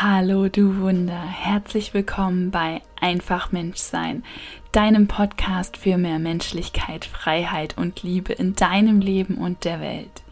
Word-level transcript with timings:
Hallo 0.00 0.48
du 0.48 0.80
Wunder, 0.80 1.22
herzlich 1.22 1.94
willkommen 1.94 2.50
bei 2.50 2.82
Einfach 3.00 3.52
Menschsein, 3.52 4.24
deinem 4.72 5.06
Podcast 5.06 5.76
für 5.76 5.96
mehr 5.98 6.18
Menschlichkeit, 6.18 7.04
Freiheit 7.04 7.78
und 7.78 8.02
Liebe 8.02 8.32
in 8.32 8.56
deinem 8.56 9.00
Leben 9.00 9.36
und 9.36 9.64
der 9.64 9.80
Welt. 9.80 10.24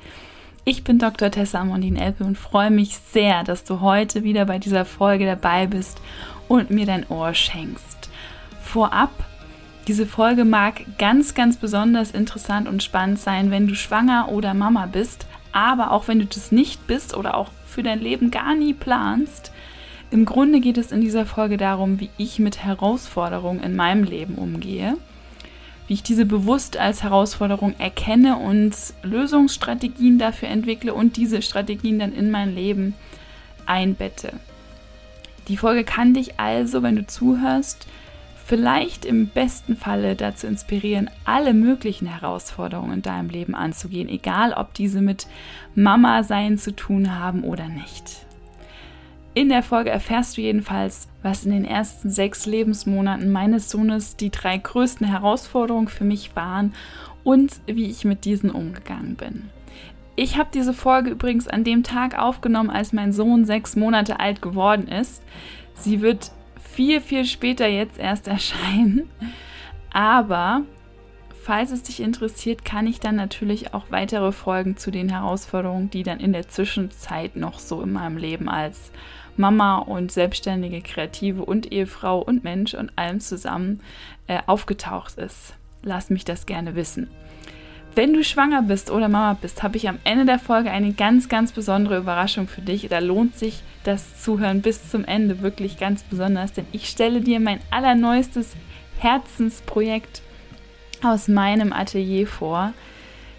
Ich 0.64 0.82
bin 0.82 0.98
Dr. 0.98 1.30
Tessa 1.30 1.64
Mondin 1.64 1.94
Elpe 1.94 2.24
und 2.24 2.36
freue 2.36 2.72
mich 2.72 2.98
sehr, 2.98 3.44
dass 3.44 3.62
du 3.62 3.80
heute 3.80 4.24
wieder 4.24 4.46
bei 4.46 4.58
dieser 4.58 4.84
Folge 4.84 5.26
dabei 5.26 5.68
bist 5.68 6.02
und 6.48 6.70
mir 6.70 6.84
dein 6.84 7.08
Ohr 7.08 7.32
schenkst. 7.32 8.10
Vorab, 8.62 9.12
diese 9.86 10.06
Folge 10.06 10.44
mag 10.44 10.82
ganz, 10.98 11.34
ganz 11.34 11.56
besonders 11.56 12.10
interessant 12.10 12.68
und 12.68 12.82
spannend 12.82 13.20
sein, 13.20 13.52
wenn 13.52 13.68
du 13.68 13.76
schwanger 13.76 14.28
oder 14.28 14.54
Mama 14.54 14.86
bist, 14.86 15.26
aber 15.52 15.92
auch 15.92 16.08
wenn 16.08 16.18
du 16.18 16.26
das 16.26 16.50
nicht 16.50 16.88
bist 16.88 17.16
oder 17.16 17.36
auch 17.36 17.50
für 17.72 17.82
dein 17.82 18.00
Leben 18.00 18.30
gar 18.30 18.54
nie 18.54 18.74
planst. 18.74 19.51
Im 20.12 20.26
Grunde 20.26 20.60
geht 20.60 20.76
es 20.76 20.92
in 20.92 21.00
dieser 21.00 21.24
Folge 21.24 21.56
darum, 21.56 21.98
wie 21.98 22.10
ich 22.18 22.38
mit 22.38 22.62
Herausforderungen 22.62 23.62
in 23.62 23.74
meinem 23.74 24.04
Leben 24.04 24.34
umgehe, 24.34 24.98
wie 25.86 25.94
ich 25.94 26.02
diese 26.02 26.26
bewusst 26.26 26.76
als 26.76 27.02
Herausforderung 27.02 27.74
erkenne 27.78 28.36
und 28.36 28.76
Lösungsstrategien 29.02 30.18
dafür 30.18 30.48
entwickle 30.48 30.92
und 30.92 31.16
diese 31.16 31.40
Strategien 31.40 31.98
dann 31.98 32.12
in 32.12 32.30
mein 32.30 32.54
Leben 32.54 32.92
einbette. 33.64 34.34
Die 35.48 35.56
Folge 35.56 35.82
kann 35.82 36.12
dich 36.12 36.38
also, 36.38 36.82
wenn 36.82 36.96
du 36.96 37.06
zuhörst, 37.06 37.86
vielleicht 38.44 39.06
im 39.06 39.28
besten 39.28 39.76
Falle 39.76 40.14
dazu 40.14 40.46
inspirieren, 40.46 41.08
alle 41.24 41.54
möglichen 41.54 42.06
Herausforderungen 42.06 42.92
in 42.92 43.02
deinem 43.02 43.30
Leben 43.30 43.54
anzugehen, 43.54 44.10
egal 44.10 44.52
ob 44.52 44.74
diese 44.74 45.00
mit 45.00 45.26
Mama 45.74 46.22
sein 46.22 46.58
zu 46.58 46.76
tun 46.76 47.18
haben 47.18 47.44
oder 47.44 47.70
nicht. 47.70 48.26
In 49.34 49.48
der 49.48 49.62
Folge 49.62 49.88
erfährst 49.88 50.36
du 50.36 50.42
jedenfalls, 50.42 51.08
was 51.22 51.46
in 51.46 51.52
den 51.52 51.64
ersten 51.64 52.10
sechs 52.10 52.44
Lebensmonaten 52.44 53.32
meines 53.32 53.70
Sohnes 53.70 54.16
die 54.16 54.30
drei 54.30 54.58
größten 54.58 55.06
Herausforderungen 55.06 55.88
für 55.88 56.04
mich 56.04 56.36
waren 56.36 56.74
und 57.24 57.60
wie 57.66 57.86
ich 57.86 58.04
mit 58.04 58.26
diesen 58.26 58.50
umgegangen 58.50 59.16
bin. 59.16 59.48
Ich 60.16 60.36
habe 60.36 60.50
diese 60.52 60.74
Folge 60.74 61.08
übrigens 61.10 61.48
an 61.48 61.64
dem 61.64 61.82
Tag 61.82 62.18
aufgenommen, 62.18 62.68
als 62.68 62.92
mein 62.92 63.14
Sohn 63.14 63.46
sechs 63.46 63.74
Monate 63.74 64.20
alt 64.20 64.42
geworden 64.42 64.86
ist. 64.86 65.22
Sie 65.74 66.02
wird 66.02 66.30
viel, 66.60 67.00
viel 67.00 67.24
später 67.24 67.66
jetzt 67.66 67.98
erst 67.98 68.28
erscheinen. 68.28 69.08
Aber 69.94 70.62
falls 71.42 71.70
es 71.70 71.82
dich 71.82 72.00
interessiert, 72.00 72.66
kann 72.66 72.86
ich 72.86 73.00
dann 73.00 73.16
natürlich 73.16 73.72
auch 73.72 73.86
weitere 73.88 74.32
Folgen 74.32 74.76
zu 74.76 74.90
den 74.90 75.08
Herausforderungen, 75.08 75.88
die 75.88 76.02
dann 76.02 76.20
in 76.20 76.34
der 76.34 76.48
Zwischenzeit 76.48 77.36
noch 77.36 77.58
so 77.58 77.80
in 77.80 77.92
meinem 77.92 78.18
Leben 78.18 78.50
als 78.50 78.92
Mama 79.36 79.78
und 79.78 80.12
selbstständige 80.12 80.82
Kreative 80.82 81.44
und 81.44 81.72
Ehefrau 81.72 82.20
und 82.20 82.44
Mensch 82.44 82.74
und 82.74 82.92
allem 82.96 83.20
zusammen 83.20 83.80
äh, 84.26 84.38
aufgetaucht 84.46 85.18
ist. 85.18 85.54
Lass 85.82 86.10
mich 86.10 86.24
das 86.24 86.46
gerne 86.46 86.74
wissen. 86.74 87.08
Wenn 87.94 88.14
du 88.14 88.24
schwanger 88.24 88.62
bist 88.62 88.90
oder 88.90 89.08
Mama 89.08 89.36
bist, 89.38 89.62
habe 89.62 89.76
ich 89.76 89.88
am 89.88 89.98
Ende 90.04 90.24
der 90.24 90.38
Folge 90.38 90.70
eine 90.70 90.94
ganz, 90.94 91.28
ganz 91.28 91.52
besondere 91.52 91.98
Überraschung 91.98 92.48
für 92.48 92.62
dich. 92.62 92.88
Da 92.88 93.00
lohnt 93.00 93.36
sich 93.36 93.62
das 93.84 94.22
Zuhören 94.22 94.62
bis 94.62 94.90
zum 94.90 95.04
Ende 95.04 95.42
wirklich 95.42 95.78
ganz 95.78 96.02
besonders, 96.02 96.52
denn 96.54 96.66
ich 96.72 96.88
stelle 96.88 97.20
dir 97.20 97.38
mein 97.38 97.60
allerneuestes 97.70 98.54
Herzensprojekt 98.98 100.22
aus 101.02 101.28
meinem 101.28 101.72
Atelier 101.72 102.26
vor. 102.26 102.72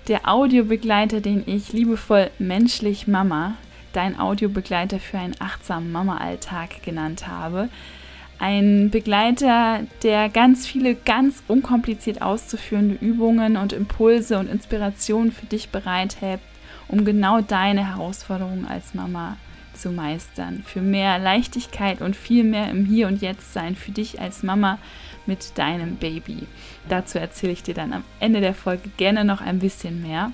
Der 0.07 0.29
Audiobegleiter, 0.29 1.21
den 1.21 1.43
ich 1.47 1.73
liebevoll 1.73 2.29
menschlich 2.37 3.07
Mama, 3.07 3.55
dein 3.93 4.19
Audiobegleiter 4.19 4.99
für 4.99 5.17
einen 5.17 5.35
achtsamen 5.39 5.91
Mama-Alltag 5.91 6.83
genannt 6.83 7.27
habe. 7.27 7.69
Ein 8.39 8.89
Begleiter, 8.89 9.81
der 10.01 10.27
ganz 10.27 10.67
viele 10.67 10.95
ganz 10.95 11.43
unkompliziert 11.47 12.21
auszuführende 12.21 12.95
Übungen 12.95 13.55
und 13.55 13.71
Impulse 13.71 14.37
und 14.37 14.49
Inspirationen 14.49 15.31
für 15.31 15.45
dich 15.45 15.69
bereithält, 15.69 16.41
um 16.87 17.05
genau 17.05 17.41
deine 17.41 17.87
Herausforderungen 17.87 18.67
als 18.67 18.93
Mama 18.93 19.37
zu 19.73 19.91
meistern. 19.91 20.63
Für 20.65 20.81
mehr 20.81 21.19
Leichtigkeit 21.19 22.01
und 22.01 22.15
viel 22.15 22.43
mehr 22.43 22.69
im 22.69 22.85
Hier 22.85 23.07
und 23.07 23.21
Jetzt 23.21 23.53
sein 23.53 23.75
für 23.75 23.91
dich 23.91 24.19
als 24.19 24.43
Mama 24.43 24.77
mit 25.25 25.57
deinem 25.57 25.95
Baby. 25.95 26.47
Dazu 26.89 27.19
erzähle 27.19 27.53
ich 27.53 27.63
dir 27.63 27.73
dann 27.73 27.93
am 27.93 28.03
Ende 28.19 28.41
der 28.41 28.53
Folge 28.53 28.89
gerne 28.97 29.23
noch 29.23 29.41
ein 29.41 29.59
bisschen 29.59 30.01
mehr. 30.01 30.31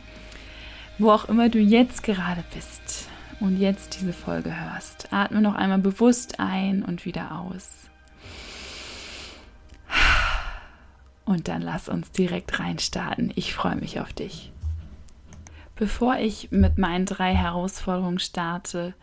Wo 0.98 1.12
auch 1.12 1.30
immer 1.30 1.50
du 1.50 1.60
jetzt 1.60 2.04
gerade 2.04 2.44
bist 2.54 3.09
und 3.40 3.58
jetzt 3.58 4.00
diese 4.00 4.14
Folge 4.14 4.54
hörst, 4.60 5.12
atme 5.12 5.42
noch 5.42 5.56
einmal 5.56 5.80
bewusst 5.80 6.40
ein 6.40 6.84
und 6.84 7.06
wieder 7.06 7.40
aus. 7.40 7.90
Und 11.26 11.48
dann 11.48 11.62
lass 11.62 11.90
uns 11.90 12.12
direkt 12.12 12.60
reinstarten. 12.60 13.32
Ich 13.36 13.54
freue 13.54 13.76
mich 13.76 14.00
auf 14.00 14.12
dich. 14.14 14.52
Bevor 15.76 16.18
ich 16.18 16.52
mit 16.52 16.78
meinen 16.78 17.06
drei 17.06 17.36
Herausforderungen 17.36 18.20
starte, 18.20 18.96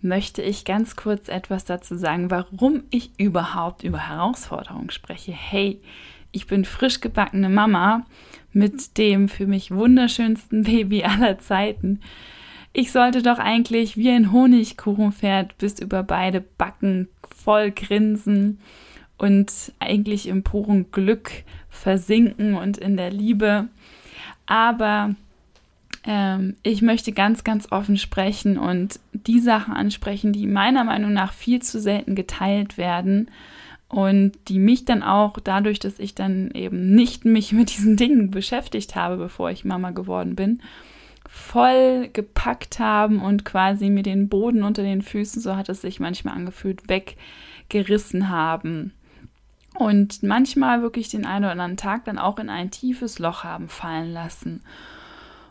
möchte 0.00 0.42
ich 0.42 0.64
ganz 0.64 0.96
kurz 0.96 1.28
etwas 1.28 1.64
dazu 1.64 1.96
sagen, 1.96 2.30
warum 2.30 2.84
ich 2.90 3.10
überhaupt 3.18 3.82
über 3.82 4.08
Herausforderungen 4.08 4.90
spreche. 4.90 5.32
Hey, 5.32 5.80
ich 6.32 6.46
bin 6.46 6.64
frisch 6.64 7.00
gebackene 7.00 7.48
Mama 7.48 8.06
mit 8.52 8.96
dem 8.96 9.28
für 9.28 9.46
mich 9.46 9.70
wunderschönsten 9.70 10.62
Baby 10.62 11.04
aller 11.04 11.38
Zeiten. 11.38 12.00
Ich 12.78 12.92
sollte 12.92 13.22
doch 13.22 13.38
eigentlich 13.38 13.96
wie 13.96 14.10
ein 14.10 14.32
Honigkuchenpferd 14.32 15.56
bis 15.56 15.78
über 15.78 16.02
beide 16.02 16.42
Backen 16.42 17.08
voll 17.22 17.70
grinsen 17.70 18.60
und 19.16 19.72
eigentlich 19.78 20.28
im 20.28 20.42
puren 20.42 20.90
Glück 20.92 21.30
versinken 21.70 22.54
und 22.54 22.76
in 22.76 22.98
der 22.98 23.10
Liebe. 23.10 23.68
Aber 24.44 25.14
ähm, 26.04 26.56
ich 26.62 26.82
möchte 26.82 27.12
ganz, 27.12 27.44
ganz 27.44 27.72
offen 27.72 27.96
sprechen 27.96 28.58
und 28.58 29.00
die 29.14 29.40
Sachen 29.40 29.72
ansprechen, 29.72 30.34
die 30.34 30.46
meiner 30.46 30.84
Meinung 30.84 31.14
nach 31.14 31.32
viel 31.32 31.62
zu 31.62 31.80
selten 31.80 32.14
geteilt 32.14 32.76
werden 32.76 33.30
und 33.88 34.32
die 34.48 34.58
mich 34.58 34.84
dann 34.84 35.02
auch 35.02 35.38
dadurch, 35.42 35.78
dass 35.78 35.98
ich 35.98 36.14
dann 36.14 36.50
eben 36.50 36.94
nicht 36.94 37.24
mich 37.24 37.52
mit 37.52 37.74
diesen 37.74 37.96
Dingen 37.96 38.30
beschäftigt 38.30 38.96
habe, 38.96 39.16
bevor 39.16 39.50
ich 39.50 39.64
Mama 39.64 39.92
geworden 39.92 40.36
bin, 40.36 40.60
voll 41.28 42.08
gepackt 42.12 42.78
haben 42.78 43.20
und 43.20 43.44
quasi 43.44 43.90
mir 43.90 44.02
den 44.02 44.28
Boden 44.28 44.62
unter 44.62 44.82
den 44.82 45.02
Füßen, 45.02 45.40
so 45.42 45.56
hat 45.56 45.68
es 45.68 45.82
sich 45.82 46.00
manchmal 46.00 46.34
angefühlt, 46.34 46.82
weggerissen 46.88 48.28
haben 48.28 48.92
und 49.78 50.22
manchmal 50.22 50.82
wirklich 50.82 51.08
den 51.08 51.26
einen 51.26 51.44
oder 51.44 51.52
anderen 51.52 51.76
Tag 51.76 52.04
dann 52.04 52.18
auch 52.18 52.38
in 52.38 52.48
ein 52.48 52.70
tiefes 52.70 53.18
Loch 53.18 53.44
haben 53.44 53.68
fallen 53.68 54.12
lassen. 54.12 54.62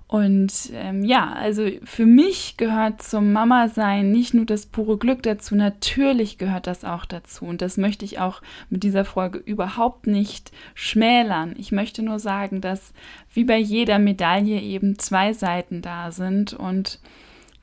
Und 0.08 0.70
ähm, 0.74 1.04
ja, 1.04 1.34
also 1.34 1.68
für 1.84 2.06
mich 2.06 2.58
gehört 2.58 3.02
zum 3.02 3.34
Mama-Sein 3.34 4.12
nicht 4.12 4.36
nur 4.36 4.46
das 4.46 4.68
pure 4.68 5.00
Glück 5.00 5.24
dazu, 5.24 5.56
natürlich 5.56 6.38
gehört 6.38 6.68
das 6.68 6.86
auch 6.86 7.06
dazu. 7.06 7.46
Und 7.46 7.62
das 7.62 7.78
möchte 7.78 8.06
ich 8.06 8.20
auch 8.20 8.44
mit 8.70 8.84
dieser 8.84 9.04
Folge 9.04 9.40
überhaupt 9.40 10.06
nicht 10.06 10.52
schmälern. 10.76 11.56
Ich 11.58 11.72
möchte 11.72 12.04
nur 12.04 12.20
sagen, 12.20 12.62
dass 12.62 12.94
wie 13.34 13.46
bei 13.46 13.58
jeder 13.58 13.98
Medaille 13.98 14.62
eben 14.62 15.00
zwei 15.00 15.34
Seiten 15.34 15.82
da 15.82 16.12
sind 16.12 16.54
und 16.54 17.00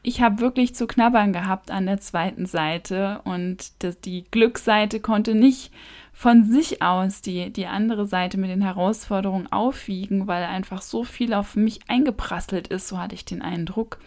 ich 0.05 0.21
habe 0.21 0.41
wirklich 0.41 0.75
zu 0.75 0.89
knabbern 0.89 1.33
gehabt 1.33 1.71
an 1.71 1.87
der 1.87 2.01
zweiten 2.01 2.47
Seite 2.47 3.21
und 3.23 3.71
die 4.05 4.25
Glücksseite 4.33 4.99
konnte 4.99 5.37
nicht 5.37 5.73
von 6.23 6.45
sich 6.45 6.83
aus 6.83 7.21
die, 7.21 7.53
die 7.53 7.67
andere 7.67 8.07
Seite 8.07 8.39
mit 8.39 8.49
den 8.49 8.63
Herausforderungen 8.63 9.51
aufwiegen, 9.51 10.29
weil 10.29 10.45
einfach 10.45 10.81
so 10.81 11.03
viel 11.03 11.35
auf 11.35 11.57
mich 11.57 11.81
eingeprasselt 11.89 12.69
ist, 12.69 12.87
so 12.87 13.01
hatte 13.01 13.17
ich 13.17 13.25
den 13.25 13.43
Eindruck. 13.43 13.99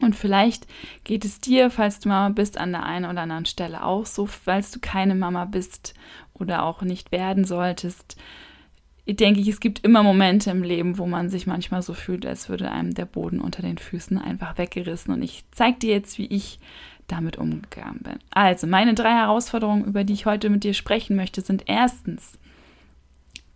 Und 0.00 0.16
vielleicht 0.16 0.66
geht 1.04 1.24
es 1.24 1.38
dir, 1.38 1.70
falls 1.70 2.00
du 2.00 2.08
Mama 2.08 2.30
bist, 2.30 2.58
an 2.58 2.72
der 2.72 2.82
einen 2.82 3.08
oder 3.08 3.20
anderen 3.20 3.46
Stelle 3.46 3.84
auch 3.84 4.06
so, 4.06 4.26
falls 4.26 4.72
du 4.72 4.80
keine 4.80 5.14
Mama 5.14 5.44
bist 5.44 5.94
oder 6.34 6.64
auch 6.64 6.82
nicht 6.82 7.12
werden 7.12 7.44
solltest. 7.44 8.16
Ich 9.04 9.14
denke, 9.14 9.40
es 9.48 9.60
gibt 9.60 9.84
immer 9.84 10.02
Momente 10.02 10.50
im 10.50 10.64
Leben, 10.64 10.98
wo 10.98 11.06
man 11.06 11.30
sich 11.30 11.46
manchmal 11.46 11.82
so 11.82 11.94
fühlt, 11.94 12.26
als 12.26 12.48
würde 12.48 12.72
einem 12.72 12.92
der 12.92 13.06
Boden 13.06 13.40
unter 13.40 13.62
den 13.62 13.78
Füßen 13.78 14.18
einfach 14.18 14.58
weggerissen. 14.58 15.14
Und 15.14 15.22
ich 15.22 15.44
zeige 15.52 15.78
dir 15.78 15.92
jetzt, 15.92 16.18
wie 16.18 16.26
ich 16.26 16.58
damit 17.08 17.36
umgegangen 17.36 18.00
bin. 18.02 18.18
Also, 18.30 18.66
meine 18.66 18.94
drei 18.94 19.12
Herausforderungen, 19.12 19.84
über 19.84 20.04
die 20.04 20.12
ich 20.12 20.26
heute 20.26 20.50
mit 20.50 20.64
dir 20.64 20.74
sprechen 20.74 21.16
möchte, 21.16 21.40
sind 21.40 21.64
erstens 21.66 22.38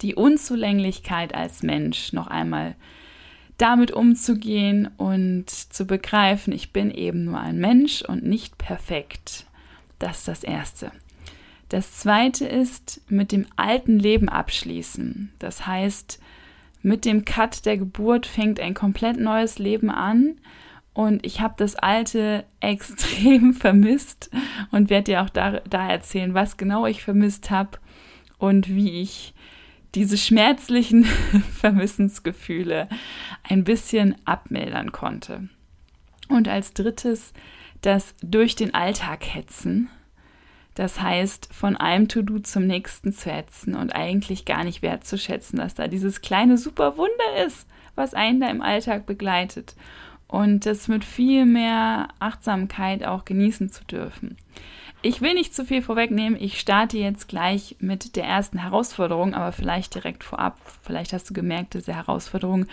die 0.02 0.14
Unzulänglichkeit 0.14 1.34
als 1.34 1.62
Mensch 1.62 2.12
noch 2.12 2.26
einmal 2.26 2.74
damit 3.58 3.90
umzugehen 3.90 4.88
und 4.96 5.50
zu 5.50 5.86
begreifen, 5.86 6.52
ich 6.52 6.72
bin 6.72 6.90
eben 6.90 7.24
nur 7.24 7.38
ein 7.38 7.58
Mensch 7.58 8.00
und 8.02 8.24
nicht 8.24 8.56
perfekt. 8.56 9.44
Das 9.98 10.18
ist 10.18 10.28
das 10.28 10.44
Erste. 10.44 10.92
Das 11.68 11.98
Zweite 11.98 12.46
ist 12.46 13.02
mit 13.08 13.32
dem 13.32 13.46
alten 13.56 13.98
Leben 13.98 14.28
abschließen. 14.28 15.30
Das 15.38 15.66
heißt, 15.66 16.20
mit 16.82 17.04
dem 17.04 17.26
Cut 17.26 17.66
der 17.66 17.76
Geburt 17.76 18.26
fängt 18.26 18.58
ein 18.60 18.74
komplett 18.74 19.20
neues 19.20 19.58
Leben 19.58 19.90
an 19.90 20.36
Und 20.92 21.24
ich 21.24 21.40
habe 21.40 21.54
das 21.56 21.76
Alte 21.76 22.44
extrem 22.60 23.54
vermisst 23.54 24.30
und 24.70 24.90
werde 24.90 25.04
dir 25.04 25.22
auch 25.22 25.30
da, 25.30 25.60
da 25.60 25.88
erzählen, 25.88 26.34
was 26.34 26.56
genau 26.56 26.86
ich 26.86 27.02
vermisst 27.02 27.50
habe 27.50 27.78
und 28.38 28.68
wie 28.68 29.00
ich 29.00 29.34
diese 29.94 30.16
schmerzlichen 30.16 31.04
Vermissensgefühle 31.60 32.88
ein 33.42 33.64
bisschen 33.64 34.16
abmildern 34.24 34.92
konnte. 34.92 35.48
Und 36.28 36.48
als 36.48 36.74
drittes 36.74 37.32
das 37.80 38.14
durch 38.22 38.56
den 38.56 38.74
Alltag 38.74 39.24
hetzen. 39.24 39.88
Das 40.74 41.00
heißt, 41.00 41.52
von 41.52 41.76
einem 41.76 42.08
To-Do 42.08 42.38
zum 42.38 42.66
nächsten 42.66 43.12
zu 43.12 43.30
hetzen 43.30 43.74
und 43.74 43.94
eigentlich 43.94 44.44
gar 44.44 44.64
nicht 44.64 44.82
wertzuschätzen, 44.82 45.58
dass 45.58 45.74
da 45.74 45.88
dieses 45.88 46.20
kleine 46.20 46.58
super 46.58 46.96
Wunder 46.96 47.44
ist, 47.44 47.66
was 47.96 48.14
einen 48.14 48.40
da 48.40 48.48
im 48.48 48.62
Alltag 48.62 49.06
begleitet. 49.06 49.74
Und 50.30 50.64
das 50.64 50.86
mit 50.86 51.04
viel 51.04 51.44
mehr 51.44 52.06
Achtsamkeit 52.20 53.04
auch 53.04 53.24
genießen 53.24 53.70
zu 53.70 53.84
dürfen. 53.84 54.36
Ich 55.02 55.20
will 55.20 55.34
nicht 55.34 55.52
zu 55.52 55.64
viel 55.64 55.82
vorwegnehmen. 55.82 56.40
Ich 56.40 56.60
starte 56.60 56.98
jetzt 56.98 57.26
gleich 57.26 57.74
mit 57.80 58.14
der 58.14 58.26
ersten 58.26 58.58
Herausforderung, 58.58 59.34
aber 59.34 59.50
vielleicht 59.50 59.92
direkt 59.92 60.22
vorab. 60.22 60.56
Vielleicht 60.82 61.12
hast 61.12 61.28
du 61.28 61.34
gemerkt, 61.34 61.74
diese 61.74 61.96
Herausforderungen 61.96 62.68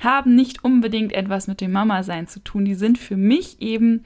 haben 0.00 0.36
nicht 0.36 0.62
unbedingt 0.62 1.12
etwas 1.12 1.48
mit 1.48 1.60
dem 1.60 1.72
Mama-Sein 1.72 2.28
zu 2.28 2.38
tun. 2.44 2.64
Die 2.64 2.76
sind 2.76 2.96
für 2.96 3.16
mich 3.16 3.60
eben 3.60 4.04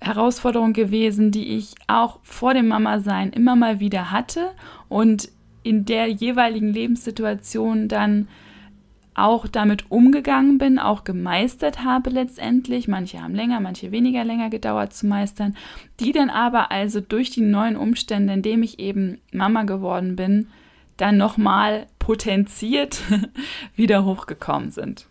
Herausforderungen 0.00 0.72
gewesen, 0.72 1.30
die 1.30 1.56
ich 1.56 1.74
auch 1.86 2.18
vor 2.24 2.52
dem 2.52 2.66
Mama-Sein 2.66 3.30
immer 3.30 3.54
mal 3.54 3.78
wieder 3.78 4.10
hatte 4.10 4.50
und 4.88 5.28
in 5.62 5.84
der 5.84 6.08
jeweiligen 6.08 6.72
Lebenssituation 6.72 7.86
dann 7.86 8.26
auch 9.16 9.46
damit 9.46 9.90
umgegangen 9.90 10.58
bin, 10.58 10.78
auch 10.78 11.04
gemeistert 11.04 11.82
habe 11.82 12.10
letztendlich. 12.10 12.86
Manche 12.86 13.22
haben 13.22 13.34
länger, 13.34 13.60
manche 13.60 13.90
weniger 13.90 14.24
länger 14.24 14.50
gedauert 14.50 14.92
zu 14.92 15.06
meistern, 15.06 15.56
die 16.00 16.12
dann 16.12 16.28
aber 16.28 16.70
also 16.70 17.00
durch 17.00 17.30
die 17.30 17.40
neuen 17.40 17.76
Umstände, 17.76 18.34
indem 18.34 18.62
ich 18.62 18.78
eben 18.78 19.18
Mama 19.32 19.62
geworden 19.62 20.16
bin, 20.16 20.48
dann 20.98 21.16
nochmal 21.16 21.86
potenziert 21.98 23.00
wieder 23.76 24.04
hochgekommen 24.04 24.70
sind. 24.70 25.06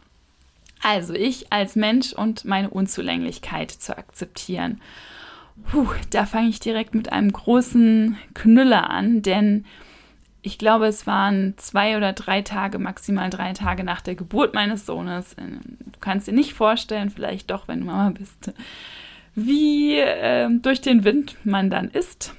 Also 0.84 1.14
ich 1.14 1.52
als 1.52 1.76
Mensch 1.76 2.14
und 2.14 2.46
meine 2.46 2.70
Unzulänglichkeit 2.70 3.72
zu 3.72 3.98
akzeptieren. 3.98 4.82
Puh, 5.72 5.88
da 6.12 6.26
fange 6.26 6.50
ich 6.50 6.60
direkt 6.60 6.94
mit 6.94 7.12
einem 7.12 7.32
großen 7.32 8.18
Knüller 8.36 8.90
an, 8.90 9.24
denn 9.24 9.66
ich 10.46 10.60
glaube, 10.60 10.86
es 10.86 11.08
waren 11.08 11.56
zwei 11.58 11.98
oder 11.98 12.14
drei 12.14 12.44
Tage, 12.44 12.78
maximal 12.78 13.32
drei 13.32 13.54
Tage 13.54 13.84
nach 13.84 14.02
der 14.02 14.14
Geburt 14.14 14.54
meines 14.54 14.86
Sohnes. 14.86 15.34
Äh, 15.34 15.42
du 15.42 16.00
kannst 16.00 16.28
dir 16.28 16.34
nicht 16.34 16.54
vorstellen, 16.54 17.10
vielleicht 17.10 17.50
doch, 17.50 17.68
wenn 17.68 17.80
du 17.80 17.88
Mama 17.88 18.12
bist, 18.12 18.54
wie 19.34 19.98
äh, 19.98 20.48
durch 20.62 20.82
den 20.82 21.04
Wind 21.04 21.36
man 21.44 21.72
dann 21.72 21.90
ist. 21.90 22.36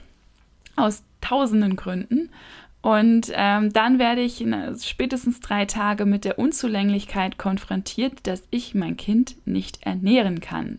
Aus 0.76 1.02
tausenden 1.20 1.74
Gründen. 1.74 2.30
Und 2.80 3.32
ähm, 3.34 3.72
dann 3.72 3.98
werde 3.98 4.20
ich 4.20 4.40
in, 4.40 4.54
spätestens 4.80 5.40
drei 5.40 5.64
Tage 5.64 6.06
mit 6.06 6.24
der 6.24 6.38
Unzulänglichkeit 6.38 7.38
konfrontiert, 7.38 8.28
dass 8.28 8.44
ich 8.50 8.76
mein 8.76 8.96
Kind 8.96 9.34
nicht 9.46 9.82
ernähren 9.82 10.40
kann 10.40 10.78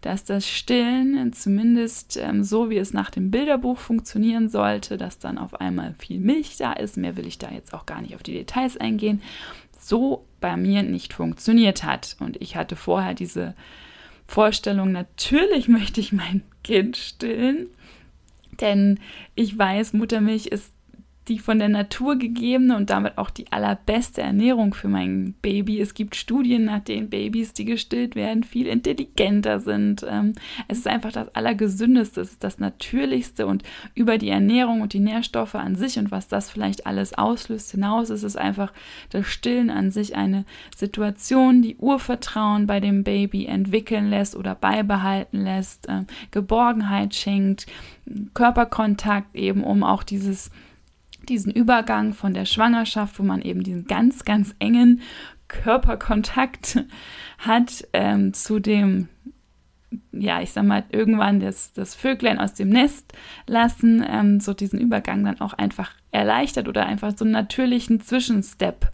dass 0.00 0.24
das 0.24 0.48
Stillen 0.48 1.32
zumindest 1.32 2.16
ähm, 2.16 2.42
so, 2.42 2.70
wie 2.70 2.78
es 2.78 2.92
nach 2.92 3.10
dem 3.10 3.30
Bilderbuch 3.30 3.78
funktionieren 3.78 4.48
sollte, 4.48 4.96
dass 4.96 5.18
dann 5.18 5.38
auf 5.38 5.60
einmal 5.60 5.94
viel 5.98 6.20
Milch 6.20 6.56
da 6.56 6.72
ist, 6.72 6.96
mehr 6.96 7.16
will 7.16 7.26
ich 7.26 7.38
da 7.38 7.50
jetzt 7.50 7.74
auch 7.74 7.86
gar 7.86 8.00
nicht 8.00 8.14
auf 8.14 8.22
die 8.22 8.32
Details 8.32 8.76
eingehen, 8.76 9.22
so 9.78 10.24
bei 10.40 10.56
mir 10.56 10.82
nicht 10.82 11.12
funktioniert 11.12 11.84
hat. 11.84 12.16
Und 12.20 12.40
ich 12.40 12.56
hatte 12.56 12.76
vorher 12.76 13.14
diese 13.14 13.54
Vorstellung, 14.26 14.92
natürlich 14.92 15.68
möchte 15.68 16.00
ich 16.00 16.12
mein 16.12 16.42
Kind 16.64 16.96
stillen, 16.96 17.68
denn 18.60 19.00
ich 19.34 19.56
weiß, 19.56 19.92
Muttermilch 19.92 20.46
ist 20.46 20.72
die 21.30 21.38
von 21.38 21.60
der 21.60 21.68
Natur 21.68 22.16
gegebene 22.16 22.76
und 22.76 22.90
damit 22.90 23.16
auch 23.16 23.30
die 23.30 23.50
allerbeste 23.52 24.20
Ernährung 24.20 24.74
für 24.74 24.88
mein 24.88 25.34
Baby. 25.42 25.80
Es 25.80 25.94
gibt 25.94 26.16
Studien, 26.16 26.64
nach 26.64 26.80
denen 26.80 27.08
Babys, 27.08 27.52
die 27.52 27.64
gestillt 27.64 28.16
werden, 28.16 28.42
viel 28.42 28.66
intelligenter 28.66 29.60
sind. 29.60 30.04
Ähm, 30.10 30.34
es 30.66 30.78
ist 30.78 30.88
einfach 30.88 31.12
das 31.12 31.32
Allergesündeste, 31.36 32.20
es 32.20 32.32
ist 32.32 32.42
das 32.42 32.58
Natürlichste 32.58 33.46
und 33.46 33.62
über 33.94 34.18
die 34.18 34.28
Ernährung 34.28 34.80
und 34.80 34.92
die 34.92 34.98
Nährstoffe 34.98 35.54
an 35.54 35.76
sich 35.76 36.00
und 36.00 36.10
was 36.10 36.26
das 36.26 36.50
vielleicht 36.50 36.84
alles 36.84 37.16
auslöst 37.16 37.70
hinaus, 37.70 38.10
ist 38.10 38.24
es 38.24 38.34
einfach 38.34 38.72
das 39.10 39.24
Stillen 39.28 39.70
an 39.70 39.92
sich 39.92 40.16
eine 40.16 40.44
Situation, 40.76 41.62
die 41.62 41.76
Urvertrauen 41.76 42.66
bei 42.66 42.80
dem 42.80 43.04
Baby 43.04 43.46
entwickeln 43.46 44.10
lässt 44.10 44.34
oder 44.34 44.56
beibehalten 44.56 45.44
lässt, 45.44 45.86
ähm, 45.88 46.08
Geborgenheit 46.32 47.14
schenkt, 47.14 47.66
Körperkontakt 48.34 49.36
eben, 49.36 49.62
um 49.62 49.84
auch 49.84 50.02
dieses 50.02 50.50
diesen 51.28 51.52
Übergang 51.52 52.12
von 52.14 52.34
der 52.34 52.44
Schwangerschaft, 52.44 53.18
wo 53.18 53.22
man 53.22 53.42
eben 53.42 53.62
diesen 53.62 53.86
ganz, 53.86 54.24
ganz 54.24 54.54
engen 54.58 55.02
Körperkontakt 55.48 56.84
hat, 57.38 57.86
ähm, 57.92 58.32
zu 58.32 58.60
dem, 58.60 59.08
ja, 60.12 60.40
ich 60.40 60.52
sag 60.52 60.64
mal, 60.64 60.84
irgendwann 60.90 61.40
das, 61.40 61.72
das 61.72 61.94
Vöglein 61.94 62.38
aus 62.38 62.54
dem 62.54 62.68
Nest 62.68 63.12
lassen, 63.46 64.04
ähm, 64.08 64.40
so 64.40 64.54
diesen 64.54 64.80
Übergang 64.80 65.24
dann 65.24 65.40
auch 65.40 65.52
einfach 65.52 65.92
erleichtert 66.10 66.68
oder 66.68 66.86
einfach 66.86 67.16
so 67.16 67.24
einen 67.24 67.32
natürlichen 67.32 68.00
Zwischenstep 68.00 68.90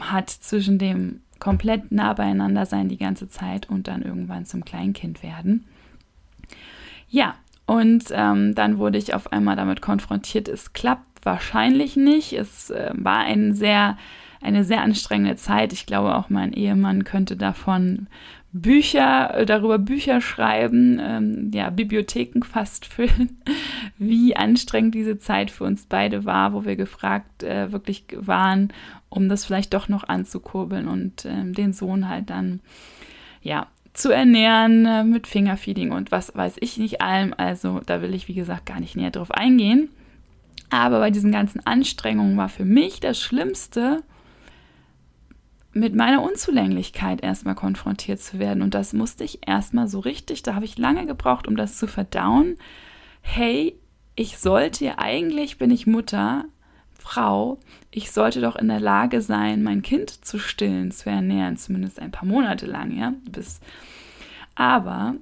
hat 0.00 0.30
zwischen 0.30 0.78
dem 0.78 1.20
komplett 1.38 1.92
nah 1.92 2.12
beieinander 2.14 2.66
sein 2.66 2.88
die 2.88 2.96
ganze 2.96 3.28
Zeit 3.28 3.68
und 3.68 3.86
dann 3.88 4.02
irgendwann 4.02 4.46
zum 4.46 4.64
Kleinkind 4.64 5.22
werden. 5.22 5.66
Ja, 7.08 7.34
und 7.66 8.04
ähm, 8.10 8.54
dann 8.54 8.78
wurde 8.78 8.98
ich 8.98 9.14
auf 9.14 9.32
einmal 9.32 9.56
damit 9.56 9.80
konfrontiert, 9.80 10.48
es 10.48 10.72
klappt 10.72 11.13
wahrscheinlich 11.24 11.96
nicht. 11.96 12.32
Es 12.32 12.70
äh, 12.70 12.90
war 12.94 13.20
ein 13.20 13.54
sehr, 13.54 13.96
eine 14.40 14.64
sehr 14.64 14.82
anstrengende 14.82 15.36
Zeit. 15.36 15.72
Ich 15.72 15.86
glaube, 15.86 16.14
auch 16.14 16.30
mein 16.30 16.52
Ehemann 16.52 17.04
könnte 17.04 17.36
davon 17.36 18.06
Bücher, 18.52 19.34
äh, 19.34 19.46
darüber 19.46 19.78
Bücher 19.78 20.20
schreiben, 20.20 21.00
ähm, 21.02 21.50
ja, 21.52 21.70
Bibliotheken 21.70 22.42
fast 22.44 22.86
füllen, 22.92 23.36
wie 23.98 24.36
anstrengend 24.36 24.94
diese 24.94 25.18
Zeit 25.18 25.50
für 25.50 25.64
uns 25.64 25.86
beide 25.86 26.24
war, 26.24 26.52
wo 26.52 26.64
wir 26.64 26.76
gefragt 26.76 27.42
äh, 27.42 27.72
wirklich 27.72 28.04
waren, 28.16 28.72
um 29.08 29.28
das 29.28 29.44
vielleicht 29.44 29.74
doch 29.74 29.88
noch 29.88 30.04
anzukurbeln 30.08 30.86
und 30.86 31.24
ähm, 31.24 31.52
den 31.52 31.72
Sohn 31.72 32.08
halt 32.08 32.30
dann, 32.30 32.60
ja, 33.42 33.66
zu 33.92 34.10
ernähren 34.10 34.86
äh, 34.86 35.04
mit 35.04 35.26
Fingerfeeding 35.26 35.90
und 35.90 36.12
was 36.12 36.34
weiß 36.36 36.56
ich 36.60 36.78
nicht 36.78 37.00
allem. 37.00 37.34
Also 37.36 37.80
da 37.86 38.02
will 38.02 38.14
ich, 38.14 38.28
wie 38.28 38.34
gesagt, 38.34 38.66
gar 38.66 38.78
nicht 38.78 38.96
näher 38.96 39.10
drauf 39.10 39.32
eingehen. 39.32 39.88
Aber 40.74 40.98
bei 40.98 41.12
diesen 41.12 41.30
ganzen 41.30 41.64
Anstrengungen 41.64 42.36
war 42.36 42.48
für 42.48 42.64
mich 42.64 42.98
das 42.98 43.20
Schlimmste, 43.20 44.02
mit 45.72 45.94
meiner 45.94 46.20
Unzulänglichkeit 46.20 47.22
erstmal 47.22 47.54
konfrontiert 47.54 48.20
zu 48.20 48.40
werden. 48.40 48.60
Und 48.60 48.74
das 48.74 48.92
musste 48.92 49.22
ich 49.22 49.46
erstmal 49.46 49.86
so 49.86 50.00
richtig, 50.00 50.42
da 50.42 50.56
habe 50.56 50.64
ich 50.64 50.76
lange 50.76 51.06
gebraucht, 51.06 51.46
um 51.46 51.56
das 51.56 51.78
zu 51.78 51.86
verdauen. 51.86 52.56
Hey, 53.20 53.78
ich 54.16 54.38
sollte 54.38 54.84
ja 54.84 54.94
eigentlich, 54.98 55.58
bin 55.58 55.70
ich 55.70 55.86
Mutter, 55.86 56.44
Frau, 56.98 57.60
ich 57.92 58.10
sollte 58.10 58.40
doch 58.40 58.56
in 58.56 58.66
der 58.66 58.80
Lage 58.80 59.20
sein, 59.20 59.62
mein 59.62 59.82
Kind 59.82 60.24
zu 60.24 60.40
stillen, 60.40 60.90
zu 60.90 61.08
ernähren, 61.08 61.56
zumindest 61.56 62.00
ein 62.00 62.10
paar 62.10 62.26
Monate 62.26 62.66
lang, 62.66 62.96
ja, 62.96 63.14
bis. 63.30 63.60
Aber 64.56 65.14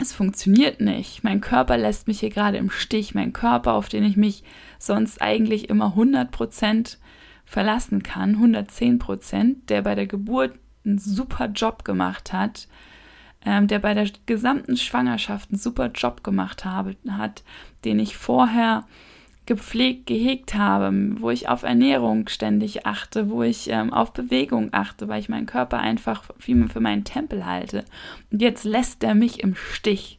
es 0.00 0.12
funktioniert 0.12 0.80
nicht. 0.80 1.24
Mein 1.24 1.40
Körper 1.40 1.76
lässt 1.76 2.08
mich 2.08 2.20
hier 2.20 2.30
gerade 2.30 2.58
im 2.58 2.70
Stich. 2.70 3.14
Mein 3.14 3.32
Körper, 3.32 3.74
auf 3.74 3.88
den 3.88 4.04
ich 4.04 4.16
mich 4.16 4.44
sonst 4.78 5.20
eigentlich 5.20 5.68
immer 5.68 5.86
100 5.86 6.30
Prozent 6.30 6.98
verlassen 7.44 8.02
kann, 8.02 8.34
110 8.34 8.98
Prozent, 8.98 9.70
der 9.70 9.82
bei 9.82 9.94
der 9.94 10.06
Geburt 10.06 10.54
einen 10.84 10.98
super 10.98 11.46
Job 11.46 11.84
gemacht 11.84 12.32
hat, 12.32 12.68
ähm, 13.44 13.66
der 13.66 13.78
bei 13.78 13.94
der 13.94 14.08
gesamten 14.26 14.76
Schwangerschaft 14.76 15.50
einen 15.50 15.58
super 15.58 15.90
Job 15.94 16.22
gemacht 16.22 16.64
habe, 16.64 16.96
hat, 17.08 17.42
den 17.84 17.98
ich 17.98 18.16
vorher 18.16 18.84
gepflegt, 19.48 20.06
gehegt 20.06 20.54
habe, 20.54 20.92
wo 21.20 21.30
ich 21.30 21.48
auf 21.48 21.62
Ernährung 21.62 22.28
ständig 22.28 22.84
achte, 22.84 23.30
wo 23.30 23.42
ich 23.42 23.70
ähm, 23.70 23.94
auf 23.94 24.12
Bewegung 24.12 24.68
achte, 24.72 25.08
weil 25.08 25.20
ich 25.20 25.30
meinen 25.30 25.46
Körper 25.46 25.78
einfach 25.78 26.24
für 26.38 26.80
meinen 26.80 27.04
Tempel 27.04 27.46
halte. 27.46 27.84
Und 28.30 28.42
jetzt 28.42 28.64
lässt 28.64 29.02
er 29.02 29.14
mich 29.14 29.42
im 29.42 29.54
Stich. 29.54 30.18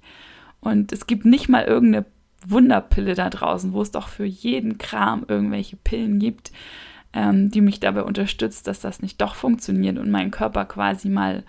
Und 0.62 0.92
es 0.92 1.06
gibt 1.06 1.26
nicht 1.26 1.48
mal 1.48 1.64
irgendeine 1.64 2.08
Wunderpille 2.48 3.14
da 3.14 3.30
draußen, 3.30 3.72
wo 3.72 3.84
es 3.84 3.92
doch 3.92 4.08
für 4.08 4.26
jeden 4.26 4.80
Kram 4.80 5.26
irgendwelche 5.28 5.78
Pillen 5.78 6.18
gibt, 6.18 6.52
ähm, 7.14 7.52
die 7.52 7.62
mich 7.62 7.80
dabei 7.80 8.02
unterstützt, 8.04 8.66
dass 8.66 8.80
das 8.80 9.04
nicht 9.04 9.22
doch 9.22 9.36
funktioniert 9.36 10.00
und 10.00 10.10
mein 10.10 10.32
Körper 10.32 10.66
quasi 10.66 11.08
mal 11.08 11.44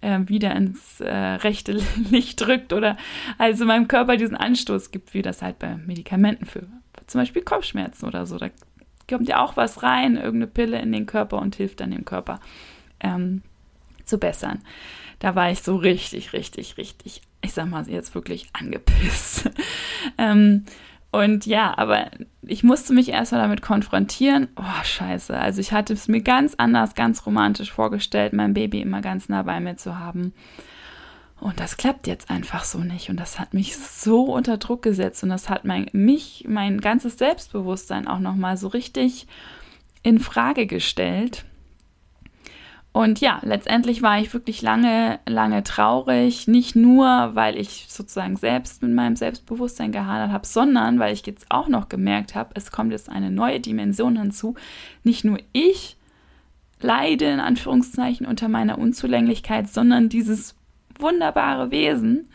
äh, 0.00 0.20
wieder 0.24 0.56
ins 0.56 1.00
äh, 1.00 1.12
rechte 1.12 1.72
Licht 2.10 2.40
drückt 2.40 2.72
oder 2.72 2.96
also 3.36 3.66
meinem 3.66 3.88
Körper 3.88 4.16
diesen 4.16 4.36
Anstoß 4.36 4.90
gibt, 4.90 5.12
wie 5.12 5.20
das 5.20 5.42
halt 5.42 5.58
bei 5.58 5.76
Medikamenten 5.76 6.46
für 6.46 6.62
zum 7.10 7.20
Beispiel 7.20 7.42
Kopfschmerzen 7.42 8.06
oder 8.06 8.24
so. 8.26 8.38
Da 8.38 8.50
kommt 9.08 9.28
ja 9.28 9.42
auch 9.42 9.56
was 9.56 9.82
rein, 9.82 10.16
irgendeine 10.16 10.46
Pille 10.46 10.80
in 10.80 10.92
den 10.92 11.06
Körper 11.06 11.38
und 11.38 11.56
hilft 11.56 11.80
dann 11.80 11.90
dem 11.90 12.04
Körper 12.04 12.40
ähm, 13.00 13.42
zu 14.04 14.18
bessern. 14.18 14.60
da 15.18 15.34
war 15.34 15.50
ich 15.50 15.62
so 15.62 15.76
richtig, 15.76 16.32
richtig, 16.32 16.78
richtig, 16.78 17.20
ich 17.42 17.52
sag 17.52 17.68
mal 17.68 17.88
jetzt 17.88 18.14
wirklich 18.14 18.48
angepisst. 18.52 19.50
ähm, 20.18 20.64
und 21.10 21.44
ja, 21.44 21.76
aber 21.76 22.10
ich 22.42 22.62
musste 22.62 22.92
mich 22.92 23.08
erstmal 23.08 23.42
damit 23.42 23.62
konfrontieren. 23.62 24.48
Oh, 24.56 24.84
scheiße. 24.84 25.36
Also 25.36 25.60
ich 25.60 25.72
hatte 25.72 25.92
es 25.92 26.06
mir 26.06 26.22
ganz 26.22 26.54
anders, 26.56 26.94
ganz 26.94 27.26
romantisch 27.26 27.72
vorgestellt, 27.72 28.32
mein 28.32 28.54
Baby 28.54 28.80
immer 28.80 29.00
ganz 29.00 29.28
nah 29.28 29.42
bei 29.42 29.58
mir 29.58 29.76
zu 29.76 29.98
haben. 29.98 30.32
Und 31.40 31.58
das 31.58 31.78
klappt 31.78 32.06
jetzt 32.06 32.30
einfach 32.30 32.64
so 32.64 32.78
nicht. 32.78 33.08
Und 33.08 33.18
das 33.18 33.38
hat 33.38 33.54
mich 33.54 33.76
so 33.76 34.24
unter 34.24 34.58
Druck 34.58 34.82
gesetzt. 34.82 35.22
Und 35.22 35.30
das 35.30 35.48
hat 35.48 35.64
mein, 35.64 35.86
mich, 35.92 36.44
mein 36.46 36.80
ganzes 36.80 37.16
Selbstbewusstsein 37.18 38.06
auch 38.06 38.18
nochmal 38.18 38.58
so 38.58 38.68
richtig 38.68 39.26
in 40.02 40.18
Frage 40.18 40.66
gestellt. 40.66 41.46
Und 42.92 43.20
ja, 43.20 43.38
letztendlich 43.42 44.02
war 44.02 44.18
ich 44.18 44.34
wirklich 44.34 44.62
lange, 44.62 45.20
lange 45.26 45.62
traurig. 45.62 46.46
Nicht 46.48 46.76
nur, 46.76 47.30
weil 47.34 47.56
ich 47.56 47.86
sozusagen 47.88 48.36
selbst 48.36 48.82
mit 48.82 48.92
meinem 48.92 49.16
Selbstbewusstsein 49.16 49.92
gehadert 49.92 50.32
habe, 50.32 50.46
sondern 50.46 50.98
weil 50.98 51.14
ich 51.14 51.24
jetzt 51.24 51.46
auch 51.50 51.68
noch 51.68 51.88
gemerkt 51.88 52.34
habe, 52.34 52.50
es 52.54 52.72
kommt 52.72 52.92
jetzt 52.92 53.08
eine 53.08 53.30
neue 53.30 53.60
Dimension 53.60 54.18
hinzu. 54.18 54.56
Nicht 55.04 55.24
nur 55.24 55.38
ich 55.52 55.96
leide 56.82 57.26
in 57.26 57.40
Anführungszeichen 57.40 58.26
unter 58.26 58.48
meiner 58.48 58.78
Unzulänglichkeit, 58.78 59.68
sondern 59.68 60.08
dieses 60.08 60.56
wunderbare 61.00 61.70
Wesen, 61.70 62.28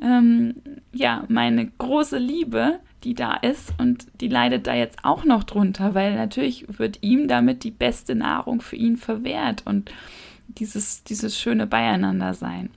ähm, 0.00 0.54
ja, 0.92 1.24
meine 1.28 1.66
große 1.66 2.18
Liebe, 2.18 2.80
die 3.04 3.14
da 3.14 3.34
ist 3.34 3.72
und 3.78 4.06
die 4.20 4.28
leidet 4.28 4.66
da 4.66 4.74
jetzt 4.74 5.04
auch 5.04 5.24
noch 5.24 5.44
drunter, 5.44 5.94
weil 5.94 6.14
natürlich 6.14 6.78
wird 6.78 6.98
ihm 7.02 7.28
damit 7.28 7.64
die 7.64 7.70
beste 7.70 8.14
Nahrung 8.14 8.60
für 8.60 8.76
ihn 8.76 8.96
verwehrt 8.96 9.62
und 9.66 9.92
dieses, 10.48 11.04
dieses 11.04 11.38
schöne 11.38 11.66
Beieinander 11.66 12.34
sein. 12.34 12.70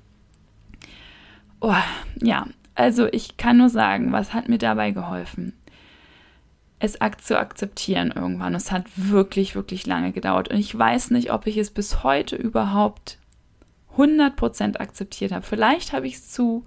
Oh, 1.62 1.74
ja, 2.22 2.46
also 2.76 3.08
ich 3.08 3.38
kann 3.38 3.58
nur 3.58 3.70
sagen, 3.70 4.12
was 4.12 4.34
hat 4.34 4.50
mir 4.50 4.58
dabei 4.58 4.92
geholfen? 4.92 5.54
Es 6.80 7.00
zu 7.20 7.40
akzeptieren 7.40 8.12
irgendwann. 8.14 8.56
Es 8.56 8.72
hat 8.74 8.86
wirklich, 8.98 9.56
wirklich 9.56 9.86
lange 9.86 10.12
gedauert. 10.12 10.50
Und 10.50 10.58
ich 10.58 10.78
weiß 10.78 11.12
nicht, 11.12 11.32
ob 11.32 11.48
ich 11.48 11.56
es 11.56 11.72
bis 11.72 12.04
heute 12.04 12.36
überhaupt 12.36 13.20
100% 13.98 14.78
akzeptiert 14.78 15.32
habe. 15.32 15.46
Vielleicht 15.46 15.94
habe 15.94 16.08
ich 16.08 16.16
es 16.16 16.30
zu 16.32 16.66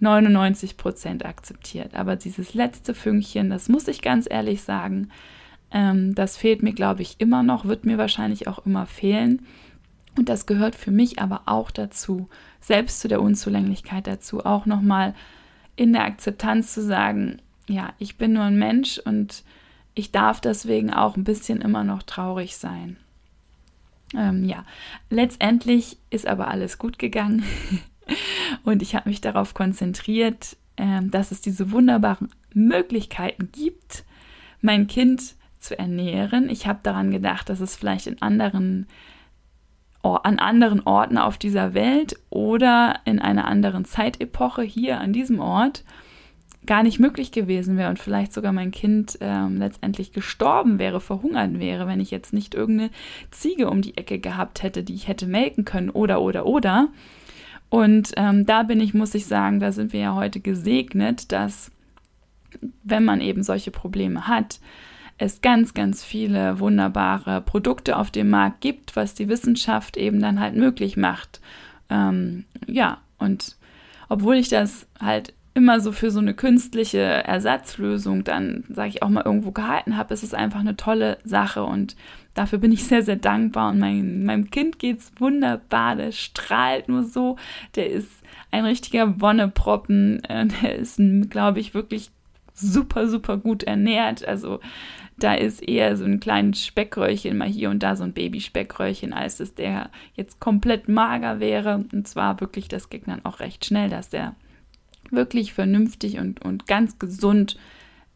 99 0.00 0.76
Prozent 0.76 1.24
akzeptiert. 1.24 1.94
Aber 1.94 2.16
dieses 2.16 2.54
letzte 2.54 2.94
Fünkchen, 2.94 3.50
das 3.50 3.68
muss 3.68 3.88
ich 3.88 4.02
ganz 4.02 4.26
ehrlich 4.28 4.62
sagen, 4.62 5.10
ähm, 5.70 6.14
das 6.14 6.36
fehlt 6.36 6.62
mir, 6.62 6.72
glaube 6.72 7.02
ich, 7.02 7.16
immer 7.18 7.42
noch, 7.42 7.64
wird 7.64 7.84
mir 7.84 7.98
wahrscheinlich 7.98 8.48
auch 8.48 8.64
immer 8.64 8.86
fehlen. 8.86 9.46
Und 10.16 10.28
das 10.28 10.46
gehört 10.46 10.76
für 10.76 10.92
mich 10.92 11.18
aber 11.18 11.42
auch 11.46 11.70
dazu, 11.70 12.28
selbst 12.60 13.00
zu 13.00 13.08
der 13.08 13.20
Unzulänglichkeit 13.20 14.06
dazu, 14.06 14.44
auch 14.44 14.66
nochmal 14.66 15.14
in 15.76 15.92
der 15.92 16.04
Akzeptanz 16.04 16.72
zu 16.72 16.82
sagen, 16.82 17.38
ja, 17.68 17.92
ich 17.98 18.16
bin 18.16 18.34
nur 18.34 18.44
ein 18.44 18.58
Mensch 18.58 18.98
und 18.98 19.42
ich 19.94 20.12
darf 20.12 20.40
deswegen 20.40 20.92
auch 20.92 21.16
ein 21.16 21.24
bisschen 21.24 21.60
immer 21.60 21.82
noch 21.82 22.02
traurig 22.02 22.56
sein. 22.56 22.96
Ähm, 24.16 24.44
ja, 24.44 24.64
letztendlich 25.10 25.98
ist 26.10 26.26
aber 26.26 26.48
alles 26.48 26.78
gut 26.78 26.98
gegangen. 26.98 27.44
Und 28.64 28.82
ich 28.82 28.94
habe 28.94 29.08
mich 29.08 29.20
darauf 29.20 29.54
konzentriert, 29.54 30.56
äh, 30.76 31.00
dass 31.02 31.30
es 31.30 31.40
diese 31.40 31.70
wunderbaren 31.70 32.28
Möglichkeiten 32.52 33.50
gibt, 33.52 34.04
mein 34.60 34.86
Kind 34.86 35.34
zu 35.58 35.78
ernähren. 35.78 36.48
Ich 36.48 36.66
habe 36.66 36.80
daran 36.82 37.10
gedacht, 37.10 37.48
dass 37.48 37.60
es 37.60 37.76
vielleicht 37.76 38.06
in 38.06 38.20
anderen 38.20 38.86
an 40.02 40.38
anderen 40.38 40.82
Orten 40.86 41.16
auf 41.16 41.38
dieser 41.38 41.72
Welt 41.72 42.16
oder 42.28 43.00
in 43.06 43.20
einer 43.20 43.46
anderen 43.46 43.86
Zeitepoche 43.86 44.60
hier 44.60 45.00
an 45.00 45.14
diesem 45.14 45.40
Ort 45.40 45.82
gar 46.66 46.82
nicht 46.82 46.98
möglich 46.98 47.32
gewesen 47.32 47.76
wäre 47.76 47.90
und 47.90 47.98
vielleicht 47.98 48.32
sogar 48.32 48.52
mein 48.52 48.70
Kind 48.70 49.18
ähm, 49.20 49.58
letztendlich 49.58 50.12
gestorben 50.12 50.78
wäre, 50.78 51.00
verhungert 51.00 51.58
wäre, 51.58 51.86
wenn 51.86 52.00
ich 52.00 52.10
jetzt 52.10 52.32
nicht 52.32 52.54
irgendeine 52.54 52.90
Ziege 53.30 53.68
um 53.68 53.82
die 53.82 53.96
Ecke 53.96 54.18
gehabt 54.18 54.62
hätte, 54.62 54.82
die 54.82 54.94
ich 54.94 55.08
hätte 55.08 55.26
melken 55.26 55.64
können 55.64 55.90
oder 55.90 56.20
oder 56.20 56.46
oder. 56.46 56.88
Und 57.68 58.12
ähm, 58.16 58.46
da 58.46 58.62
bin 58.62 58.80
ich, 58.80 58.94
muss 58.94 59.14
ich 59.14 59.26
sagen, 59.26 59.60
da 59.60 59.72
sind 59.72 59.92
wir 59.92 60.00
ja 60.00 60.14
heute 60.14 60.40
gesegnet, 60.40 61.32
dass 61.32 61.70
wenn 62.82 63.04
man 63.04 63.20
eben 63.20 63.42
solche 63.42 63.70
Probleme 63.70 64.28
hat, 64.28 64.60
es 65.18 65.40
ganz, 65.40 65.74
ganz 65.74 66.04
viele 66.04 66.58
wunderbare 66.58 67.40
Produkte 67.40 67.96
auf 67.96 68.10
dem 68.10 68.30
Markt 68.30 68.60
gibt, 68.60 68.96
was 68.96 69.14
die 69.14 69.28
Wissenschaft 69.28 69.96
eben 69.96 70.20
dann 70.20 70.40
halt 70.40 70.56
möglich 70.56 70.96
macht. 70.96 71.40
Ähm, 71.88 72.44
ja, 72.66 72.98
und 73.18 73.56
obwohl 74.08 74.36
ich 74.36 74.48
das 74.48 74.86
halt 75.00 75.32
immer 75.54 75.80
so 75.80 75.92
für 75.92 76.10
so 76.10 76.18
eine 76.18 76.34
künstliche 76.34 76.98
Ersatzlösung 76.98 78.24
dann, 78.24 78.64
sage 78.68 78.88
ich 78.88 79.02
auch 79.02 79.08
mal, 79.08 79.24
irgendwo 79.24 79.52
gehalten 79.52 79.96
habe, 79.96 80.12
ist 80.12 80.24
es 80.24 80.34
einfach 80.34 80.60
eine 80.60 80.76
tolle 80.76 81.18
Sache 81.24 81.62
und 81.62 81.94
dafür 82.34 82.58
bin 82.58 82.72
ich 82.72 82.84
sehr, 82.84 83.02
sehr 83.02 83.16
dankbar 83.16 83.70
und 83.70 83.78
mein, 83.78 84.24
meinem 84.24 84.50
Kind 84.50 84.80
geht 84.80 84.98
es 84.98 85.12
wunderbar, 85.18 85.94
der 85.94 86.10
strahlt 86.10 86.88
nur 86.88 87.04
so, 87.04 87.36
der 87.76 87.88
ist 87.88 88.10
ein 88.50 88.64
richtiger 88.64 89.20
Wonneproppen, 89.20 90.24
äh, 90.24 90.46
der 90.46 90.76
ist, 90.76 91.00
glaube 91.30 91.60
ich, 91.60 91.72
wirklich 91.72 92.10
super, 92.52 93.06
super 93.08 93.36
gut 93.36 93.62
ernährt, 93.62 94.26
also 94.26 94.58
da 95.16 95.34
ist 95.34 95.62
eher 95.62 95.96
so 95.96 96.04
ein 96.04 96.18
kleines 96.18 96.64
Speckröllchen 96.64 97.36
mal 97.36 97.48
hier 97.48 97.70
und 97.70 97.82
da 97.82 97.94
so 97.94 98.02
ein 98.02 98.12
Babyspeckröllchen, 98.12 99.12
als 99.12 99.36
dass 99.36 99.54
der 99.54 99.90
jetzt 100.14 100.40
komplett 100.40 100.88
mager 100.88 101.38
wäre. 101.38 101.84
Und 101.92 102.08
zwar 102.08 102.40
wirklich, 102.40 102.66
das 102.66 102.88
dann 102.90 103.24
auch 103.24 103.38
recht 103.38 103.64
schnell, 103.64 103.88
dass 103.88 104.08
der 104.08 104.34
wirklich 105.12 105.52
vernünftig 105.54 106.18
und, 106.18 106.44
und 106.44 106.66
ganz 106.66 106.98
gesund 106.98 107.56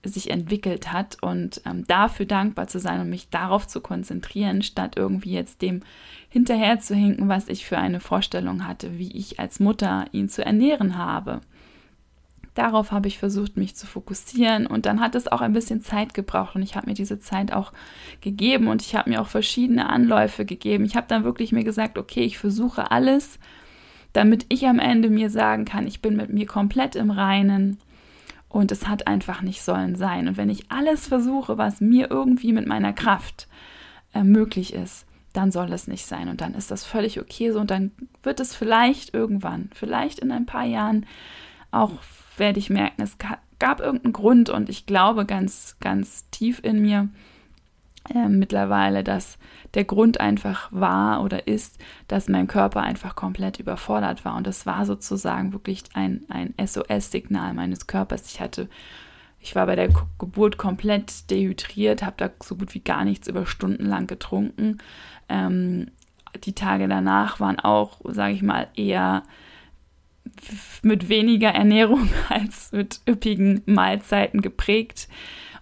sich 0.04 0.30
entwickelt 0.30 0.92
hat 0.92 1.18
und 1.22 1.60
ähm, 1.66 1.84
dafür 1.86 2.26
dankbar 2.26 2.68
zu 2.68 2.78
sein 2.78 3.00
und 3.00 3.10
mich 3.10 3.30
darauf 3.30 3.66
zu 3.66 3.80
konzentrieren, 3.80 4.62
statt 4.62 4.94
irgendwie 4.96 5.32
jetzt 5.32 5.60
dem 5.60 5.80
hinterher 6.28 6.78
zu 6.78 6.94
hinken, 6.94 7.28
was 7.28 7.48
ich 7.48 7.66
für 7.66 7.78
eine 7.78 8.00
Vorstellung 8.00 8.66
hatte, 8.66 8.98
wie 8.98 9.10
ich 9.16 9.40
als 9.40 9.60
Mutter 9.60 10.06
ihn 10.12 10.28
zu 10.28 10.44
ernähren 10.44 10.96
habe. 10.96 11.40
Darauf 12.54 12.90
habe 12.90 13.08
ich 13.08 13.18
versucht, 13.18 13.56
mich 13.56 13.76
zu 13.76 13.86
fokussieren 13.86 14.66
und 14.66 14.84
dann 14.86 15.00
hat 15.00 15.14
es 15.14 15.28
auch 15.28 15.40
ein 15.40 15.52
bisschen 15.52 15.80
Zeit 15.80 16.12
gebraucht 16.12 16.56
und 16.56 16.62
ich 16.62 16.74
habe 16.74 16.86
mir 16.86 16.94
diese 16.94 17.20
Zeit 17.20 17.52
auch 17.52 17.72
gegeben 18.20 18.68
und 18.68 18.82
ich 18.82 18.96
habe 18.96 19.10
mir 19.10 19.20
auch 19.20 19.28
verschiedene 19.28 19.88
Anläufe 19.88 20.44
gegeben. 20.44 20.84
Ich 20.84 20.96
habe 20.96 21.06
dann 21.08 21.24
wirklich 21.24 21.52
mir 21.52 21.64
gesagt, 21.64 21.98
okay, 21.98 22.24
ich 22.24 22.38
versuche 22.38 22.90
alles, 22.90 23.38
damit 24.12 24.46
ich 24.48 24.66
am 24.66 24.78
Ende 24.78 25.10
mir 25.10 25.30
sagen 25.30 25.64
kann, 25.64 25.86
ich 25.86 26.00
bin 26.02 26.16
mit 26.16 26.32
mir 26.32 26.46
komplett 26.46 26.96
im 26.96 27.10
Reinen 27.10 27.78
und 28.48 28.72
es 28.72 28.88
hat 28.88 29.06
einfach 29.06 29.42
nicht 29.42 29.62
sollen 29.62 29.94
sein. 29.94 30.28
Und 30.28 30.36
wenn 30.36 30.48
ich 30.48 30.70
alles 30.70 31.06
versuche, 31.06 31.58
was 31.58 31.80
mir 31.80 32.10
irgendwie 32.10 32.52
mit 32.52 32.66
meiner 32.66 32.92
Kraft 32.92 33.46
äh, 34.14 34.22
möglich 34.22 34.72
ist, 34.72 35.06
dann 35.32 35.52
soll 35.52 35.72
es 35.72 35.86
nicht 35.86 36.06
sein. 36.06 36.28
Und 36.28 36.40
dann 36.40 36.54
ist 36.54 36.70
das 36.70 36.84
völlig 36.84 37.20
okay 37.20 37.52
so. 37.52 37.60
Und 37.60 37.70
dann 37.70 37.92
wird 38.22 38.40
es 38.40 38.56
vielleicht 38.56 39.12
irgendwann, 39.12 39.70
vielleicht 39.74 40.18
in 40.18 40.32
ein 40.32 40.46
paar 40.46 40.64
Jahren 40.64 41.06
auch, 41.70 41.92
werde 42.38 42.58
ich 42.58 42.70
merken, 42.70 43.02
es 43.02 43.18
gab 43.58 43.80
irgendeinen 43.80 44.12
Grund 44.12 44.48
und 44.48 44.68
ich 44.68 44.86
glaube 44.86 45.26
ganz, 45.26 45.76
ganz 45.80 46.28
tief 46.30 46.60
in 46.62 46.80
mir, 46.80 47.08
äh, 48.14 48.28
mittlerweile, 48.28 49.04
dass 49.04 49.38
der 49.74 49.84
Grund 49.84 50.20
einfach 50.20 50.68
war 50.72 51.22
oder 51.22 51.46
ist, 51.46 51.78
dass 52.06 52.28
mein 52.28 52.46
Körper 52.46 52.82
einfach 52.82 53.14
komplett 53.14 53.60
überfordert 53.60 54.24
war. 54.24 54.36
Und 54.36 54.46
das 54.46 54.66
war 54.66 54.86
sozusagen 54.86 55.52
wirklich 55.52 55.84
ein, 55.94 56.24
ein 56.28 56.54
SOS-Signal 56.64 57.54
meines 57.54 57.86
Körpers. 57.86 58.32
Ich 58.32 58.40
hatte, 58.40 58.68
ich 59.40 59.54
war 59.54 59.66
bei 59.66 59.76
der 59.76 59.90
Geburt 60.18 60.58
komplett 60.58 61.30
dehydriert, 61.30 62.02
habe 62.02 62.16
da 62.16 62.30
so 62.42 62.56
gut 62.56 62.74
wie 62.74 62.80
gar 62.80 63.04
nichts 63.04 63.28
über 63.28 63.46
Stunden 63.46 63.84
lang 63.84 64.06
getrunken. 64.06 64.78
Ähm, 65.28 65.90
die 66.44 66.54
Tage 66.54 66.88
danach 66.88 67.40
waren 67.40 67.58
auch, 67.58 68.00
sage 68.04 68.34
ich 68.34 68.42
mal, 68.42 68.68
eher 68.74 69.22
mit 70.82 71.08
weniger 71.08 71.50
Ernährung 71.50 72.08
als 72.28 72.72
mit 72.72 73.00
üppigen 73.08 73.62
Mahlzeiten 73.66 74.40
geprägt. 74.40 75.08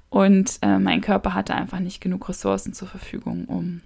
Und 0.09 0.59
äh, 0.63 0.79
mein 0.79 1.01
Körper 1.01 1.35
hatte 1.35 1.55
einfach 1.55 1.81
nicht 1.81 2.01
genug 2.01 2.29
Ressourcen 2.29 2.73
zur 2.73 2.89
Verfügung, 2.89 3.47
um 3.47 3.81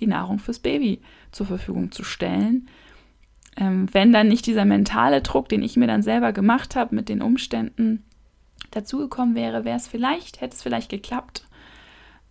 die 0.00 0.06
Nahrung 0.06 0.38
fürs 0.38 0.58
Baby 0.58 1.00
zur 1.32 1.46
Verfügung 1.46 1.92
zu 1.92 2.04
stellen. 2.04 2.68
Ähm, 3.56 3.88
wenn 3.92 4.12
dann 4.12 4.28
nicht 4.28 4.46
dieser 4.46 4.64
mentale 4.64 5.20
Druck, 5.20 5.48
den 5.48 5.62
ich 5.62 5.76
mir 5.76 5.86
dann 5.86 6.02
selber 6.02 6.32
gemacht 6.32 6.76
habe 6.76 6.94
mit 6.94 7.08
den 7.08 7.22
Umständen, 7.22 8.04
dazugekommen 8.70 9.34
wäre, 9.34 9.64
wäre 9.64 9.76
es 9.76 9.88
vielleicht, 9.88 10.40
hätte 10.40 10.54
es 10.54 10.62
vielleicht 10.62 10.90
geklappt. 10.90 11.46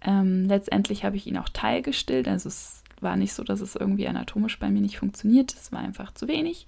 Ähm, 0.02 0.46
letztendlich 0.48 1.04
habe 1.04 1.16
ich 1.16 1.28
ihn 1.28 1.38
auch 1.38 1.50
teilgestillt. 1.50 2.28
Also 2.28 2.48
es 2.48 2.84
war 3.02 3.16
nicht 3.16 3.34
so, 3.34 3.44
dass 3.44 3.62
es 3.62 3.76
irgendwie 3.76 4.08
anatomisch 4.08 4.60
bei 4.60 4.70
mir 4.70 4.82
nicht 4.82 5.00
funktioniert. 5.00 5.54
Es 5.54 5.72
war 5.72 5.80
einfach 5.80 6.14
zu 6.14 6.28
wenig 6.28 6.68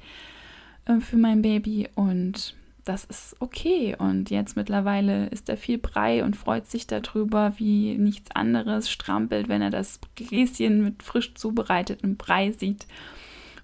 äh, 0.86 1.00
für 1.00 1.18
mein 1.18 1.42
Baby 1.42 1.88
und 1.96 2.56
das 2.90 3.04
ist 3.06 3.36
okay. 3.40 3.96
Und 3.98 4.32
jetzt 4.32 4.56
mittlerweile 4.56 5.28
ist 5.28 5.48
er 5.48 5.58
viel 5.58 5.78
Brei 5.78 6.24
und 6.24 6.36
freut 6.36 6.66
sich 6.66 6.88
darüber, 6.88 7.54
wie 7.58 7.96
nichts 7.98 8.32
anderes, 8.36 8.90
strampelt, 8.90 9.48
wenn 9.48 9.62
er 9.62 9.70
das 9.70 10.00
Gläschen 10.16 10.84
mit 10.84 11.04
frisch 11.04 11.36
zubereitetem 11.36 12.18
Brei 12.18 12.52
sieht. 12.52 12.88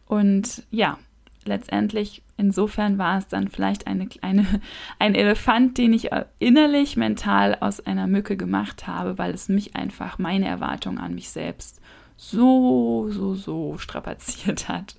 Und 0.06 0.62
ja, 0.70 1.00
letztendlich, 1.44 2.22
insofern 2.38 3.00
war 3.00 3.18
es 3.18 3.28
dann 3.28 3.48
vielleicht 3.48 3.88
eine, 3.88 4.08
eine, 4.22 4.46
ein 5.00 5.16
Elefant, 5.16 5.80
den 5.80 5.94
ich 5.94 6.12
innerlich, 6.38 6.96
mental 6.96 7.58
aus 7.60 7.84
einer 7.84 8.06
Mücke 8.06 8.38
gemacht 8.38 8.86
habe, 8.86 9.18
weil 9.18 9.34
es 9.34 9.50
mich 9.50 9.76
einfach, 9.76 10.20
meine 10.20 10.48
Erwartung 10.48 11.00
an 11.00 11.16
mich 11.16 11.30
selbst 11.30 11.82
so, 12.16 13.08
so, 13.10 13.34
so 13.34 13.80
strapaziert 13.80 14.70
hat. 14.70 14.96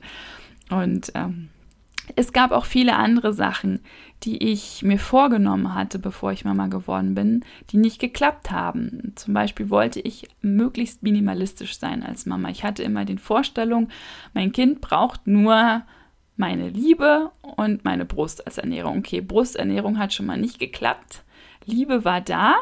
Und 0.69 1.13
ähm, 1.15 1.51
es 2.15 2.33
gab 2.33 2.53
auch 2.53 2.65
viele 2.65 2.97
andere 2.97 3.35
Sachen, 3.35 3.81
die 4.23 4.51
ich 4.51 4.83
mir 4.83 4.99
vorgenommen 4.99 5.75
hatte, 5.75 5.99
bevor 5.99 6.33
ich 6.33 6.45
Mama 6.45 6.69
geworden 6.69 7.15
bin, 7.15 7.45
die 7.71 7.77
nicht 7.77 7.99
geklappt 7.99 8.51
haben. 8.51 9.13
Zum 9.17 9.35
Beispiel 9.35 9.71
wollte 9.71 10.01
ich 10.01 10.29
möglichst 10.41 11.03
minimalistisch 11.03 11.79
sein 11.79 12.03
als 12.03 12.27
Mama. 12.27 12.51
Ich 12.51 12.65
hatte 12.65 12.83
immer 12.83 13.05
die 13.05 13.19
Vorstellung, 13.19 13.89
mein 14.33 14.53
Kind 14.53 14.81
braucht 14.81 15.27
nur 15.27 15.83
meine 16.37 16.69
Liebe 16.69 17.31
und 17.57 17.85
meine 17.85 18.05
Brust 18.05 18.47
als 18.47 18.59
Ernährung. 18.59 18.99
Okay, 18.99 19.21
Brusternährung 19.21 19.99
hat 19.99 20.13
schon 20.13 20.27
mal 20.27 20.39
nicht 20.39 20.59
geklappt. 20.59 21.25
Liebe 21.65 22.05
war 22.05 22.21
da, 22.21 22.57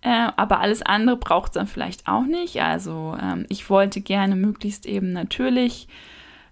äh, 0.00 0.28
aber 0.36 0.60
alles 0.60 0.82
andere 0.82 1.16
braucht 1.16 1.50
es 1.50 1.54
dann 1.54 1.66
vielleicht 1.66 2.08
auch 2.08 2.24
nicht. 2.24 2.62
Also 2.62 3.16
ähm, 3.20 3.46
ich 3.48 3.68
wollte 3.68 4.00
gerne 4.00 4.36
möglichst 4.36 4.86
eben 4.86 5.12
natürlich 5.12 5.88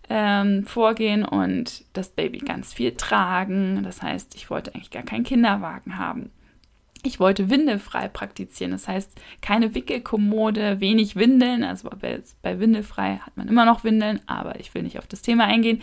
ähm, 0.09 0.65
vorgehen 0.65 1.25
und 1.25 1.85
das 1.93 2.11
Baby 2.11 2.39
ganz 2.39 2.73
viel 2.73 2.93
tragen. 2.93 3.83
Das 3.83 4.03
heißt, 4.03 4.35
ich 4.35 4.51
wollte 4.51 4.75
eigentlich 4.75 4.91
gar 4.91 5.03
keinen 5.03 5.25
Kinderwagen 5.25 5.99
haben. 5.99 6.31
Ich 7.03 7.21
wollte 7.21 7.51
windelfrei 7.51 8.09
praktizieren, 8.09 8.73
das 8.73 8.89
heißt 8.89 9.13
keine 9.41 9.75
Wickelkommode, 9.75 10.81
wenig 10.81 11.15
Windeln. 11.15 11.63
Also 11.63 11.89
bei, 11.89 12.21
bei 12.43 12.59
windelfrei 12.59 13.19
hat 13.19 13.37
man 13.37 13.49
immer 13.49 13.65
noch 13.65 13.85
Windeln, 13.85 14.21
aber 14.27 14.59
ich 14.59 14.75
will 14.75 14.83
nicht 14.83 14.99
auf 14.99 15.07
das 15.07 15.23
Thema 15.23 15.45
eingehen. 15.45 15.83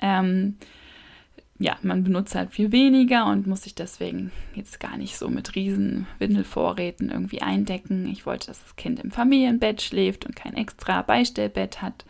Ähm, 0.00 0.56
ja, 1.58 1.76
man 1.82 2.04
benutzt 2.04 2.34
halt 2.34 2.52
viel 2.52 2.72
weniger 2.72 3.26
und 3.26 3.46
muss 3.46 3.62
sich 3.64 3.74
deswegen 3.74 4.32
jetzt 4.54 4.80
gar 4.80 4.96
nicht 4.96 5.18
so 5.18 5.28
mit 5.28 5.54
riesen 5.54 6.06
Windelvorräten 6.18 7.10
irgendwie 7.10 7.42
eindecken. 7.42 8.08
Ich 8.08 8.24
wollte, 8.24 8.46
dass 8.46 8.62
das 8.62 8.76
Kind 8.76 8.98
im 8.98 9.10
Familienbett 9.10 9.82
schläft 9.82 10.24
und 10.24 10.34
kein 10.34 10.54
extra 10.54 11.02
Beistellbett 11.02 11.82
hat. 11.82 12.06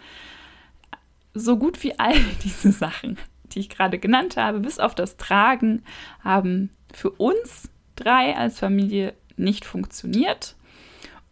So 1.34 1.56
gut 1.56 1.82
wie 1.82 1.98
all 1.98 2.18
diese 2.44 2.72
Sachen, 2.72 3.18
die 3.52 3.60
ich 3.60 3.68
gerade 3.68 3.98
genannt 3.98 4.36
habe, 4.36 4.60
bis 4.60 4.78
auf 4.78 4.94
das 4.94 5.16
Tragen, 5.16 5.82
haben 6.22 6.70
für 6.92 7.10
uns 7.10 7.70
drei 7.96 8.36
als 8.36 8.58
Familie 8.58 9.14
nicht 9.36 9.64
funktioniert. 9.64 10.56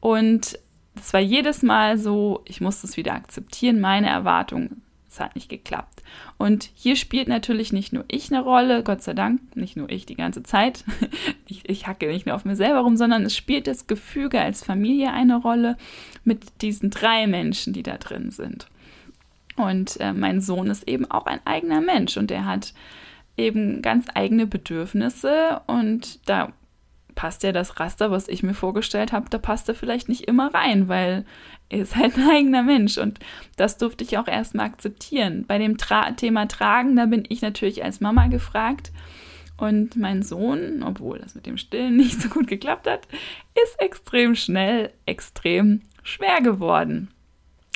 Und 0.00 0.58
es 0.94 1.12
war 1.12 1.20
jedes 1.20 1.62
Mal 1.62 1.98
so, 1.98 2.42
ich 2.44 2.60
musste 2.60 2.86
es 2.86 2.96
wieder 2.96 3.14
akzeptieren, 3.14 3.80
meine 3.80 4.08
Erwartungen 4.08 4.82
es 5.10 5.20
hat 5.20 5.34
nicht 5.34 5.48
geklappt. 5.48 6.02
Und 6.36 6.70
hier 6.74 6.96
spielt 6.96 7.28
natürlich 7.28 7.72
nicht 7.72 7.92
nur 7.92 8.04
ich 8.08 8.30
eine 8.30 8.42
Rolle, 8.42 8.82
Gott 8.82 9.02
sei 9.02 9.14
Dank, 9.14 9.40
nicht 9.56 9.76
nur 9.76 9.90
ich 9.90 10.06
die 10.06 10.14
ganze 10.14 10.42
Zeit. 10.42 10.84
ich, 11.46 11.68
ich 11.68 11.86
hacke 11.86 12.06
nicht 12.06 12.26
nur 12.26 12.34
auf 12.34 12.44
mir 12.44 12.56
selber 12.56 12.80
rum, 12.80 12.96
sondern 12.96 13.24
es 13.24 13.36
spielt 13.36 13.66
das 13.66 13.86
Gefüge 13.86 14.40
als 14.40 14.62
Familie 14.62 15.12
eine 15.12 15.36
Rolle 15.36 15.76
mit 16.24 16.62
diesen 16.62 16.90
drei 16.90 17.26
Menschen, 17.26 17.72
die 17.72 17.82
da 17.82 17.96
drin 17.96 18.30
sind. 18.30 18.68
Und 19.58 20.00
äh, 20.00 20.12
mein 20.12 20.40
Sohn 20.40 20.68
ist 20.68 20.88
eben 20.88 21.10
auch 21.10 21.26
ein 21.26 21.40
eigener 21.44 21.80
Mensch 21.80 22.16
und 22.16 22.30
er 22.30 22.44
hat 22.44 22.74
eben 23.36 23.82
ganz 23.82 24.06
eigene 24.14 24.46
Bedürfnisse 24.46 25.60
und 25.66 26.28
da 26.28 26.52
passt 27.14 27.42
ja 27.42 27.50
das 27.50 27.80
Raster, 27.80 28.12
was 28.12 28.28
ich 28.28 28.44
mir 28.44 28.54
vorgestellt 28.54 29.10
habe, 29.10 29.28
da 29.28 29.38
passt 29.38 29.68
er 29.68 29.74
vielleicht 29.74 30.08
nicht 30.08 30.28
immer 30.28 30.54
rein, 30.54 30.86
weil 30.86 31.24
er 31.68 31.80
ist 31.80 31.96
halt 31.96 32.16
ein 32.16 32.30
eigener 32.30 32.62
Mensch 32.62 32.96
und 32.96 33.18
das 33.56 33.76
durfte 33.76 34.04
ich 34.04 34.18
auch 34.18 34.28
erstmal 34.28 34.66
akzeptieren. 34.66 35.44
Bei 35.46 35.58
dem 35.58 35.78
Tra 35.78 36.12
Thema 36.12 36.46
Tragen, 36.46 36.94
da 36.94 37.06
bin 37.06 37.24
ich 37.28 37.42
natürlich 37.42 37.82
als 37.82 38.00
Mama 38.00 38.28
gefragt 38.28 38.92
und 39.56 39.96
mein 39.96 40.22
Sohn, 40.22 40.84
obwohl 40.84 41.18
das 41.18 41.34
mit 41.34 41.46
dem 41.46 41.58
Stillen 41.58 41.96
nicht 41.98 42.22
so 42.22 42.28
gut 42.28 42.46
geklappt 42.46 42.86
hat, 42.86 43.08
ist 43.64 43.80
extrem 43.80 44.36
schnell, 44.36 44.92
extrem 45.04 45.82
schwer 46.04 46.40
geworden. 46.40 47.08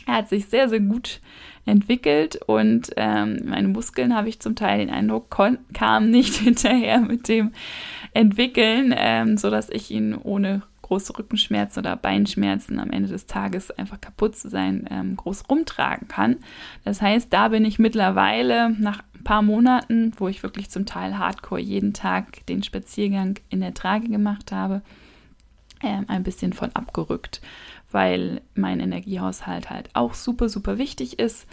Er 0.07 0.15
hat 0.15 0.29
sich 0.29 0.47
sehr, 0.47 0.69
sehr 0.69 0.81
gut 0.81 1.21
entwickelt 1.65 2.41
und 2.47 2.91
ähm, 2.97 3.41
meine 3.45 3.69
Muskeln, 3.69 4.15
habe 4.15 4.29
ich 4.29 4.41
zum 4.41 4.57
Teil 4.57 4.79
den 4.79 4.91
Eindruck, 4.91 5.31
kamen 5.73 6.11
nicht 6.11 6.35
hinterher 6.37 7.01
mit 7.01 7.29
dem 7.29 7.53
Entwickeln, 8.15 8.95
ähm, 8.97 9.37
sodass 9.37 9.71
ich 9.71 9.91
ihn 9.91 10.15
ohne 10.15 10.63
große 10.83 11.17
Rückenschmerzen 11.17 11.81
oder 11.81 11.97
Beinschmerzen 11.97 12.79
am 12.79 12.91
Ende 12.91 13.09
des 13.09 13.27
Tages 13.27 13.71
einfach 13.71 14.01
kaputt 14.01 14.37
zu 14.37 14.51
sein, 14.51 14.87
ähm, 14.91 15.17
groß 15.17 15.49
rumtragen 15.49 16.09
kann. 16.09 16.37
Das 16.85 17.01
heißt, 17.01 17.33
da 17.33 17.49
bin 17.49 17.65
ich 17.65 17.79
mittlerweile 17.79 18.71
nach 18.71 19.03
ein 19.15 19.25
paar 19.25 19.41
Monaten, 19.41 20.13
wo 20.19 20.29
ich 20.29 20.43
wirklich 20.43 20.69
zum 20.69 20.85
Teil 20.85 21.17
hardcore 21.17 21.61
jeden 21.61 21.95
Tag 21.95 22.45
den 22.47 22.63
Spaziergang 22.63 23.39
in 23.49 23.61
der 23.61 23.73
Trage 23.73 24.09
gemacht 24.09 24.53
habe, 24.53 24.83
ähm, 25.83 26.05
ein 26.09 26.25
bisschen 26.25 26.53
von 26.53 26.73
abgerückt 26.75 27.41
weil 27.93 28.43
mein 28.55 28.81
Energiehaushalt 28.81 29.71
halt 29.71 29.91
auch 29.95 30.15
super, 30.15 30.49
super 30.49 30.79
wichtig 30.79 31.19
ist 31.19 31.47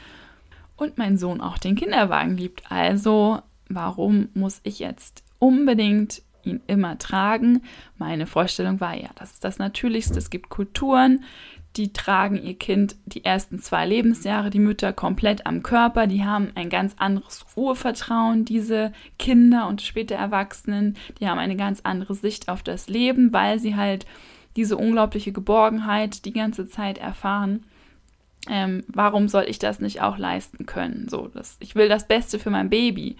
und 0.75 0.97
mein 0.97 1.17
Sohn 1.17 1.41
auch 1.41 1.58
den 1.58 1.75
Kinderwagen 1.75 2.38
liebt. 2.38 2.71
Also, 2.71 3.41
warum 3.67 4.30
muss 4.34 4.62
ich 4.63 4.80
jetzt 4.80 5.23
unbedingt 5.39 6.21
ihn 6.43 6.62
immer 6.67 6.97
tragen? 6.97 7.63
Meine 7.97 8.28
Vorstellung 8.28 8.80
war 8.80 8.95
ja, 8.95 9.10
das 9.15 9.34
ist 9.34 9.43
das 9.43 9.60
Natürlichste. 9.60 10.17
Es 10.17 10.30
gibt 10.30 10.49
Kulturen, 10.49 11.23
die 11.75 11.93
tragen 11.93 12.41
ihr 12.41 12.58
Kind 12.58 12.95
die 13.06 13.23
ersten 13.23 13.60
zwei 13.60 13.86
Lebensjahre, 13.86 14.49
die 14.49 14.60
Mütter 14.60 14.91
komplett 14.91 15.45
am 15.45 15.62
Körper, 15.62 16.08
die 16.08 16.25
haben 16.25 16.52
ein 16.56 16.69
ganz 16.69 16.95
anderes 16.97 17.45
Urvertrauen, 17.56 18.43
diese 18.43 18.91
Kinder 19.19 19.67
und 19.67 19.82
später 19.82 20.15
Erwachsenen, 20.15 20.97
die 21.19 21.28
haben 21.28 21.38
eine 21.38 21.56
ganz 21.56 21.82
andere 21.84 22.15
Sicht 22.15 22.49
auf 22.49 22.63
das 22.63 22.89
Leben, 22.89 23.34
weil 23.34 23.60
sie 23.60 23.75
halt 23.75 24.06
diese 24.56 24.78
unglaubliche 24.78 25.32
Geborgenheit 25.32 26.26
die 26.26 26.34
ganze 26.34 26.68
Zeit 26.68 26.98
erfahren. 26.98 27.64
Ähm, 28.48 28.84
warum 28.88 29.28
soll 29.28 29.46
ich 29.48 29.60
das 29.60 29.80
nicht 29.80 30.02
auch 30.02 30.18
leisten 30.18 30.66
können? 30.66 31.08
So, 31.10 31.28
das, 31.28 31.58
ich 31.60 31.76
will 31.76 31.90
das 31.90 32.08
Beste 32.08 32.40
für 32.40 32.50
mein 32.50 32.70
Baby. 32.70 33.18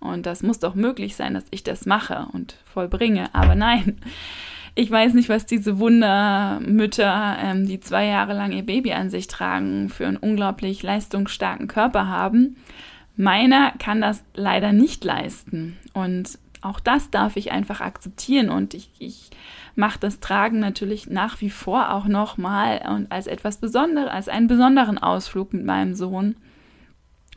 Und 0.00 0.26
das 0.26 0.42
muss 0.42 0.58
doch 0.58 0.74
möglich 0.74 1.14
sein, 1.14 1.34
dass 1.34 1.44
ich 1.50 1.62
das 1.62 1.86
mache 1.86 2.26
und 2.32 2.56
vollbringe. 2.64 3.32
Aber 3.34 3.54
nein, 3.54 3.98
ich 4.74 4.90
weiß 4.90 5.14
nicht, 5.14 5.28
was 5.28 5.46
diese 5.46 5.78
Wundermütter, 5.78 7.36
ähm, 7.40 7.66
die 7.66 7.80
zwei 7.80 8.06
Jahre 8.06 8.32
lang 8.32 8.52
ihr 8.52 8.66
Baby 8.66 8.92
an 8.92 9.10
sich 9.10 9.28
tragen, 9.28 9.88
für 9.88 10.06
einen 10.06 10.16
unglaublich 10.16 10.82
leistungsstarken 10.82 11.68
Körper 11.68 12.08
haben. 12.08 12.56
Meiner 13.16 13.72
kann 13.78 14.00
das 14.00 14.24
leider 14.34 14.72
nicht 14.72 15.04
leisten. 15.04 15.78
Und 15.92 16.38
auch 16.62 16.80
das 16.80 17.10
darf 17.10 17.36
ich 17.36 17.52
einfach 17.52 17.80
akzeptieren. 17.80 18.48
Und 18.48 18.74
ich, 18.74 18.90
ich 18.98 19.30
macht 19.74 20.02
das 20.02 20.20
Tragen 20.20 20.60
natürlich 20.60 21.08
nach 21.08 21.40
wie 21.40 21.50
vor 21.50 21.92
auch 21.92 22.06
nochmal 22.06 22.82
und 22.88 23.10
als 23.10 23.26
etwas 23.26 23.58
Besonderes, 23.58 24.10
als 24.10 24.28
einen 24.28 24.46
besonderen 24.46 24.98
Ausflug 24.98 25.52
mit 25.52 25.64
meinem 25.64 25.94
Sohn. 25.94 26.36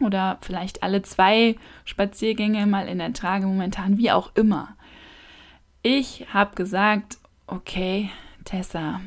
Oder 0.01 0.39
vielleicht 0.41 0.83
alle 0.83 1.01
zwei 1.03 1.55
Spaziergänge 1.85 2.65
mal 2.65 2.87
in 2.87 2.97
der 2.97 3.13
Trage 3.13 3.45
momentan, 3.47 3.97
wie 3.97 4.11
auch 4.11 4.35
immer. 4.35 4.75
Ich 5.81 6.25
habe 6.33 6.55
gesagt, 6.55 7.17
okay, 7.47 8.09
Tessa, 8.43 8.99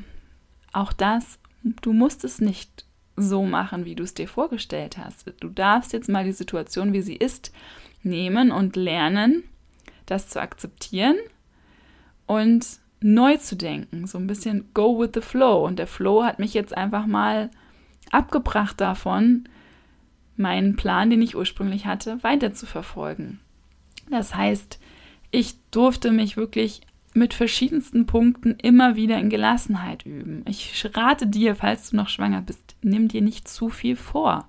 auch 0.73 0.93
das, 0.93 1.39
du 1.83 1.93
musst 1.93 2.25
es 2.25 2.41
nicht 2.41 2.87
so 3.17 3.45
machen, 3.45 3.85
wie 3.85 3.97
du 3.97 4.05
es 4.05 4.15
dir 4.15 4.29
vorgestellt 4.29 4.97
hast. 4.97 5.31
Du 5.41 5.49
darfst 5.49 5.93
jetzt 5.93 6.09
mal 6.09 6.25
die 6.25 6.33
Situation, 6.33 6.93
wie 6.93 7.03
sie 7.03 7.17
ist, 7.17 7.53
nehmen 8.03 8.51
und 8.53 8.77
lernen, 8.77 9.43
das 10.07 10.29
zu 10.29 10.41
akzeptieren 10.41 11.17
und 12.27 12.79
neu 13.01 13.37
zu 13.37 13.57
denken, 13.57 14.07
so 14.07 14.19
ein 14.19 14.27
bisschen 14.27 14.71
go 14.75 14.99
with 14.99 15.11
the 15.15 15.21
flow. 15.21 15.65
Und 15.67 15.79
der 15.79 15.87
Flow 15.87 16.25
hat 16.25 16.39
mich 16.39 16.55
jetzt 16.55 16.77
einfach 16.77 17.07
mal 17.07 17.51
abgebracht 18.11 18.81
davon, 18.81 19.49
meinen 20.37 20.77
Plan, 20.77 21.11
den 21.11 21.23
ich 21.23 21.37
ursprünglich 21.37 21.87
hatte, 21.87 22.23
weiter 22.23 22.53
zu 22.53 22.67
verfolgen. 22.67 23.41
Das 24.11 24.35
heißt, 24.35 24.79
ich 25.31 25.57
durfte 25.71 26.11
mich 26.11 26.37
wirklich 26.37 26.81
mit 27.15 27.35
verschiedensten 27.35 28.07
Punkten 28.07 28.55
immer 28.63 28.97
wieder 28.97 29.19
in 29.19 29.31
Gelassenheit 29.31 30.07
üben. 30.07 30.45
Ich 30.47 30.89
rate 30.95 31.27
dir, 31.27 31.57
falls 31.57 31.91
du 31.91 31.97
noch 31.97 32.09
schwanger 32.09 32.43
bist, 32.43 32.77
nimm 32.83 33.09
dir 33.09 33.23
nicht 33.23 33.49
zu 33.49 33.69
viel 33.69 33.97
vor. 33.97 34.49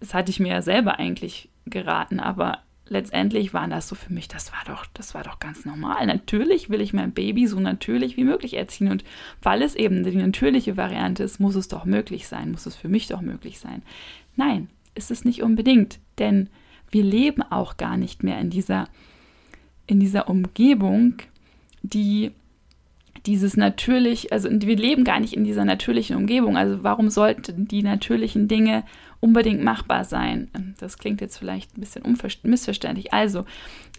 Das 0.00 0.14
hatte 0.14 0.30
ich 0.30 0.40
mir 0.40 0.48
ja 0.48 0.62
selber 0.62 0.98
eigentlich 0.98 1.50
geraten, 1.66 2.20
aber 2.20 2.58
letztendlich 2.88 3.54
war 3.54 3.66
das 3.68 3.88
so 3.88 3.94
für 3.94 4.12
mich, 4.12 4.28
das 4.28 4.52
war 4.52 4.62
doch, 4.66 4.86
das 4.94 5.14
war 5.14 5.22
doch 5.22 5.38
ganz 5.38 5.64
normal. 5.64 6.06
Natürlich 6.06 6.70
will 6.70 6.80
ich 6.80 6.92
mein 6.92 7.12
Baby 7.12 7.46
so 7.46 7.58
natürlich 7.60 8.16
wie 8.16 8.24
möglich 8.24 8.54
erziehen 8.54 8.90
und 8.90 9.04
weil 9.42 9.62
es 9.62 9.74
eben 9.74 10.04
die 10.04 10.16
natürliche 10.16 10.76
Variante 10.76 11.22
ist, 11.22 11.40
muss 11.40 11.54
es 11.54 11.68
doch 11.68 11.84
möglich 11.84 12.28
sein, 12.28 12.50
muss 12.50 12.66
es 12.66 12.76
für 12.76 12.88
mich 12.88 13.06
doch 13.06 13.20
möglich 13.20 13.58
sein. 13.58 13.82
Nein, 14.36 14.68
ist 14.94 15.10
es 15.10 15.24
nicht 15.24 15.42
unbedingt, 15.42 15.98
denn 16.18 16.48
wir 16.90 17.02
leben 17.02 17.42
auch 17.42 17.76
gar 17.76 17.96
nicht 17.96 18.22
mehr 18.22 18.38
in 18.38 18.50
dieser 18.50 18.88
in 19.86 20.00
dieser 20.00 20.28
Umgebung, 20.28 21.16
die 21.82 22.32
dieses 23.26 23.56
natürlich, 23.56 24.32
also 24.32 24.48
wir 24.50 24.76
leben 24.76 25.04
gar 25.04 25.20
nicht 25.20 25.32
in 25.32 25.44
dieser 25.44 25.64
natürlichen 25.64 26.16
Umgebung. 26.16 26.56
Also 26.56 26.82
warum 26.82 27.08
sollten 27.08 27.66
die 27.66 27.82
natürlichen 27.82 28.48
Dinge 28.48 28.84
unbedingt 29.20 29.62
machbar 29.62 30.04
sein? 30.04 30.74
Das 30.78 30.98
klingt 30.98 31.20
jetzt 31.20 31.38
vielleicht 31.38 31.76
ein 31.76 31.80
bisschen 31.80 32.02
missverständlich. 32.42 33.12
Also, 33.12 33.44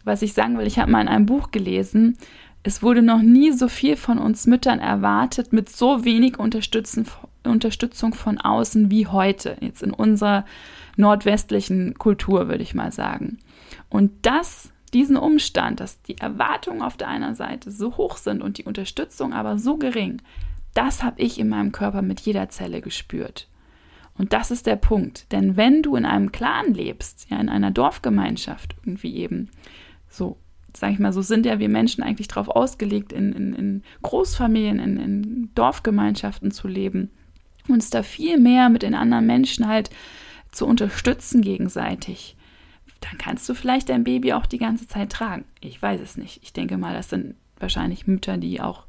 was 0.04 0.22
ich 0.22 0.34
sagen 0.34 0.58
will, 0.58 0.68
ich 0.68 0.78
habe 0.78 0.92
mal 0.92 1.02
in 1.02 1.08
einem 1.08 1.26
Buch 1.26 1.52
gelesen, 1.52 2.18
es 2.62 2.82
wurde 2.82 3.02
noch 3.02 3.22
nie 3.22 3.52
so 3.52 3.68
viel 3.68 3.96
von 3.96 4.18
uns 4.18 4.48
Müttern 4.48 4.80
erwartet 4.80 5.54
mit 5.54 5.70
so 5.70 6.04
wenig 6.04 6.40
Unterstützung 6.40 8.14
von 8.14 8.38
außen 8.40 8.90
wie 8.90 9.08
heute, 9.08 9.58
jetzt 9.62 9.84
in 9.84 9.92
unserer 9.92 10.46
nordwestlichen 10.98 11.96
Kultur, 11.96 12.48
würde 12.48 12.64
ich 12.64 12.74
mal 12.74 12.92
sagen. 12.92 13.38
Und 13.90 14.12
das 14.24 14.72
diesen 14.96 15.18
Umstand, 15.18 15.82
dass 15.82 16.02
die 16.02 16.18
Erwartungen 16.18 16.82
auf 16.82 16.96
der 16.96 17.10
einen 17.10 17.36
Seite 17.36 17.70
so 17.70 17.98
hoch 17.98 18.16
sind 18.16 18.42
und 18.42 18.58
die 18.58 18.64
Unterstützung 18.64 19.34
aber 19.34 19.60
so 19.60 19.76
gering, 19.76 20.22
das 20.74 21.04
habe 21.04 21.22
ich 21.22 21.38
in 21.38 21.50
meinem 21.50 21.74
Körper 21.74 22.02
mit 22.02 22.22
jeder 22.22 22.48
Zelle 22.48 22.80
gespürt. 22.80 23.50
Und 24.18 24.32
das 24.32 24.52
ist 24.52 24.66
der 24.66 24.78
Punkt. 24.78 25.30
Denn 25.34 25.58
wenn 25.58 25.84
du 25.84 25.98
in 25.98 26.06
einem 26.06 26.32
Clan 26.32 26.74
lebst, 26.74 27.28
ja, 27.30 27.38
in 27.42 27.50
einer 27.50 27.72
Dorfgemeinschaft, 27.72 28.78
irgendwie 28.84 29.18
eben, 29.18 29.50
so, 30.10 30.38
sag 30.74 30.94
ich 30.94 31.00
mal, 31.00 31.12
so 31.12 31.22
sind 31.22 31.46
ja 31.46 31.60
wir 31.60 31.68
Menschen 31.68 32.02
eigentlich 32.02 32.30
darauf 32.30 32.48
ausgelegt, 32.48 33.12
in, 33.12 33.34
in, 33.34 33.54
in 33.54 33.84
Großfamilien, 34.02 34.80
in, 34.80 34.98
in 34.98 35.50
Dorfgemeinschaften 35.56 36.52
zu 36.52 36.70
leben, 36.70 37.12
uns 37.68 37.90
da 37.90 38.02
viel 38.02 38.40
mehr 38.40 38.70
mit 38.70 38.84
den 38.84 38.96
anderen 38.96 39.26
Menschen 39.26 39.68
halt 39.68 39.90
zu 40.52 40.66
unterstützen 40.66 41.42
gegenseitig 41.42 42.38
dann 43.10 43.18
kannst 43.18 43.48
du 43.48 43.54
vielleicht 43.54 43.90
dein 43.90 44.04
Baby 44.04 44.34
auch 44.34 44.46
die 44.46 44.58
ganze 44.58 44.88
Zeit 44.88 45.12
tragen. 45.12 45.46
Ich 45.62 45.82
weiß 45.82 46.02
es 46.02 46.18
nicht. 46.18 46.42
Ich 46.44 46.54
denke 46.54 46.78
mal, 46.78 46.94
das 46.94 47.10
sind 47.10 47.36
wahrscheinlich 47.60 48.08
Mütter, 48.08 48.38
die 48.38 48.62
auch 48.62 48.86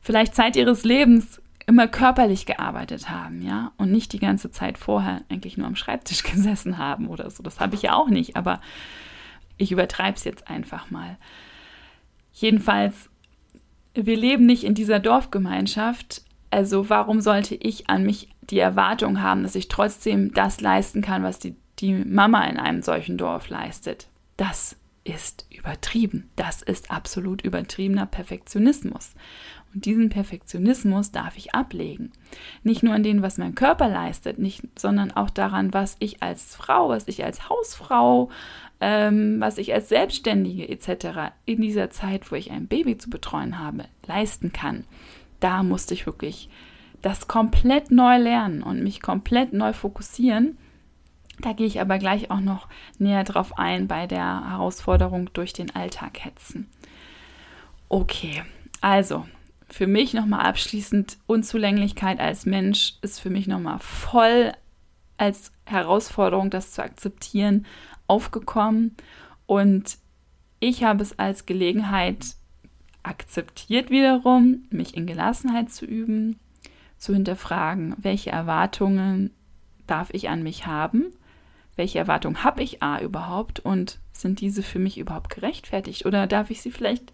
vielleicht 0.00 0.34
Zeit 0.34 0.56
ihres 0.56 0.84
Lebens 0.84 1.40
immer 1.66 1.88
körperlich 1.88 2.44
gearbeitet 2.44 3.08
haben, 3.08 3.40
ja, 3.40 3.72
und 3.78 3.90
nicht 3.90 4.12
die 4.12 4.18
ganze 4.18 4.50
Zeit 4.50 4.76
vorher 4.76 5.22
eigentlich 5.30 5.56
nur 5.56 5.66
am 5.66 5.76
Schreibtisch 5.76 6.22
gesessen 6.30 6.78
haben 6.78 7.08
oder 7.08 7.30
so. 7.30 7.42
Das 7.42 7.60
habe 7.60 7.74
ich 7.74 7.82
ja 7.82 7.94
auch 7.94 8.08
nicht, 8.08 8.36
aber 8.36 8.60
ich 9.56 9.72
übertreibe 9.72 10.16
es 10.16 10.24
jetzt 10.24 10.48
einfach 10.48 10.90
mal. 10.90 11.16
Jedenfalls, 12.32 13.08
wir 13.94 14.16
leben 14.16 14.44
nicht 14.44 14.64
in 14.64 14.74
dieser 14.74 14.98
Dorfgemeinschaft, 14.98 16.22
also 16.50 16.90
warum 16.90 17.20
sollte 17.20 17.54
ich 17.54 17.88
an 17.88 18.04
mich 18.04 18.28
die 18.42 18.58
Erwartung 18.58 19.22
haben, 19.22 19.42
dass 19.42 19.54
ich 19.54 19.68
trotzdem 19.68 20.32
das 20.34 20.60
leisten 20.60 21.00
kann, 21.00 21.22
was 21.22 21.38
die 21.38 21.56
die 21.84 21.92
Mama 21.92 22.44
in 22.44 22.56
einem 22.56 22.82
solchen 22.82 23.18
Dorf 23.18 23.48
leistet. 23.48 24.08
Das 24.36 24.76
ist 25.04 25.46
übertrieben. 25.50 26.30
Das 26.34 26.62
ist 26.62 26.90
absolut 26.90 27.42
übertriebener 27.42 28.06
Perfektionismus. 28.06 29.14
Und 29.74 29.84
diesen 29.84 30.08
Perfektionismus 30.08 31.12
darf 31.12 31.36
ich 31.36 31.54
ablegen. 31.54 32.12
Nicht 32.62 32.82
nur 32.82 32.94
an 32.94 33.02
dem, 33.02 33.20
was 33.20 33.36
mein 33.36 33.54
Körper 33.54 33.88
leistet, 33.88 34.38
nicht, 34.38 34.62
sondern 34.78 35.12
auch 35.12 35.28
daran, 35.28 35.74
was 35.74 35.96
ich 35.98 36.22
als 36.22 36.56
Frau, 36.56 36.88
was 36.88 37.06
ich 37.06 37.22
als 37.22 37.50
Hausfrau, 37.50 38.30
ähm, 38.80 39.40
was 39.40 39.58
ich 39.58 39.74
als 39.74 39.90
Selbstständige 39.90 40.68
etc. 40.68 41.32
in 41.44 41.60
dieser 41.60 41.90
Zeit, 41.90 42.30
wo 42.32 42.36
ich 42.36 42.50
ein 42.50 42.66
Baby 42.66 42.96
zu 42.96 43.10
betreuen 43.10 43.58
habe, 43.58 43.84
leisten 44.06 44.52
kann. 44.52 44.84
Da 45.40 45.62
musste 45.62 45.92
ich 45.92 46.06
wirklich 46.06 46.48
das 47.02 47.28
komplett 47.28 47.90
neu 47.90 48.16
lernen 48.16 48.62
und 48.62 48.82
mich 48.82 49.02
komplett 49.02 49.52
neu 49.52 49.74
fokussieren 49.74 50.56
da 51.44 51.52
gehe 51.52 51.66
ich 51.66 51.80
aber 51.80 51.98
gleich 51.98 52.30
auch 52.30 52.40
noch 52.40 52.68
näher 52.98 53.24
drauf 53.24 53.58
ein 53.58 53.86
bei 53.86 54.06
der 54.06 54.50
Herausforderung 54.50 55.30
durch 55.34 55.52
den 55.52 55.74
Alltag 55.74 56.24
hetzen. 56.24 56.68
Okay, 57.88 58.42
also 58.80 59.26
für 59.68 59.86
mich 59.86 60.14
nochmal 60.14 60.46
abschließend 60.46 61.18
Unzulänglichkeit 61.26 62.18
als 62.18 62.46
Mensch 62.46 62.94
ist 63.02 63.20
für 63.20 63.30
mich 63.30 63.46
nochmal 63.46 63.78
voll 63.78 64.52
als 65.18 65.52
Herausforderung, 65.66 66.50
das 66.50 66.72
zu 66.72 66.82
akzeptieren, 66.82 67.66
aufgekommen. 68.06 68.96
Und 69.46 69.98
ich 70.60 70.84
habe 70.84 71.02
es 71.02 71.18
als 71.18 71.44
Gelegenheit 71.44 72.24
akzeptiert 73.02 73.90
wiederum, 73.90 74.64
mich 74.70 74.96
in 74.96 75.06
Gelassenheit 75.06 75.70
zu 75.70 75.84
üben, 75.84 76.38
zu 76.96 77.12
hinterfragen, 77.12 77.94
welche 77.98 78.30
Erwartungen 78.30 79.30
darf 79.86 80.08
ich 80.12 80.30
an 80.30 80.42
mich 80.42 80.66
haben 80.66 81.12
welche 81.76 81.98
Erwartungen 81.98 82.44
habe 82.44 82.62
ich 82.62 82.82
A 82.82 83.00
überhaupt 83.00 83.60
und 83.60 83.98
sind 84.12 84.40
diese 84.40 84.62
für 84.62 84.78
mich 84.78 84.98
überhaupt 84.98 85.30
gerechtfertigt 85.30 86.06
oder 86.06 86.26
darf 86.26 86.50
ich 86.50 86.62
sie 86.62 86.70
vielleicht 86.70 87.12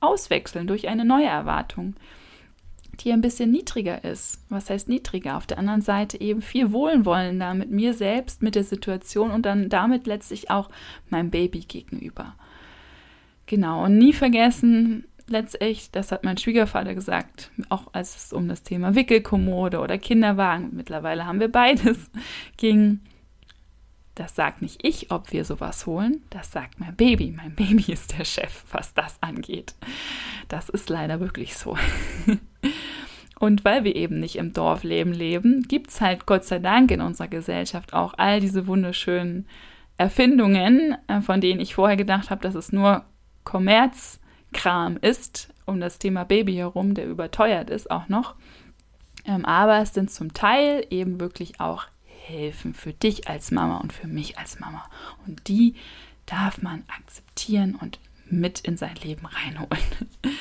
auswechseln 0.00 0.66
durch 0.66 0.88
eine 0.88 1.04
neue 1.04 1.26
Erwartung, 1.26 1.94
die 3.00 3.12
ein 3.12 3.20
bisschen 3.20 3.50
niedriger 3.50 4.04
ist. 4.04 4.40
Was 4.48 4.70
heißt 4.70 4.88
niedriger? 4.88 5.36
Auf 5.36 5.46
der 5.46 5.58
anderen 5.58 5.82
Seite 5.82 6.20
eben 6.20 6.42
viel 6.42 6.72
wohlwollender 6.72 7.54
mit 7.54 7.70
mir 7.70 7.94
selbst, 7.94 8.42
mit 8.42 8.54
der 8.54 8.64
Situation 8.64 9.30
und 9.30 9.44
dann 9.46 9.68
damit 9.68 10.06
letztlich 10.06 10.50
auch 10.50 10.70
meinem 11.08 11.30
Baby 11.30 11.60
gegenüber. 11.60 12.34
Genau, 13.46 13.84
und 13.84 13.96
nie 13.98 14.12
vergessen, 14.12 15.04
letztlich, 15.28 15.90
das 15.90 16.12
hat 16.12 16.24
mein 16.24 16.36
Schwiegervater 16.36 16.94
gesagt, 16.94 17.50
auch 17.68 17.88
als 17.92 18.16
es 18.16 18.32
um 18.32 18.48
das 18.48 18.62
Thema 18.62 18.94
Wickelkommode 18.94 19.80
oder 19.80 19.98
Kinderwagen, 19.98 20.70
mittlerweile 20.72 21.26
haben 21.26 21.40
wir 21.40 21.50
beides, 21.50 22.10
ging, 22.56 23.00
das 24.18 24.34
sagt 24.34 24.62
nicht 24.62 24.84
ich, 24.84 25.10
ob 25.10 25.32
wir 25.32 25.44
sowas 25.44 25.86
holen, 25.86 26.22
das 26.30 26.50
sagt 26.50 26.80
mein 26.80 26.96
Baby. 26.96 27.32
Mein 27.36 27.54
Baby 27.54 27.92
ist 27.92 28.18
der 28.18 28.24
Chef, 28.24 28.64
was 28.72 28.94
das 28.94 29.16
angeht. 29.22 29.74
Das 30.48 30.68
ist 30.68 30.88
leider 30.90 31.20
wirklich 31.20 31.56
so. 31.56 31.76
Und 33.38 33.64
weil 33.64 33.84
wir 33.84 33.94
eben 33.94 34.18
nicht 34.18 34.36
im 34.36 34.52
Dorfleben 34.52 35.12
leben, 35.12 35.62
gibt 35.62 35.90
es 35.90 36.00
halt 36.00 36.26
Gott 36.26 36.44
sei 36.44 36.58
Dank 36.58 36.90
in 36.90 37.00
unserer 37.00 37.28
Gesellschaft 37.28 37.94
auch 37.94 38.14
all 38.16 38.40
diese 38.40 38.66
wunderschönen 38.66 39.46
Erfindungen, 39.96 40.96
äh, 41.06 41.20
von 41.20 41.40
denen 41.40 41.60
ich 41.60 41.74
vorher 41.74 41.96
gedacht 41.96 42.30
habe, 42.30 42.42
dass 42.42 42.56
es 42.56 42.72
nur 42.72 43.04
Kommerzkram 43.44 44.96
ist, 45.00 45.54
um 45.66 45.80
das 45.80 46.00
Thema 46.00 46.24
Baby 46.24 46.54
herum, 46.54 46.94
der 46.94 47.06
überteuert 47.06 47.70
ist 47.70 47.90
auch 47.90 48.08
noch. 48.08 48.34
Ähm, 49.24 49.44
aber 49.44 49.78
es 49.78 49.94
sind 49.94 50.10
zum 50.10 50.32
Teil 50.32 50.84
eben 50.90 51.20
wirklich 51.20 51.60
auch 51.60 51.84
helfen 52.28 52.74
für 52.74 52.92
dich 52.92 53.28
als 53.28 53.50
Mama 53.50 53.78
und 53.78 53.92
für 53.92 54.06
mich 54.06 54.38
als 54.38 54.60
Mama. 54.60 54.88
Und 55.26 55.48
die 55.48 55.74
darf 56.26 56.62
man 56.62 56.84
akzeptieren 56.88 57.74
und 57.74 57.98
mit 58.30 58.60
in 58.60 58.76
sein 58.76 58.96
Leben 58.96 59.26
reinholen. 59.26 59.82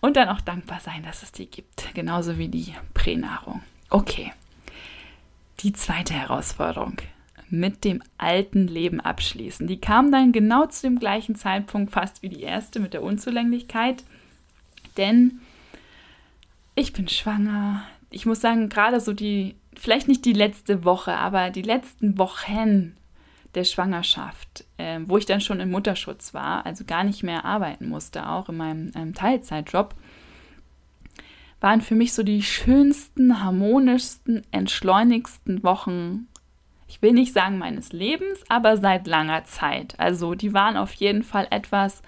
Und 0.00 0.16
dann 0.16 0.28
auch 0.28 0.40
dankbar 0.40 0.80
sein, 0.80 1.04
dass 1.04 1.22
es 1.22 1.30
die 1.30 1.46
gibt. 1.46 1.94
Genauso 1.94 2.36
wie 2.36 2.48
die 2.48 2.74
Pränahrung. 2.92 3.62
Okay. 3.88 4.32
Die 5.60 5.72
zweite 5.72 6.12
Herausforderung. 6.12 6.96
Mit 7.48 7.84
dem 7.84 8.02
alten 8.18 8.66
Leben 8.66 9.00
abschließen. 9.00 9.68
Die 9.68 9.80
kam 9.80 10.10
dann 10.10 10.32
genau 10.32 10.66
zu 10.66 10.82
dem 10.82 10.98
gleichen 10.98 11.36
Zeitpunkt 11.36 11.92
fast 11.92 12.22
wie 12.22 12.30
die 12.30 12.42
erste 12.42 12.80
mit 12.80 12.94
der 12.94 13.04
Unzulänglichkeit. 13.04 14.02
Denn 14.96 15.40
ich 16.74 16.92
bin 16.92 17.06
schwanger. 17.06 17.84
Ich 18.10 18.26
muss 18.26 18.40
sagen, 18.40 18.68
gerade 18.68 18.98
so 18.98 19.12
die 19.12 19.54
vielleicht 19.82 20.06
nicht 20.06 20.24
die 20.24 20.32
letzte 20.32 20.84
Woche, 20.84 21.12
aber 21.12 21.50
die 21.50 21.62
letzten 21.62 22.16
Wochen 22.16 22.94
der 23.56 23.64
Schwangerschaft, 23.64 24.64
äh, 24.78 25.00
wo 25.06 25.18
ich 25.18 25.26
dann 25.26 25.40
schon 25.40 25.58
im 25.58 25.72
Mutterschutz 25.72 26.32
war, 26.32 26.64
also 26.64 26.84
gar 26.84 27.02
nicht 27.02 27.24
mehr 27.24 27.44
arbeiten 27.44 27.88
musste, 27.88 28.28
auch 28.28 28.48
in 28.48 28.58
meinem 28.58 28.92
ähm, 28.94 29.12
Teilzeitjob, 29.12 29.96
waren 31.60 31.80
für 31.80 31.96
mich 31.96 32.12
so 32.12 32.22
die 32.22 32.44
schönsten, 32.44 33.42
harmonischsten, 33.42 34.46
entschleunigsten 34.52 35.64
Wochen. 35.64 36.28
Ich 36.86 37.02
will 37.02 37.12
nicht 37.12 37.32
sagen 37.32 37.58
meines 37.58 37.92
Lebens, 37.92 38.38
aber 38.48 38.76
seit 38.76 39.08
langer 39.08 39.44
Zeit. 39.46 39.98
Also 39.98 40.36
die 40.36 40.54
waren 40.54 40.76
auf 40.76 40.92
jeden 40.94 41.24
Fall 41.24 41.48
etwas, 41.50 42.02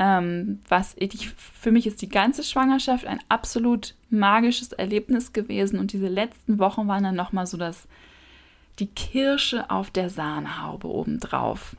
ähm, 0.00 0.60
was 0.66 0.96
ich, 0.98 1.28
für 1.28 1.70
mich 1.70 1.86
ist 1.86 2.00
die 2.00 2.08
ganze 2.08 2.42
Schwangerschaft 2.42 3.06
ein 3.06 3.20
absolut 3.28 3.94
magisches 4.08 4.72
Erlebnis 4.72 5.34
gewesen 5.34 5.78
und 5.78 5.92
diese 5.92 6.08
letzten 6.08 6.58
Wochen 6.58 6.88
waren 6.88 7.04
dann 7.04 7.14
nochmal 7.14 7.46
so 7.46 7.58
das, 7.58 7.86
die 8.78 8.86
Kirsche 8.86 9.70
auf 9.70 9.90
der 9.90 10.08
Sahnehaube 10.08 10.88
obendrauf. 10.88 11.76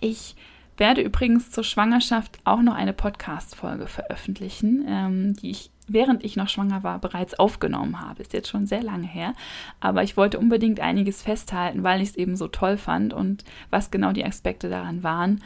Ich 0.00 0.36
werde 0.78 1.02
übrigens 1.02 1.50
zur 1.50 1.64
Schwangerschaft 1.64 2.38
auch 2.44 2.62
noch 2.62 2.74
eine 2.74 2.94
Podcast-Folge 2.94 3.88
veröffentlichen, 3.88 4.86
ähm, 4.88 5.36
die 5.36 5.50
ich 5.50 5.70
während 5.90 6.22
ich 6.22 6.36
noch 6.36 6.48
schwanger 6.48 6.82
war 6.82 6.98
bereits 6.98 7.38
aufgenommen 7.38 8.00
habe. 8.00 8.22
Ist 8.22 8.34
jetzt 8.34 8.48
schon 8.48 8.66
sehr 8.66 8.82
lange 8.82 9.06
her, 9.06 9.32
aber 9.80 10.02
ich 10.02 10.16
wollte 10.18 10.38
unbedingt 10.38 10.80
einiges 10.80 11.22
festhalten, 11.22 11.82
weil 11.82 12.02
ich 12.02 12.10
es 12.10 12.16
eben 12.16 12.36
so 12.36 12.46
toll 12.46 12.76
fand 12.76 13.12
und 13.14 13.44
was 13.70 13.90
genau 13.90 14.12
die 14.12 14.24
Aspekte 14.24 14.68
daran 14.68 15.02
waren. 15.02 15.40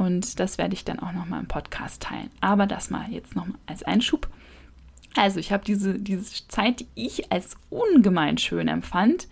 Und 0.00 0.40
das 0.40 0.56
werde 0.56 0.72
ich 0.72 0.86
dann 0.86 0.98
auch 0.98 1.12
nochmal 1.12 1.40
im 1.40 1.46
Podcast 1.46 2.00
teilen. 2.00 2.30
Aber 2.40 2.66
das 2.66 2.88
mal 2.88 3.10
jetzt 3.10 3.36
nochmal 3.36 3.58
als 3.66 3.82
Einschub. 3.82 4.30
Also 5.14 5.38
ich 5.38 5.52
habe 5.52 5.62
diese, 5.62 5.98
diese 5.98 6.48
Zeit, 6.48 6.80
die 6.80 6.86
ich 6.94 7.30
als 7.30 7.58
ungemein 7.68 8.38
schön 8.38 8.66
empfand. 8.66 9.28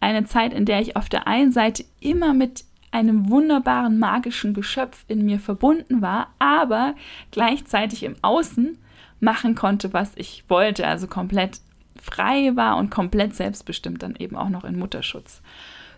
Eine 0.00 0.24
Zeit, 0.24 0.52
in 0.52 0.64
der 0.64 0.80
ich 0.80 0.96
auf 0.96 1.08
der 1.08 1.28
einen 1.28 1.52
Seite 1.52 1.84
immer 2.00 2.34
mit 2.34 2.64
einem 2.90 3.30
wunderbaren 3.30 4.00
magischen 4.00 4.54
Geschöpf 4.54 5.04
in 5.06 5.24
mir 5.24 5.38
verbunden 5.38 6.02
war, 6.02 6.34
aber 6.40 6.96
gleichzeitig 7.30 8.02
im 8.02 8.16
Außen 8.20 8.76
machen 9.20 9.54
konnte, 9.54 9.92
was 9.92 10.10
ich 10.16 10.42
wollte, 10.48 10.84
also 10.84 11.06
komplett 11.06 11.60
frei 11.94 12.56
war 12.56 12.76
und 12.76 12.90
komplett 12.90 13.36
selbstbestimmt 13.36 14.02
dann 14.02 14.16
eben 14.16 14.34
auch 14.34 14.48
noch 14.48 14.64
in 14.64 14.80
Mutterschutz. 14.80 15.42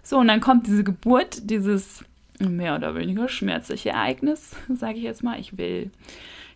So, 0.03 0.19
und 0.19 0.29
dann 0.29 0.41
kommt 0.41 0.67
diese 0.67 0.85
Geburt, 0.85 1.49
dieses 1.49 2.05
mehr 2.49 2.75
oder 2.75 2.95
weniger 2.95 3.29
schmerzliche 3.29 3.91
Ereignis, 3.91 4.57
sage 4.75 4.99
ich 4.99 5.05
jetzt 5.05 5.23
mal. 5.23 5.39
Ich 5.39 5.59
will 5.59 5.91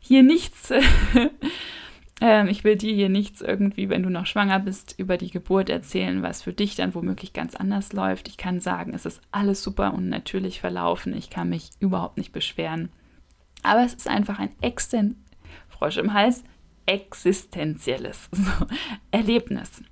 hier 0.00 0.22
nichts, 0.22 0.72
ähm, 2.20 2.48
ich 2.48 2.64
will 2.64 2.76
dir 2.76 2.94
hier 2.94 3.08
nichts 3.08 3.40
irgendwie, 3.40 3.88
wenn 3.88 4.02
du 4.02 4.10
noch 4.10 4.26
schwanger 4.26 4.58
bist, 4.58 4.94
über 4.98 5.16
die 5.16 5.30
Geburt 5.30 5.70
erzählen, 5.70 6.22
was 6.22 6.42
für 6.42 6.52
dich 6.52 6.74
dann 6.74 6.94
womöglich 6.94 7.32
ganz 7.32 7.54
anders 7.54 7.92
läuft. 7.92 8.28
Ich 8.28 8.36
kann 8.36 8.60
sagen, 8.60 8.94
es 8.94 9.06
ist 9.06 9.20
alles 9.30 9.62
super 9.62 9.94
und 9.94 10.08
natürlich 10.08 10.60
verlaufen. 10.60 11.16
Ich 11.16 11.30
kann 11.30 11.48
mich 11.48 11.70
überhaupt 11.80 12.18
nicht 12.18 12.32
beschweren. 12.32 12.90
Aber 13.62 13.84
es 13.84 13.94
ist 13.94 14.08
einfach 14.08 14.38
ein 14.38 14.50
Exten 14.60 15.24
Frosch 15.68 15.96
im 15.96 16.12
Hals, 16.12 16.44
existenzielles 16.86 18.28
so, 18.32 18.66
Erlebnis. 19.10 19.82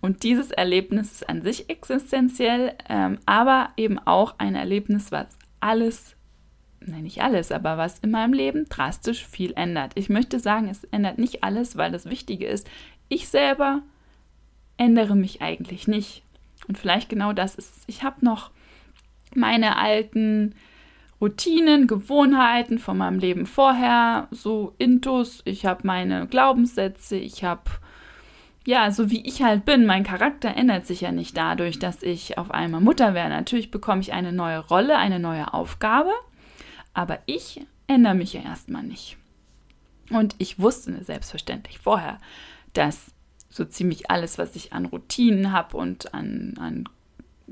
Und 0.00 0.22
dieses 0.22 0.50
Erlebnis 0.50 1.12
ist 1.12 1.28
an 1.28 1.42
sich 1.42 1.70
existenziell, 1.70 2.74
ähm, 2.88 3.18
aber 3.24 3.70
eben 3.76 3.98
auch 3.98 4.34
ein 4.38 4.54
Erlebnis, 4.54 5.12
was 5.12 5.26
alles, 5.60 6.16
nein, 6.80 7.02
nicht 7.02 7.22
alles, 7.22 7.52
aber 7.52 7.78
was 7.78 7.98
in 8.00 8.10
meinem 8.10 8.32
Leben 8.32 8.66
drastisch 8.68 9.26
viel 9.26 9.52
ändert. 9.54 9.92
Ich 9.94 10.08
möchte 10.08 10.40
sagen, 10.40 10.68
es 10.68 10.84
ändert 10.84 11.18
nicht 11.18 11.44
alles, 11.44 11.76
weil 11.76 11.92
das 11.92 12.06
Wichtige 12.06 12.46
ist, 12.46 12.68
ich 13.08 13.28
selber 13.28 13.82
ändere 14.76 15.14
mich 15.14 15.42
eigentlich 15.42 15.88
nicht. 15.88 16.22
Und 16.68 16.78
vielleicht 16.78 17.08
genau 17.08 17.32
das 17.32 17.54
ist. 17.54 17.84
Ich 17.86 18.02
habe 18.02 18.24
noch 18.24 18.50
meine 19.34 19.76
alten 19.76 20.54
Routinen, 21.20 21.86
Gewohnheiten 21.86 22.78
von 22.78 22.96
meinem 22.96 23.18
Leben 23.18 23.46
vorher, 23.46 24.28
so 24.30 24.74
Intus, 24.78 25.42
ich 25.44 25.66
habe 25.66 25.86
meine 25.86 26.26
Glaubenssätze, 26.26 27.16
ich 27.16 27.44
habe 27.44 27.62
ja, 28.66 28.90
so 28.90 29.10
wie 29.10 29.26
ich 29.26 29.42
halt 29.42 29.64
bin, 29.64 29.86
mein 29.86 30.04
Charakter 30.04 30.54
ändert 30.54 30.86
sich 30.86 31.00
ja 31.00 31.12
nicht 31.12 31.36
dadurch, 31.36 31.78
dass 31.78 32.02
ich 32.02 32.36
auf 32.38 32.50
einmal 32.50 32.80
Mutter 32.80 33.14
werde. 33.14 33.34
Natürlich 33.34 33.70
bekomme 33.70 34.02
ich 34.02 34.12
eine 34.12 34.32
neue 34.32 34.58
Rolle, 34.58 34.98
eine 34.98 35.18
neue 35.18 35.54
Aufgabe, 35.54 36.12
aber 36.92 37.20
ich 37.26 37.66
ändere 37.86 38.14
mich 38.14 38.34
ja 38.34 38.42
erstmal 38.42 38.82
nicht. 38.82 39.16
Und 40.10 40.34
ich 40.38 40.58
wusste 40.58 41.02
selbstverständlich 41.04 41.78
vorher, 41.78 42.18
dass 42.72 43.12
so 43.48 43.64
ziemlich 43.64 44.10
alles, 44.10 44.38
was 44.38 44.54
ich 44.56 44.72
an 44.72 44.86
Routinen 44.86 45.52
habe 45.52 45.76
und 45.76 46.14
an, 46.14 46.54
an 46.58 46.88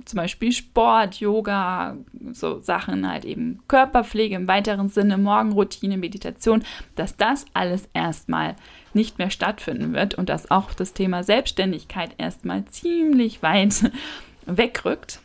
zum 0.05 0.17
Beispiel 0.17 0.53
Sport, 0.53 1.17
Yoga, 1.17 1.97
so 2.33 2.61
Sachen 2.61 3.09
halt 3.09 3.25
eben 3.25 3.61
Körperpflege 3.69 4.37
im 4.37 4.49
weiteren 4.49 4.89
Sinne, 4.89 5.19
Morgenroutine, 5.19 5.97
Meditation, 5.97 6.65
dass 6.97 7.17
das 7.17 7.45
alles 7.55 7.89
erstmal 7.95 8.57
nicht 8.95 9.19
mehr 9.19 9.31
stattfinden 9.31 9.93
wird 9.93 10.15
und 10.15 10.29
dass 10.29 10.51
auch 10.51 10.75
das 10.75 10.93
Thema 10.93 11.23
Selbstständigkeit 11.23 12.15
erstmal 12.19 12.65
ziemlich 12.67 13.43
weit 13.43 13.91
wegrückt. 14.47 15.21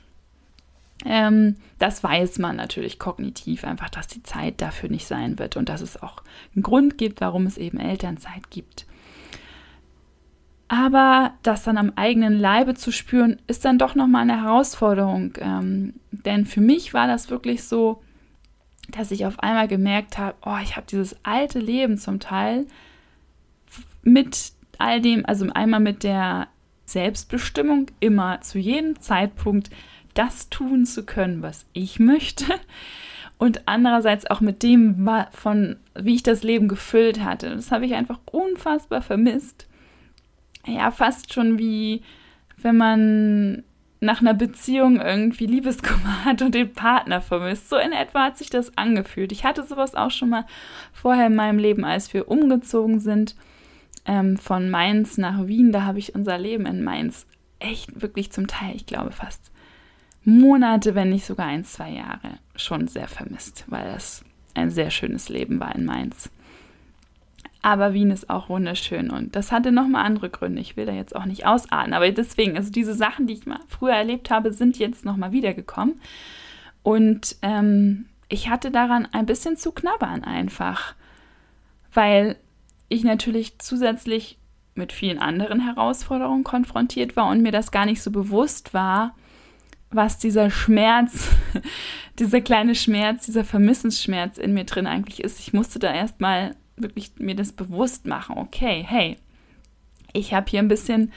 Ähm, 1.05 1.57
das 1.79 2.03
weiß 2.03 2.39
man 2.39 2.55
natürlich 2.55 2.99
kognitiv 2.99 3.63
einfach, 3.65 3.89
dass 3.89 4.07
die 4.07 4.23
Zeit 4.23 4.61
dafür 4.61 4.89
nicht 4.89 5.05
sein 5.07 5.39
wird 5.39 5.57
und 5.57 5.69
dass 5.69 5.81
es 5.81 6.01
auch 6.01 6.23
einen 6.55 6.63
Grund 6.63 6.97
gibt, 6.97 7.21
warum 7.21 7.45
es 7.45 7.57
eben 7.57 7.79
Elternzeit 7.79 8.49
gibt. 8.49 8.85
Aber 10.67 11.33
das 11.43 11.63
dann 11.63 11.77
am 11.77 11.93
eigenen 11.95 12.39
Leibe 12.39 12.73
zu 12.73 12.91
spüren, 12.91 13.37
ist 13.47 13.65
dann 13.65 13.77
doch 13.77 13.95
nochmal 13.95 14.23
eine 14.23 14.43
Herausforderung. 14.43 15.33
Ähm, 15.39 15.93
denn 16.11 16.45
für 16.45 16.61
mich 16.61 16.93
war 16.93 17.07
das 17.07 17.29
wirklich 17.29 17.63
so, 17.63 18.01
dass 18.89 19.11
ich 19.11 19.25
auf 19.25 19.39
einmal 19.39 19.67
gemerkt 19.67 20.17
habe, 20.17 20.35
oh, 20.45 20.57
ich 20.63 20.75
habe 20.75 20.87
dieses 20.89 21.15
alte 21.23 21.59
Leben 21.59 21.97
zum 21.97 22.19
Teil 22.19 22.65
mit 24.03 24.53
all 24.77 25.01
dem, 25.01 25.25
also 25.25 25.47
einmal 25.53 25.79
mit 25.79 26.03
der 26.03 26.47
Selbstbestimmung, 26.85 27.87
immer 27.99 28.41
zu 28.41 28.59
jedem 28.59 28.99
Zeitpunkt 28.99 29.69
das 30.13 30.49
tun 30.49 30.85
zu 30.85 31.05
können, 31.05 31.41
was 31.41 31.65
ich 31.73 31.99
möchte. 31.99 32.45
Und 33.37 33.67
andererseits 33.67 34.29
auch 34.29 34.41
mit 34.41 34.63
dem, 34.63 35.09
von 35.31 35.77
wie 35.95 36.15
ich 36.15 36.23
das 36.23 36.43
Leben 36.43 36.67
gefüllt 36.67 37.23
hatte. 37.23 37.49
Das 37.49 37.71
habe 37.71 37.85
ich 37.85 37.95
einfach 37.95 38.19
unfassbar 38.31 39.01
vermisst. 39.01 39.67
Ja, 40.65 40.91
fast 40.91 41.33
schon 41.33 41.57
wie 41.57 42.03
wenn 42.57 42.77
man 42.77 43.63
nach 43.99 44.21
einer 44.21 44.33
Beziehung 44.33 44.99
irgendwie 44.99 45.45
Liebeskummer 45.45 46.25
hat 46.25 46.41
und 46.41 46.55
den 46.55 46.73
Partner 46.73 47.21
vermisst. 47.21 47.69
So 47.69 47.77
in 47.77 47.91
etwa 47.91 48.25
hat 48.25 48.37
sich 48.37 48.49
das 48.49 48.77
angefühlt. 48.77 49.31
Ich 49.31 49.43
hatte 49.43 49.63
sowas 49.63 49.95
auch 49.95 50.11
schon 50.11 50.29
mal 50.29 50.45
vorher 50.91 51.27
in 51.27 51.35
meinem 51.35 51.59
Leben, 51.59 51.85
als 51.85 52.13
wir 52.13 52.27
umgezogen 52.27 52.99
sind 52.99 53.35
ähm, 54.05 54.37
von 54.37 54.69
Mainz 54.69 55.17
nach 55.17 55.47
Wien. 55.47 55.71
Da 55.71 55.83
habe 55.83 55.99
ich 55.99 56.15
unser 56.15 56.37
Leben 56.37 56.65
in 56.65 56.83
Mainz 56.83 57.25
echt 57.59 58.01
wirklich 58.01 58.31
zum 58.31 58.47
Teil, 58.47 58.75
ich 58.75 58.85
glaube 58.85 59.11
fast 59.11 59.51
Monate, 60.25 60.95
wenn 60.95 61.09
nicht 61.09 61.25
sogar 61.25 61.47
ein, 61.47 61.65
zwei 61.65 61.89
Jahre 61.89 62.39
schon 62.55 62.87
sehr 62.87 63.07
vermisst, 63.07 63.65
weil 63.67 63.91
das 63.91 64.23
ein 64.53 64.69
sehr 64.69 64.89
schönes 64.89 65.27
Leben 65.27 65.59
war 65.59 65.75
in 65.75 65.85
Mainz. 65.85 66.29
Aber 67.63 67.93
Wien 67.93 68.11
ist 68.11 68.29
auch 68.29 68.49
wunderschön 68.49 69.09
und 69.09 69.37
das 69.37 69.53
hatte 69.53 69.71
nochmal 69.71 70.05
andere 70.05 70.29
Gründe. 70.29 70.59
Ich 70.61 70.75
will 70.75 70.85
da 70.85 70.91
jetzt 70.91 71.15
auch 71.15 71.23
nicht 71.23 71.45
ausarten, 71.45 71.93
aber 71.93 72.11
deswegen, 72.11 72.57
also 72.57 72.69
diese 72.69 72.93
Sachen, 72.93 73.25
die 73.25 73.35
ich 73.35 73.45
mal 73.45 73.61
früher 73.69 73.93
erlebt 73.93 74.29
habe, 74.29 74.51
sind 74.51 74.77
jetzt 74.77 75.05
nochmal 75.05 75.31
wiedergekommen. 75.31 76.01
Und 76.83 77.37
ähm, 77.41 78.07
ich 78.27 78.49
hatte 78.49 78.69
daran 78.69 79.07
ein 79.13 79.25
bisschen 79.25 79.55
zu 79.55 79.71
knabbern 79.71 80.25
einfach, 80.25 80.93
weil 81.93 82.35
ich 82.89 83.05
natürlich 83.05 83.59
zusätzlich 83.59 84.37
mit 84.75 84.91
vielen 84.91 85.19
anderen 85.19 85.61
Herausforderungen 85.61 86.43
konfrontiert 86.43 87.15
war 87.15 87.29
und 87.29 87.43
mir 87.43 87.53
das 87.53 87.71
gar 87.71 87.85
nicht 87.85 88.03
so 88.03 88.11
bewusst 88.11 88.73
war, 88.73 89.15
was 89.89 90.17
dieser 90.17 90.51
Schmerz, 90.51 91.29
dieser 92.19 92.41
kleine 92.41 92.75
Schmerz, 92.75 93.25
dieser 93.25 93.45
Vermissensschmerz 93.45 94.37
in 94.37 94.53
mir 94.53 94.65
drin 94.65 94.85
eigentlich 94.85 95.23
ist. 95.23 95.39
Ich 95.39 95.53
musste 95.53 95.79
da 95.79 95.93
erstmal 95.93 96.57
wirklich 96.75 97.11
mir 97.17 97.35
das 97.35 97.51
bewusst 97.51 98.05
machen. 98.05 98.37
Okay, 98.37 98.85
hey, 98.87 99.17
ich 100.13 100.33
habe 100.33 100.49
hier 100.49 100.59
ein 100.59 100.67
bisschen 100.67 101.11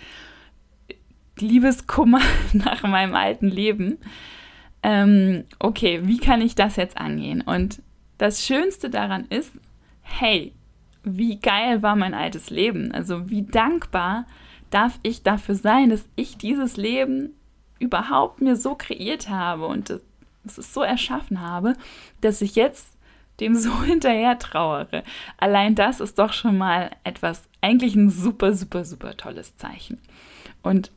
Liebeskummer 1.38 2.20
nach 2.52 2.82
meinem 2.82 3.14
alten 3.14 3.48
Leben. 3.48 3.98
Ähm, 4.82 5.44
okay, 5.58 6.00
wie 6.04 6.18
kann 6.18 6.40
ich 6.40 6.54
das 6.54 6.76
jetzt 6.76 6.98
angehen? 6.98 7.40
Und 7.40 7.82
das 8.18 8.44
Schönste 8.44 8.90
daran 8.90 9.26
ist, 9.28 9.52
hey, 10.02 10.52
wie 11.02 11.38
geil 11.38 11.82
war 11.82 11.96
mein 11.96 12.14
altes 12.14 12.50
Leben? 12.50 12.92
Also 12.92 13.30
wie 13.30 13.42
dankbar 13.42 14.26
darf 14.70 14.98
ich 15.02 15.22
dafür 15.22 15.54
sein, 15.54 15.90
dass 15.90 16.04
ich 16.16 16.36
dieses 16.36 16.76
Leben 16.76 17.30
überhaupt 17.78 18.40
mir 18.40 18.56
so 18.56 18.74
kreiert 18.74 19.28
habe 19.28 19.66
und 19.66 19.90
es 20.44 20.72
so 20.72 20.82
erschaffen 20.82 21.40
habe, 21.40 21.74
dass 22.20 22.40
ich 22.40 22.56
jetzt 22.56 22.95
dem 23.40 23.54
so 23.54 23.82
hinterher 23.84 24.38
trauere. 24.38 25.02
Allein 25.38 25.74
das 25.74 26.00
ist 26.00 26.18
doch 26.18 26.32
schon 26.32 26.58
mal 26.58 26.90
etwas, 27.04 27.44
eigentlich 27.60 27.94
ein 27.94 28.10
super, 28.10 28.54
super, 28.54 28.84
super 28.84 29.16
tolles 29.16 29.56
Zeichen. 29.56 30.00
Und 30.62 30.90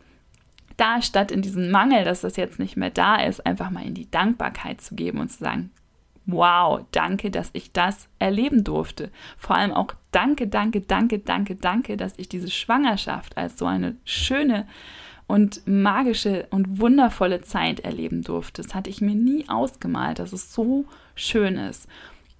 da 0.78 1.02
statt 1.02 1.32
in 1.32 1.42
diesem 1.42 1.72
Mangel, 1.72 2.06
dass 2.06 2.22
das 2.22 2.38
jetzt 2.38 2.60
nicht 2.60 2.78
mehr 2.78 2.90
da 2.90 3.18
ist, 3.18 3.46
einfach 3.46 3.70
mal 3.70 3.86
in 3.86 3.94
die 3.94 4.10
Dankbarkeit 4.10 4.82
zu 4.82 4.96
geben 4.96 5.20
und 5.20 5.30
zu 5.30 5.40
sagen, 5.40 5.72
wow, 6.26 6.86
danke, 6.92 7.32
dass 7.32 7.50
ich 7.54 7.72
das 7.72 8.08
erleben 8.20 8.64
durfte. 8.64 9.12
Vor 9.38 9.56
allem 9.56 9.74
auch 9.74 9.94
danke, 10.12 10.48
danke, 10.48 10.82
danke, 10.82 11.20
danke, 11.20 11.56
danke, 11.56 11.98
dass 11.98 12.14
ich 12.18 12.30
diese 12.30 12.50
Schwangerschaft 12.50 13.38
als 13.38 13.58
so 13.58 13.66
eine 13.66 13.96
schöne 14.06 14.68
und 15.28 15.62
magische 15.68 16.48
und 16.50 16.80
wundervolle 16.80 17.42
Zeit 17.42 17.82
erleben 17.82 18.24
durfte. 18.24 18.62
Das 18.62 18.74
hatte 18.74 18.90
ich 18.90 19.02
mir 19.02 19.16
nie 19.16 19.48
ausgemalt, 19.48 20.20
dass 20.20 20.34
es 20.34 20.54
so 20.54 20.86
schön 21.14 21.58
ist. 21.58 21.88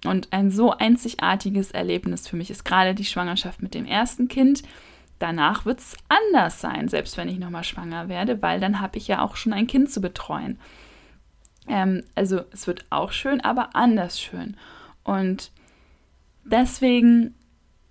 Und 0.04 0.32
ein 0.32 0.50
so 0.50 0.72
einzigartiges 0.72 1.72
Erlebnis 1.72 2.26
für 2.26 2.36
mich 2.36 2.50
ist 2.50 2.64
gerade 2.64 2.94
die 2.94 3.04
Schwangerschaft 3.04 3.62
mit 3.62 3.74
dem 3.74 3.84
ersten 3.84 4.28
Kind. 4.28 4.62
Danach 5.18 5.66
wird 5.66 5.80
es 5.80 5.96
anders 6.08 6.60
sein, 6.60 6.88
selbst 6.88 7.16
wenn 7.18 7.28
ich 7.28 7.38
nochmal 7.38 7.64
schwanger 7.64 8.08
werde, 8.08 8.40
weil 8.40 8.60
dann 8.60 8.80
habe 8.80 8.96
ich 8.96 9.06
ja 9.08 9.20
auch 9.22 9.36
schon 9.36 9.52
ein 9.52 9.66
Kind 9.66 9.90
zu 9.90 10.00
betreuen. 10.00 10.58
Ähm, 11.68 12.04
also 12.14 12.40
es 12.52 12.66
wird 12.66 12.86
auch 12.88 13.12
schön, 13.12 13.42
aber 13.42 13.76
anders 13.76 14.18
schön. 14.18 14.56
Und 15.04 15.52
deswegen 16.44 17.34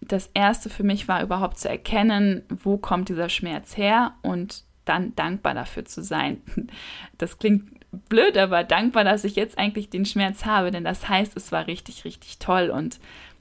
das 0.01 0.29
Erste 0.33 0.69
für 0.69 0.83
mich 0.83 1.07
war 1.07 1.21
überhaupt 1.21 1.59
zu 1.59 1.69
erkennen, 1.69 2.43
wo 2.49 2.77
kommt 2.77 3.09
dieser 3.09 3.29
Schmerz 3.29 3.77
her 3.77 4.13
und 4.21 4.63
dann 4.85 5.15
dankbar 5.15 5.53
dafür 5.53 5.85
zu 5.85 6.01
sein. 6.03 6.41
Das 7.17 7.37
klingt 7.37 7.78
blöd, 7.91 8.37
aber 8.37 8.63
dankbar, 8.63 9.03
dass 9.03 9.23
ich 9.23 9.35
jetzt 9.35 9.57
eigentlich 9.57 9.89
den 9.89 10.05
Schmerz 10.05 10.45
habe, 10.45 10.71
denn 10.71 10.83
das 10.83 11.09
heißt, 11.09 11.35
es 11.35 11.51
war 11.51 11.67
richtig, 11.67 12.05
richtig 12.05 12.39
toll 12.39 12.69
und 12.69 12.99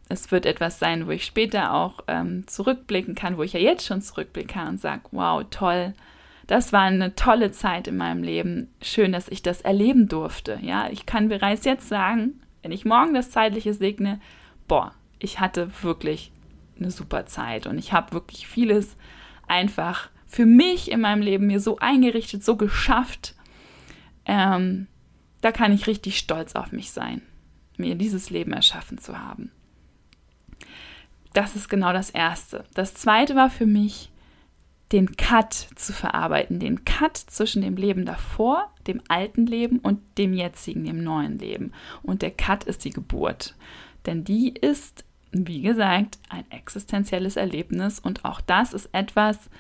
es 0.09 0.31
wird 0.31 0.47
etwas 0.47 0.79
sein, 0.79 1.07
wo 1.07 1.11
ich 1.11 1.27
später 1.27 1.75
auch 1.75 2.01
ähm, 2.07 2.47
zurückblicken 2.47 3.15
kann, 3.15 3.37
wo 3.37 3.43
ich 3.43 3.53
ja 3.53 3.61
jetzt 3.61 3.87
schon 3.87 4.01
zurückblicken 4.01 4.51
kann 4.51 4.69
und 4.69 4.81
sage, 4.81 5.03
wow, 5.11 5.45
toll, 5.51 5.93
das 6.47 6.73
war 6.73 6.83
eine 6.83 7.15
tolle 7.15 7.53
Zeit 7.53 7.89
in 7.89 7.99
meinem 7.99 8.23
Leben. 8.23 8.73
Schön, 8.81 9.13
dass 9.13 9.29
ich 9.29 9.43
das 9.43 9.61
erleben 9.61 10.09
durfte. 10.09 10.59
Ja, 10.63 10.89
ich 10.91 11.05
kann 11.05 11.29
bereits 11.29 11.67
jetzt 11.67 11.89
sagen, 11.89 12.41
wenn 12.63 12.73
ich 12.73 12.87
morgen 12.87 13.13
das 13.13 13.31
Zeitliche 13.31 13.75
segne, 13.75 14.19
boah, 14.67 14.93
ich 15.19 15.41
hatte 15.41 15.71
wirklich 15.83 16.33
eine 16.79 16.91
super 16.91 17.27
Zeit 17.27 17.67
und 17.67 17.77
ich 17.77 17.93
habe 17.93 18.13
wirklich 18.13 18.47
vieles 18.47 18.97
einfach 19.47 20.09
für 20.27 20.47
mich 20.47 20.91
in 20.91 21.01
meinem 21.01 21.23
Leben 21.23 21.47
mir 21.47 21.61
so 21.61 21.79
eingerichtet, 21.79 22.45
so 22.45 22.57
geschafft. 22.57 23.35
Ähm, 24.29 24.87
da 25.41 25.51
kann 25.51 25.73
ich 25.73 25.87
richtig 25.87 26.19
stolz 26.19 26.55
auf 26.55 26.71
mich 26.71 26.93
sein, 26.93 27.23
mir 27.77 27.95
dieses 27.95 28.31
Leben 28.31 28.53
erschaffen 28.53 28.99
zu 28.99 29.19
haben. 29.19 29.51
Das 31.33 31.57
ist 31.57 31.69
genau 31.69 31.93
das 31.93 32.11
Erste. 32.11 32.65
Das 32.75 32.95
Zweite 32.95 33.35
war 33.35 33.51
für 33.51 33.67
mich, 33.67 34.11
den 34.93 35.17
Cut 35.17 35.53
zu 35.75 35.93
verarbeiten, 35.93 36.61
den 36.61 36.85
Cut 36.85 37.17
zwischen 37.17 37.63
dem 37.63 37.77
Leben 37.77 38.07
davor, 38.07 38.73
dem 38.87 39.03
alten 39.09 39.47
Leben 39.47 39.79
und 39.81 40.01
dem 40.17 40.33
jetzigen, 40.33 40.85
dem 40.85 41.05
neuen 41.05 41.39
Leben. 41.39 41.73
Und 42.03 42.23
der 42.23 42.31
Cut 42.31 42.65
ist 42.65 42.85
die 42.85 42.91
Geburt. 42.91 43.55
Denn 44.07 44.25
die 44.25 44.49
ist, 44.49 45.05
wie 45.31 45.61
gesagt, 45.61 46.19
ein 46.31 46.51
existenzielles 46.51 47.37
Erlebnis 47.37 48.01
und 48.01 48.25
auch 48.25 48.41
das 48.41 48.73
ist 48.73 48.89
etwas, 48.93 49.51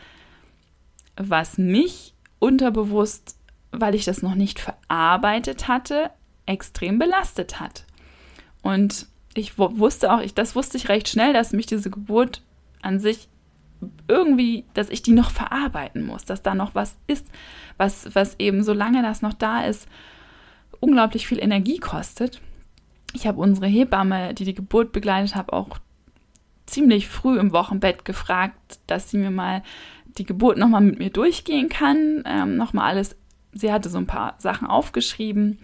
was 1.16 1.58
mich 1.58 2.14
unterbewusst, 2.38 3.37
weil 3.72 3.94
ich 3.94 4.04
das 4.04 4.22
noch 4.22 4.34
nicht 4.34 4.60
verarbeitet 4.60 5.68
hatte, 5.68 6.10
extrem 6.46 6.98
belastet 6.98 7.60
hat. 7.60 7.84
Und 8.62 9.06
ich 9.34 9.58
wusste 9.58 10.12
auch, 10.12 10.20
ich, 10.20 10.34
das 10.34 10.56
wusste 10.56 10.76
ich 10.76 10.88
recht 10.88 11.08
schnell, 11.08 11.32
dass 11.32 11.52
mich 11.52 11.66
diese 11.66 11.90
Geburt 11.90 12.42
an 12.82 12.98
sich 12.98 13.28
irgendwie, 14.08 14.64
dass 14.74 14.90
ich 14.90 15.02
die 15.02 15.12
noch 15.12 15.30
verarbeiten 15.30 16.04
muss, 16.04 16.24
dass 16.24 16.42
da 16.42 16.54
noch 16.54 16.74
was 16.74 16.96
ist, 17.06 17.26
was, 17.76 18.14
was 18.14 18.34
eben, 18.38 18.64
solange 18.64 19.02
das 19.02 19.22
noch 19.22 19.34
da 19.34 19.64
ist, 19.64 19.88
unglaublich 20.80 21.26
viel 21.26 21.38
Energie 21.38 21.78
kostet. 21.78 22.40
Ich 23.14 23.26
habe 23.26 23.40
unsere 23.40 23.66
Hebamme, 23.66 24.34
die 24.34 24.44
die 24.44 24.54
Geburt 24.54 24.92
begleitet 24.92 25.34
hat, 25.34 25.52
auch 25.52 25.78
ziemlich 26.66 27.08
früh 27.08 27.38
im 27.38 27.52
Wochenbett 27.52 28.04
gefragt, 28.04 28.80
dass 28.86 29.10
sie 29.10 29.18
mir 29.18 29.30
mal 29.30 29.62
die 30.18 30.26
Geburt 30.26 30.58
nochmal 30.58 30.80
mit 30.80 30.98
mir 30.98 31.10
durchgehen 31.10 31.68
kann. 31.68 32.22
Ähm, 32.26 32.56
nochmal 32.56 32.90
alles, 32.90 33.16
sie 33.58 33.72
hatte 33.72 33.88
so 33.88 33.98
ein 33.98 34.06
paar 34.06 34.34
Sachen 34.38 34.66
aufgeschrieben 34.66 35.58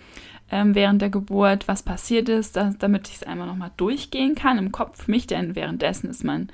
ähm, 0.50 0.74
während 0.74 1.02
der 1.02 1.10
Geburt, 1.10 1.68
was 1.68 1.82
passiert 1.82 2.28
ist, 2.28 2.56
dass, 2.56 2.76
damit 2.78 3.08
ich 3.08 3.16
es 3.16 3.22
einmal 3.22 3.46
nochmal 3.46 3.72
durchgehen 3.76 4.34
kann 4.34 4.58
im 4.58 4.72
Kopf 4.72 5.08
mich, 5.08 5.26
denn 5.26 5.54
währenddessen 5.54 6.10
ist 6.10 6.24
man, 6.24 6.50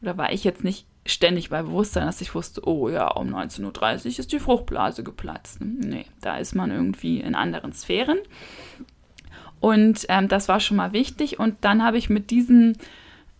oder 0.00 0.16
war 0.16 0.32
ich 0.32 0.44
jetzt 0.44 0.64
nicht 0.64 0.86
ständig 1.04 1.50
bei 1.50 1.62
Bewusstsein, 1.62 2.06
dass 2.06 2.20
ich 2.20 2.34
wusste, 2.34 2.66
oh 2.66 2.88
ja, 2.88 3.08
um 3.08 3.34
19.30 3.34 3.64
Uhr 3.64 4.18
ist 4.20 4.32
die 4.32 4.38
Fruchtblase 4.38 5.02
geplatzt. 5.02 5.58
Nee, 5.60 6.06
da 6.20 6.36
ist 6.36 6.54
man 6.54 6.70
irgendwie 6.70 7.20
in 7.20 7.34
anderen 7.34 7.72
Sphären. 7.72 8.18
Und 9.60 10.06
ähm, 10.08 10.28
das 10.28 10.48
war 10.48 10.60
schon 10.60 10.76
mal 10.76 10.92
wichtig. 10.92 11.38
Und 11.38 11.56
dann 11.62 11.84
habe 11.84 11.98
ich 11.98 12.08
mit 12.08 12.30
diesen 12.30 12.78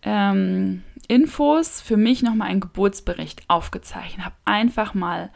ähm, 0.01 0.83
Infos 1.07 1.81
für 1.81 1.97
mich 1.97 2.21
nochmal 2.21 2.49
einen 2.49 2.61
Geburtsbericht 2.61 3.43
aufgezeichnet. 3.47 4.25
Habe 4.25 4.35
einfach 4.45 4.93
mal 4.93 5.29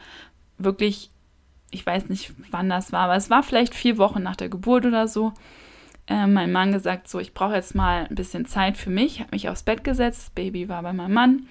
wirklich, 0.58 1.12
ich 1.71 1.86
weiß 1.86 2.10
nicht, 2.10 2.34
wann 2.51 2.69
das 2.69 2.91
war, 2.91 3.06
aber 3.06 3.15
es 3.15 3.30
war 3.30 3.43
vielleicht 3.43 3.75
vier 3.75 3.97
Wochen 3.97 4.23
nach 4.23 4.36
der 4.36 4.49
Geburt 4.49 4.86
oder 4.86 5.08
so, 5.08 5.34
äh, 6.08 6.25
mein 6.25 6.51
Mann 6.51 6.71
gesagt, 6.71 7.10
so, 7.10 7.19
ich 7.19 7.34
brauche 7.34 7.56
jetzt 7.56 7.75
mal 7.75 8.08
ein 8.10 8.15
bisschen 8.15 8.45
Zeit 8.45 8.77
für 8.77 8.89
mich. 8.89 9.19
Habe 9.19 9.32
mich 9.32 9.49
aufs 9.49 9.63
Bett 9.63 9.84
gesetzt, 9.84 10.21
das 10.21 10.30
Baby 10.32 10.69
war 10.69 10.82
bei 10.82 10.93
meinem 10.93 11.13
Mann 11.13 11.47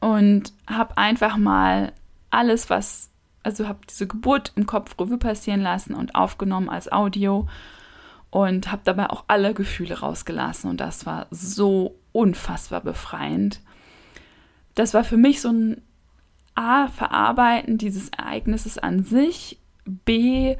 und 0.00 0.52
habe 0.66 0.98
einfach 0.98 1.36
mal 1.36 1.92
alles, 2.30 2.68
was, 2.68 3.10
also 3.42 3.66
habe 3.66 3.78
diese 3.88 4.06
Geburt 4.06 4.52
im 4.56 4.66
Kopf 4.66 4.94
Revue 5.00 5.18
passieren 5.18 5.60
lassen 5.60 5.94
und 5.94 6.14
aufgenommen 6.14 6.68
als 6.68 6.92
Audio 6.92 7.48
und 8.30 8.70
habe 8.70 8.82
dabei 8.84 9.08
auch 9.08 9.24
alle 9.28 9.54
Gefühle 9.54 10.00
rausgelassen 10.00 10.68
und 10.68 10.80
das 10.80 11.06
war 11.06 11.26
so 11.30 11.96
unfassbar 12.12 12.82
befreiend. 12.82 13.60
Das 14.74 14.92
war 14.92 15.04
für 15.04 15.16
mich 15.16 15.40
so 15.40 15.50
ein 15.50 15.82
A, 16.56 16.88
Verarbeiten 16.88 17.78
dieses 17.78 18.08
Ereignisses 18.08 18.78
an 18.78 19.04
sich, 19.04 19.60
B, 19.84 20.56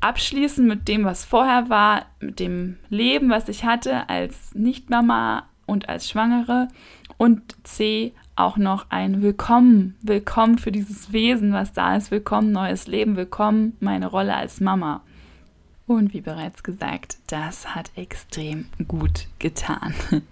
abschließen 0.00 0.66
mit 0.66 0.88
dem, 0.88 1.04
was 1.04 1.24
vorher 1.24 1.68
war, 1.68 2.06
mit 2.20 2.40
dem 2.40 2.78
Leben, 2.88 3.30
was 3.30 3.48
ich 3.48 3.64
hatte 3.64 4.08
als 4.08 4.54
Nichtmama 4.54 5.48
und 5.66 5.88
als 5.88 6.08
Schwangere 6.08 6.68
und 7.16 7.54
C 7.66 8.12
auch 8.36 8.56
noch 8.56 8.90
ein 8.90 9.22
Willkommen, 9.22 9.96
Willkommen 10.02 10.58
für 10.58 10.72
dieses 10.72 11.12
Wesen, 11.12 11.52
was 11.52 11.72
da 11.72 11.96
ist, 11.96 12.10
Willkommen 12.10 12.52
neues 12.52 12.86
Leben, 12.86 13.16
Willkommen 13.16 13.76
meine 13.80 14.06
Rolle 14.06 14.34
als 14.34 14.60
Mama. 14.60 15.02
Und 15.86 16.14
wie 16.14 16.22
bereits 16.22 16.62
gesagt, 16.62 17.18
das 17.26 17.74
hat 17.74 17.90
extrem 17.94 18.66
gut 18.88 19.28
getan. 19.38 19.94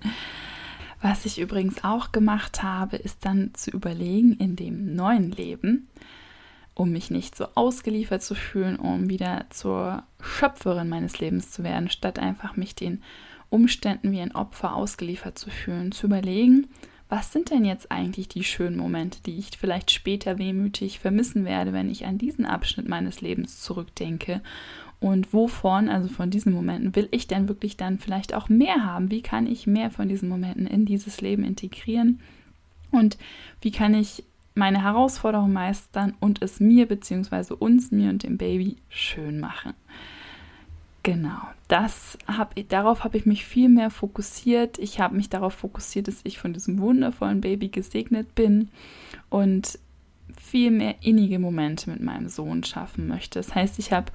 Was 1.03 1.27
ich 1.27 1.41
übrigens 1.41 1.83
auch 1.83 2.13
gemacht 2.13 2.63
habe, 2.63 2.97
ist 2.97 3.27
dann 3.27 3.51
zu 3.55 3.73
überlegen 3.73 4.35
in 4.35 4.55
dem 4.55 4.95
neuen 4.95 5.33
Leben, 5.33 5.89
um 6.75 6.93
mich 6.93 7.11
nicht 7.11 7.37
so 7.37 7.49
ausgeliefert 7.57 8.23
zu 8.23 8.37
fühlen, 8.37 8.77
um 8.77 9.11
wieder 9.11 9.47
zur 9.51 10.05
Schöpferin 10.21 10.89
meines 10.89 11.19
Lebens 11.19 11.51
zu 11.51 11.65
werden, 11.65 11.91
statt 11.91 12.21
einfach 12.21 12.57
mich 12.57 12.77
den 12.77 13.03
Umständen 13.51 14.13
wie 14.13 14.21
ein 14.21 14.35
Opfer 14.37 14.77
ausgeliefert 14.77 15.37
zu 15.37 15.51
fühlen, 15.51 15.91
zu 15.91 16.07
überlegen, 16.07 16.69
was 17.13 17.31
sind 17.31 17.51
denn 17.51 17.67
jetzt 17.67 17.93
eigentlich 17.93 18.27
die 18.29 18.43
schönen 18.43 18.79
Momente, 18.79 19.19
die 19.27 19.37
ich 19.37 19.51
vielleicht 19.59 19.91
später 19.91 20.39
wehmütig 20.39 20.99
vermissen 20.99 21.45
werde, 21.45 21.75
wenn 21.75 21.91
ich 21.91 22.07
an 22.07 22.17
diesen 22.17 22.47
Abschnitt 22.47 22.89
meines 22.89 23.21
Lebens 23.21 23.61
zurückdenke 23.61 24.41
und 24.99 25.35
wovon, 25.35 25.91
also 25.91 26.09
von 26.09 26.31
diesen 26.31 26.55
Momenten, 26.55 26.97
will 26.97 27.09
ich 27.11 27.27
denn 27.27 27.49
wirklich 27.49 27.77
dann 27.77 27.99
vielleicht 27.99 28.33
auch 28.33 28.49
mehr 28.49 28.87
haben? 28.87 29.11
Wie 29.11 29.21
kann 29.21 29.47
ich 29.47 29.67
mehr 29.67 29.91
von 29.91 30.09
diesen 30.09 30.31
Momenten 30.31 30.67
in 30.67 30.87
dieses 30.87 31.21
Leben 31.21 31.45
integrieren? 31.45 32.21
Und 32.91 33.19
wie 33.61 33.73
kann 33.73 33.93
ich 33.93 34.25
meine 34.55 34.83
Herausforderung 34.83 35.53
meistern 35.53 36.15
und 36.19 36.41
es 36.41 36.61
mir 36.61 36.89
bzw. 36.89 37.53
uns, 37.53 37.91
mir 37.91 38.09
und 38.09 38.23
dem 38.23 38.39
Baby 38.39 38.79
schön 38.89 39.39
machen? 39.39 39.75
Genau, 41.03 41.41
das 41.67 42.17
hab, 42.29 42.55
darauf 42.69 43.03
habe 43.03 43.17
ich 43.17 43.27
mich 43.27 43.45
viel 43.45 43.69
mehr 43.69 43.91
fokussiert. 43.91 44.79
Ich 44.79 45.01
habe 45.01 45.17
mich 45.17 45.29
darauf 45.29 45.55
fokussiert, 45.55 46.07
dass 46.07 46.21
ich 46.23 46.39
von 46.39 46.53
diesem 46.53 46.79
wundervollen 46.79 47.41
Baby 47.41 47.69
gesegnet 47.69 48.35
bin 48.37 48.69
und 49.29 49.79
viel 50.41 50.71
mehr 50.71 50.97
innige 51.03 51.41
Momente 51.41 51.91
mit 51.91 52.01
meinem 52.01 52.29
Sohn 52.29 52.63
schaffen 52.63 53.09
möchte. 53.09 53.41
Das 53.41 53.55
heißt, 53.55 53.81
ich 53.81 53.93
habe 53.93 54.13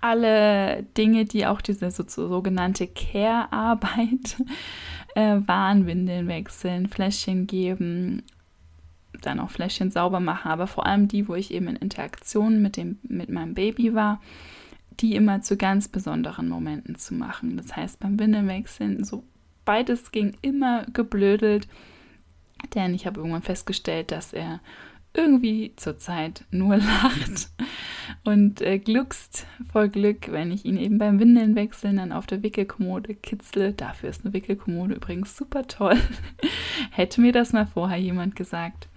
alle 0.00 0.84
Dinge, 0.96 1.24
die 1.24 1.46
auch 1.46 1.60
diese 1.60 1.90
so, 1.90 2.04
sogenannte 2.06 2.86
Care-Arbeit 2.86 4.36
äh, 5.16 5.38
waren, 5.46 5.86
Windeln 5.86 6.28
wechseln, 6.28 6.88
Fläschchen 6.88 7.48
geben, 7.48 8.22
dann 9.20 9.40
auch 9.40 9.50
Fläschchen 9.50 9.90
sauber 9.90 10.20
machen, 10.20 10.50
aber 10.50 10.68
vor 10.68 10.86
allem 10.86 11.08
die, 11.08 11.28
wo 11.28 11.34
ich 11.34 11.52
eben 11.52 11.68
in 11.68 11.76
Interaktion 11.76 12.62
mit, 12.62 12.76
dem, 12.76 12.98
mit 13.02 13.30
meinem 13.30 13.54
Baby 13.54 13.94
war 13.94 14.20
die 15.00 15.14
immer 15.14 15.42
zu 15.42 15.56
ganz 15.56 15.88
besonderen 15.88 16.48
Momenten 16.48 16.96
zu 16.96 17.14
machen. 17.14 17.56
Das 17.56 17.74
heißt, 17.76 18.00
beim 18.00 18.18
Windelwechseln, 18.18 19.04
so 19.04 19.24
beides 19.64 20.12
ging 20.12 20.36
immer 20.42 20.84
geblödelt, 20.92 21.68
denn 22.74 22.94
ich 22.94 23.06
habe 23.06 23.20
irgendwann 23.20 23.42
festgestellt, 23.42 24.10
dass 24.10 24.32
er 24.32 24.60
irgendwie 25.14 25.72
zurzeit 25.76 26.44
nur 26.50 26.76
lacht 26.78 27.50
und 28.24 28.60
äh, 28.62 28.78
gluckst 28.78 29.46
vor 29.70 29.88
Glück, 29.88 30.32
wenn 30.32 30.50
ich 30.50 30.64
ihn 30.64 30.76
eben 30.76 30.98
beim 30.98 31.18
Windeln 31.20 31.54
wechseln 31.54 31.98
dann 31.98 32.12
auf 32.12 32.26
der 32.26 32.42
Wickelkommode 32.42 33.14
kitzle. 33.14 33.72
Dafür 33.72 34.08
ist 34.08 34.24
eine 34.24 34.32
Wickelkommode 34.32 34.94
übrigens 34.94 35.36
super 35.36 35.66
toll. 35.66 35.98
Hätte 36.90 37.20
mir 37.20 37.32
das 37.32 37.52
mal 37.52 37.66
vorher 37.66 37.98
jemand 37.98 38.36
gesagt. 38.36 38.88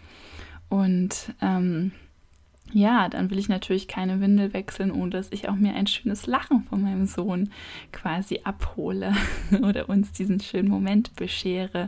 Und 0.69 1.33
ähm, 1.41 1.91
ja, 2.75 3.07
dann 3.07 3.31
will 3.31 3.39
ich 3.39 3.47
natürlich 3.47 3.87
keine 3.87 4.19
Windel 4.19 4.51
wechseln, 4.51 4.91
ohne 4.91 5.11
dass 5.11 5.31
ich 5.31 5.47
auch 5.47 5.55
mir 5.55 5.73
ein 5.75 5.87
schönes 5.87 6.27
Lachen 6.27 6.65
von 6.65 6.81
meinem 6.81 7.05
Sohn 7.05 7.49
quasi 7.93 8.41
abhole 8.43 9.13
oder 9.61 9.87
uns 9.87 10.11
diesen 10.11 10.41
schönen 10.41 10.67
Moment 10.67 11.15
beschere. 11.15 11.87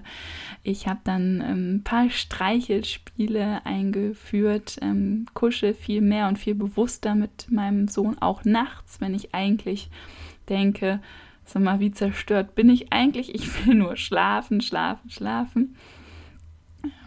Ich 0.64 0.88
habe 0.88 1.02
dann 1.04 1.44
ähm, 1.46 1.76
ein 1.76 1.84
paar 1.84 2.10
Streichelspiele 2.10 3.66
eingeführt, 3.66 4.78
ähm, 4.82 5.26
kusche 5.34 5.74
viel 5.74 6.00
mehr 6.00 6.30
und 6.30 6.40
viel 6.40 6.56
bewusster 6.56 7.16
mit 7.16 7.52
meinem 7.52 7.90
Sohn, 7.90 8.16
auch 8.22 8.46
nachts, 8.46 9.02
wenn 9.02 9.14
ich 9.14 9.36
eigentlich 9.36 9.90
denke, 10.48 11.02
sag 11.44 11.64
mal, 11.64 11.82
wie 11.82 11.92
zerstört 11.92 12.56
bin 12.56 12.70
ich 12.70 12.94
eigentlich? 12.94 13.36
Ich 13.36 13.66
will 13.68 13.76
nur 13.76 13.98
schlafen, 13.98 14.62
schlafen, 14.62 15.10
schlafen. 15.10 15.76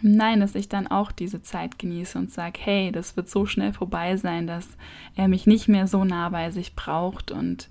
Nein, 0.01 0.39
dass 0.39 0.55
ich 0.55 0.67
dann 0.67 0.87
auch 0.87 1.11
diese 1.11 1.41
Zeit 1.41 1.79
genieße 1.79 2.17
und 2.17 2.31
sage, 2.31 2.59
hey, 2.61 2.91
das 2.91 3.15
wird 3.15 3.29
so 3.29 3.45
schnell 3.45 3.73
vorbei 3.73 4.17
sein, 4.17 4.47
dass 4.47 4.67
er 5.15 5.27
mich 5.27 5.47
nicht 5.47 5.67
mehr 5.67 5.87
so 5.87 6.03
nah 6.03 6.29
bei 6.29 6.51
sich 6.51 6.75
braucht 6.75 7.31
und 7.31 7.69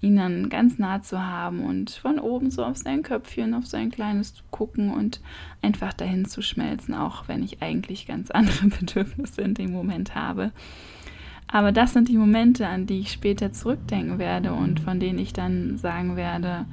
ihn 0.00 0.16
dann 0.16 0.48
ganz 0.48 0.78
nah 0.78 1.02
zu 1.02 1.24
haben 1.24 1.64
und 1.64 1.90
von 1.90 2.18
oben 2.18 2.50
so 2.50 2.64
auf 2.64 2.76
sein 2.76 3.02
Köpfchen, 3.02 3.54
auf 3.54 3.66
sein 3.66 3.90
kleines 3.90 4.34
zu 4.34 4.42
gucken 4.50 4.92
und 4.92 5.20
einfach 5.62 5.92
dahin 5.92 6.26
zu 6.26 6.42
schmelzen, 6.42 6.94
auch 6.94 7.28
wenn 7.28 7.42
ich 7.42 7.62
eigentlich 7.62 8.06
ganz 8.06 8.30
andere 8.32 8.66
Bedürfnisse 8.68 9.42
in 9.42 9.54
dem 9.54 9.72
Moment 9.72 10.14
habe. 10.14 10.52
Aber 11.48 11.72
das 11.72 11.92
sind 11.92 12.08
die 12.08 12.18
Momente, 12.18 12.66
an 12.66 12.86
die 12.86 13.00
ich 13.00 13.12
später 13.12 13.52
zurückdenken 13.52 14.18
werde 14.18 14.52
und 14.52 14.80
von 14.80 14.98
denen 14.98 15.18
ich 15.18 15.32
dann 15.32 15.78
sagen 15.78 16.16
werde, 16.16 16.66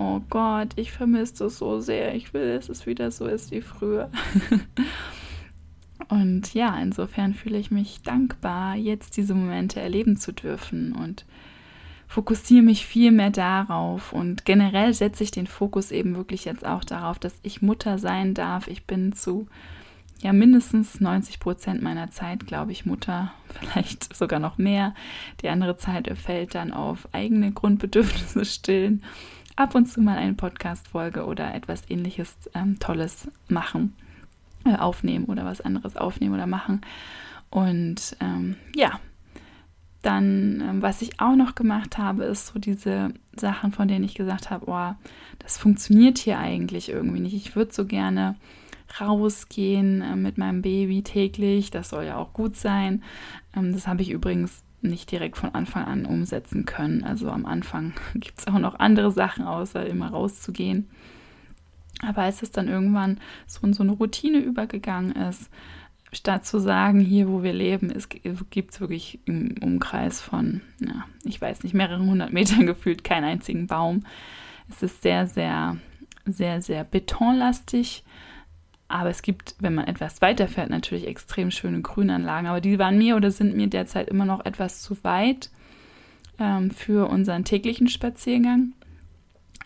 oh 0.00 0.20
Gott, 0.30 0.70
ich 0.76 0.92
vermisse 0.92 1.44
das 1.44 1.58
so 1.58 1.80
sehr. 1.80 2.14
Ich 2.14 2.32
will, 2.32 2.56
dass 2.56 2.70
es 2.70 2.86
wieder 2.86 3.10
so 3.10 3.26
ist 3.26 3.50
wie 3.50 3.60
früher. 3.60 4.10
und 6.08 6.54
ja, 6.54 6.80
insofern 6.80 7.34
fühle 7.34 7.58
ich 7.58 7.70
mich 7.70 8.00
dankbar, 8.02 8.76
jetzt 8.76 9.18
diese 9.18 9.34
Momente 9.34 9.78
erleben 9.78 10.16
zu 10.16 10.32
dürfen 10.32 10.92
und 10.94 11.26
fokussiere 12.08 12.62
mich 12.62 12.86
viel 12.86 13.12
mehr 13.12 13.30
darauf 13.30 14.12
und 14.12 14.44
generell 14.44 14.94
setze 14.94 15.22
ich 15.22 15.30
den 15.30 15.46
Fokus 15.46 15.92
eben 15.92 16.16
wirklich 16.16 16.46
jetzt 16.46 16.64
auch 16.64 16.82
darauf, 16.82 17.18
dass 17.18 17.34
ich 17.42 17.62
Mutter 17.62 17.98
sein 17.98 18.34
darf. 18.34 18.68
Ich 18.68 18.86
bin 18.86 19.12
zu 19.12 19.46
ja 20.22 20.32
mindestens 20.32 21.00
90 21.00 21.40
Prozent 21.40 21.82
meiner 21.82 22.10
Zeit, 22.10 22.46
glaube 22.46 22.72
ich, 22.72 22.86
Mutter, 22.86 23.32
vielleicht 23.60 24.16
sogar 24.16 24.40
noch 24.40 24.58
mehr. 24.58 24.94
Die 25.42 25.48
andere 25.48 25.76
Zeit 25.76 26.10
fällt 26.18 26.54
dann 26.54 26.72
auf 26.72 27.08
eigene 27.12 27.52
Grundbedürfnisse 27.52 28.44
stillen, 28.44 29.02
ab 29.60 29.74
und 29.74 29.86
zu 29.86 30.00
mal 30.00 30.16
eine 30.16 30.32
Podcast-Folge 30.32 31.26
oder 31.26 31.54
etwas 31.54 31.82
ähnliches 31.90 32.34
ähm, 32.54 32.78
Tolles 32.78 33.30
machen, 33.48 33.94
äh, 34.64 34.74
aufnehmen 34.74 35.26
oder 35.26 35.44
was 35.44 35.60
anderes 35.60 35.96
aufnehmen 35.96 36.34
oder 36.34 36.46
machen. 36.46 36.80
Und 37.50 38.16
ähm, 38.20 38.56
ja, 38.74 38.98
dann, 40.00 40.62
ähm, 40.66 40.82
was 40.82 41.02
ich 41.02 41.20
auch 41.20 41.36
noch 41.36 41.54
gemacht 41.54 41.98
habe, 41.98 42.24
ist 42.24 42.46
so 42.46 42.58
diese 42.58 43.12
Sachen, 43.36 43.72
von 43.72 43.86
denen 43.86 44.04
ich 44.04 44.14
gesagt 44.14 44.48
habe, 44.48 44.64
oh, 44.66 44.94
das 45.40 45.58
funktioniert 45.58 46.16
hier 46.16 46.38
eigentlich 46.38 46.88
irgendwie 46.88 47.20
nicht. 47.20 47.34
Ich 47.34 47.54
würde 47.54 47.74
so 47.74 47.84
gerne 47.84 48.36
rausgehen 48.98 50.00
äh, 50.00 50.16
mit 50.16 50.38
meinem 50.38 50.62
Baby 50.62 51.02
täglich. 51.02 51.70
Das 51.70 51.90
soll 51.90 52.04
ja 52.04 52.16
auch 52.16 52.32
gut 52.32 52.56
sein. 52.56 53.02
Ähm, 53.54 53.74
das 53.74 53.86
habe 53.86 54.00
ich 54.00 54.10
übrigens 54.10 54.62
nicht 54.82 55.10
direkt 55.10 55.36
von 55.36 55.54
Anfang 55.54 55.84
an 55.84 56.06
umsetzen 56.06 56.64
können. 56.64 57.04
Also 57.04 57.30
am 57.30 57.46
Anfang 57.46 57.92
gibt 58.14 58.38
es 58.38 58.46
auch 58.46 58.58
noch 58.58 58.78
andere 58.78 59.10
Sachen, 59.10 59.44
außer 59.44 59.86
immer 59.86 60.08
rauszugehen. 60.08 60.88
Aber 62.02 62.22
als 62.22 62.42
es 62.42 62.50
dann 62.50 62.68
irgendwann 62.68 63.18
so 63.46 63.66
in 63.66 63.74
so 63.74 63.82
eine 63.82 63.92
Routine 63.92 64.38
übergegangen 64.38 65.12
ist, 65.12 65.50
statt 66.12 66.46
zu 66.46 66.58
sagen, 66.58 67.00
hier 67.00 67.28
wo 67.28 67.42
wir 67.42 67.52
leben, 67.52 67.92
gibt 68.50 68.72
es 68.72 68.80
wirklich 68.80 69.20
im 69.26 69.54
Umkreis 69.60 70.20
von, 70.20 70.60
ja, 70.80 71.04
ich 71.24 71.40
weiß 71.40 71.62
nicht, 71.62 71.74
mehreren 71.74 72.08
hundert 72.08 72.32
Metern 72.32 72.66
gefühlt 72.66 73.04
keinen 73.04 73.24
einzigen 73.24 73.66
Baum. 73.66 74.04
Es 74.68 74.82
ist 74.82 75.02
sehr, 75.02 75.26
sehr, 75.26 75.76
sehr, 76.24 76.62
sehr 76.62 76.84
betonlastig. 76.84 78.04
Aber 78.90 79.08
es 79.08 79.22
gibt, 79.22 79.54
wenn 79.60 79.74
man 79.74 79.86
etwas 79.86 80.20
weiterfährt, 80.20 80.68
natürlich 80.68 81.06
extrem 81.06 81.50
schöne 81.52 81.80
Grünanlagen. 81.80 82.48
Aber 82.48 82.60
die 82.60 82.78
waren 82.78 82.98
mir 82.98 83.16
oder 83.16 83.30
sind 83.30 83.56
mir 83.56 83.68
derzeit 83.68 84.08
immer 84.08 84.24
noch 84.24 84.44
etwas 84.44 84.82
zu 84.82 85.02
weit 85.04 85.50
ähm, 86.40 86.72
für 86.72 87.08
unseren 87.08 87.44
täglichen 87.44 87.88
Spaziergang. 87.88 88.72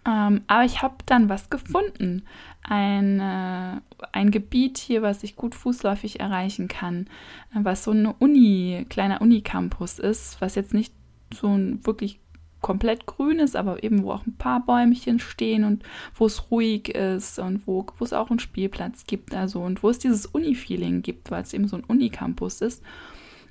Ähm, 0.07 0.43
aber 0.47 0.65
ich 0.65 0.83
habe 0.83 0.97
dann 1.07 1.31
was 1.31 1.49
gefunden. 1.49 2.25
Ein, 2.63 3.21
äh, 3.21 3.81
ein 4.13 4.31
Gebiet 4.31 4.77
hier, 4.77 5.01
was 5.01 5.23
ich 5.23 5.37
gut 5.37 5.55
fußläufig 5.55 6.21
erreichen 6.21 6.69
kann, 6.69 7.07
äh, 7.55 7.61
was 7.63 7.85
so 7.85 7.93
eine 7.93 8.13
Uni, 8.13 8.85
kleiner 8.91 9.23
Unicampus 9.23 9.99
ist, 9.99 10.41
was 10.43 10.55
jetzt 10.55 10.75
nicht 10.75 10.93
so 11.33 11.49
ein 11.49 11.85
wirklich 11.87 12.21
komplett 12.65 13.05
grün 13.05 13.41
ist, 13.41 13.57
aber 13.57 13.85
eben 13.85 14.03
wo 14.03 14.13
auch 14.13 14.27
ein 14.27 14.39
paar 14.39 14.65
Bäumchen 14.65 15.19
stehen 15.19 15.65
und 15.65 15.85
wo 16.15 16.25
es 16.25 16.51
ruhig 16.51 16.89
ist 16.89 17.39
und 17.39 17.67
wo, 17.67 17.85
es 18.01 18.15
auch 18.15 18.31
einen 18.31 18.39
Spielplatz 18.39 19.05
gibt, 19.07 19.35
also 19.35 19.61
und 19.61 19.83
wo 19.83 19.91
es 19.91 19.99
dieses 19.99 20.25
Uni-Feeling 20.25 21.03
gibt, 21.03 21.31
weil 21.31 21.43
es 21.43 21.53
eben 21.53 21.69
so 21.69 21.77
ein 21.77 21.85
Unicampus 21.85 22.63
ist. 22.63 22.83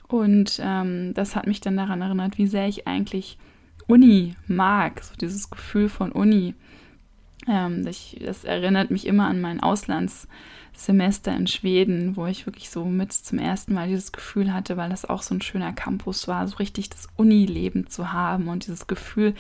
Und 0.08 0.60
ähm, 0.64 1.14
das 1.14 1.36
hat 1.36 1.46
mich 1.46 1.62
dann 1.62 1.78
daran 1.78 2.02
erinnert, 2.02 2.40
wie 2.40 2.48
sehr 2.48 2.68
ich 2.68 2.88
eigentlich 2.88 3.38
Uni 3.86 4.34
mag, 4.48 5.04
so 5.04 5.14
dieses 5.16 5.52
Gefühl 5.52 5.90
von 5.90 6.12
Uni. 6.12 6.56
Ähm, 7.48 7.86
ich, 7.88 8.20
das 8.24 8.44
erinnert 8.44 8.92
mich 8.92 9.06
immer 9.06 9.28
an 9.28 9.42
mein 9.42 9.60
Auslandssemester 9.60 11.36
in 11.36 11.48
Schweden, 11.48 12.16
wo 12.16 12.26
ich 12.26 12.46
wirklich 12.46 12.70
so 12.70 12.86
mit 12.86 13.12
zum 13.12 13.38
ersten 13.38 13.74
Mal 13.74 13.88
dieses 13.88 14.12
Gefühl 14.12 14.54
hatte, 14.54 14.78
weil 14.78 14.90
das 14.90 15.06
auch 15.06 15.22
so 15.22 15.36
ein 15.36 15.42
schöner 15.42 15.74
Campus 15.74 16.28
war, 16.28 16.48
so 16.48 16.58
richtig 16.58 16.90
das 16.90 17.08
Unileben 17.18 17.88
zu 17.88 18.14
haben 18.14 18.48
und 18.48 18.66
dieses 18.66 18.88
Gefühl 18.88 19.34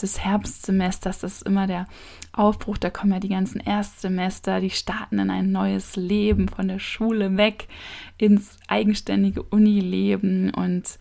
des 0.00 0.20
Herbstsemesters, 0.20 1.18
das 1.18 1.34
ist 1.34 1.46
immer 1.46 1.66
der 1.66 1.86
Aufbruch, 2.32 2.78
da 2.78 2.90
kommen 2.90 3.12
ja 3.12 3.20
die 3.20 3.28
ganzen 3.28 3.60
Erstsemester, 3.60 4.60
die 4.60 4.70
starten 4.70 5.18
in 5.18 5.30
ein 5.30 5.52
neues 5.52 5.96
Leben 5.96 6.48
von 6.48 6.68
der 6.68 6.78
Schule 6.78 7.36
weg 7.36 7.68
ins 8.16 8.58
eigenständige 8.68 9.42
Unileben 9.42 10.52
und 10.54 10.98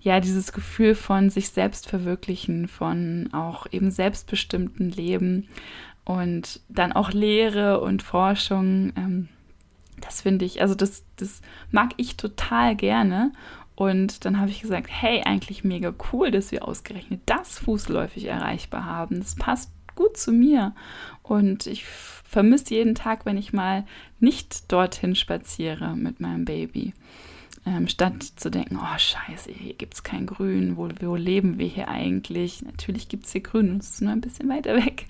ja, 0.00 0.20
dieses 0.20 0.52
Gefühl 0.52 0.94
von 0.94 1.28
sich 1.28 1.50
selbst 1.50 1.88
verwirklichen, 1.88 2.68
von 2.68 3.28
auch 3.32 3.66
eben 3.72 3.90
selbstbestimmten 3.90 4.90
Leben 4.90 5.48
und 6.08 6.60
dann 6.70 6.92
auch 6.92 7.12
Lehre 7.12 7.82
und 7.82 8.02
Forschung. 8.02 8.94
Ähm, 8.96 9.28
das 10.00 10.22
finde 10.22 10.46
ich, 10.46 10.62
also 10.62 10.74
das, 10.74 11.04
das 11.16 11.42
mag 11.70 11.90
ich 11.98 12.16
total 12.16 12.74
gerne. 12.76 13.30
Und 13.74 14.24
dann 14.24 14.40
habe 14.40 14.50
ich 14.50 14.62
gesagt, 14.62 14.88
hey, 14.88 15.22
eigentlich 15.24 15.64
mega 15.64 15.92
cool, 16.10 16.30
dass 16.30 16.50
wir 16.50 16.66
ausgerechnet 16.66 17.20
das 17.26 17.58
fußläufig 17.58 18.24
erreichbar 18.24 18.86
haben. 18.86 19.20
Das 19.20 19.36
passt 19.36 19.70
gut 19.96 20.16
zu 20.16 20.32
mir. 20.32 20.74
Und 21.22 21.66
ich 21.66 21.84
vermisse 21.84 22.74
jeden 22.74 22.94
Tag, 22.94 23.26
wenn 23.26 23.36
ich 23.36 23.52
mal 23.52 23.84
nicht 24.18 24.72
dorthin 24.72 25.14
spaziere 25.14 25.94
mit 25.94 26.20
meinem 26.20 26.46
Baby. 26.46 26.94
Ähm, 27.66 27.86
statt 27.86 28.22
zu 28.22 28.50
denken, 28.50 28.78
oh 28.80 28.98
scheiße, 28.98 29.52
hier 29.52 29.74
gibt 29.74 29.92
es 29.92 30.02
kein 30.02 30.24
Grün, 30.24 30.78
wo, 30.78 30.88
wo 31.02 31.16
leben 31.16 31.58
wir 31.58 31.66
hier 31.66 31.88
eigentlich? 31.88 32.62
Natürlich 32.62 33.10
gibt 33.10 33.26
es 33.26 33.32
hier 33.32 33.42
Grün, 33.42 33.76
es 33.78 33.90
ist 33.90 34.00
nur 34.00 34.12
ein 34.12 34.22
bisschen 34.22 34.48
weiter 34.48 34.74
weg. 34.74 35.04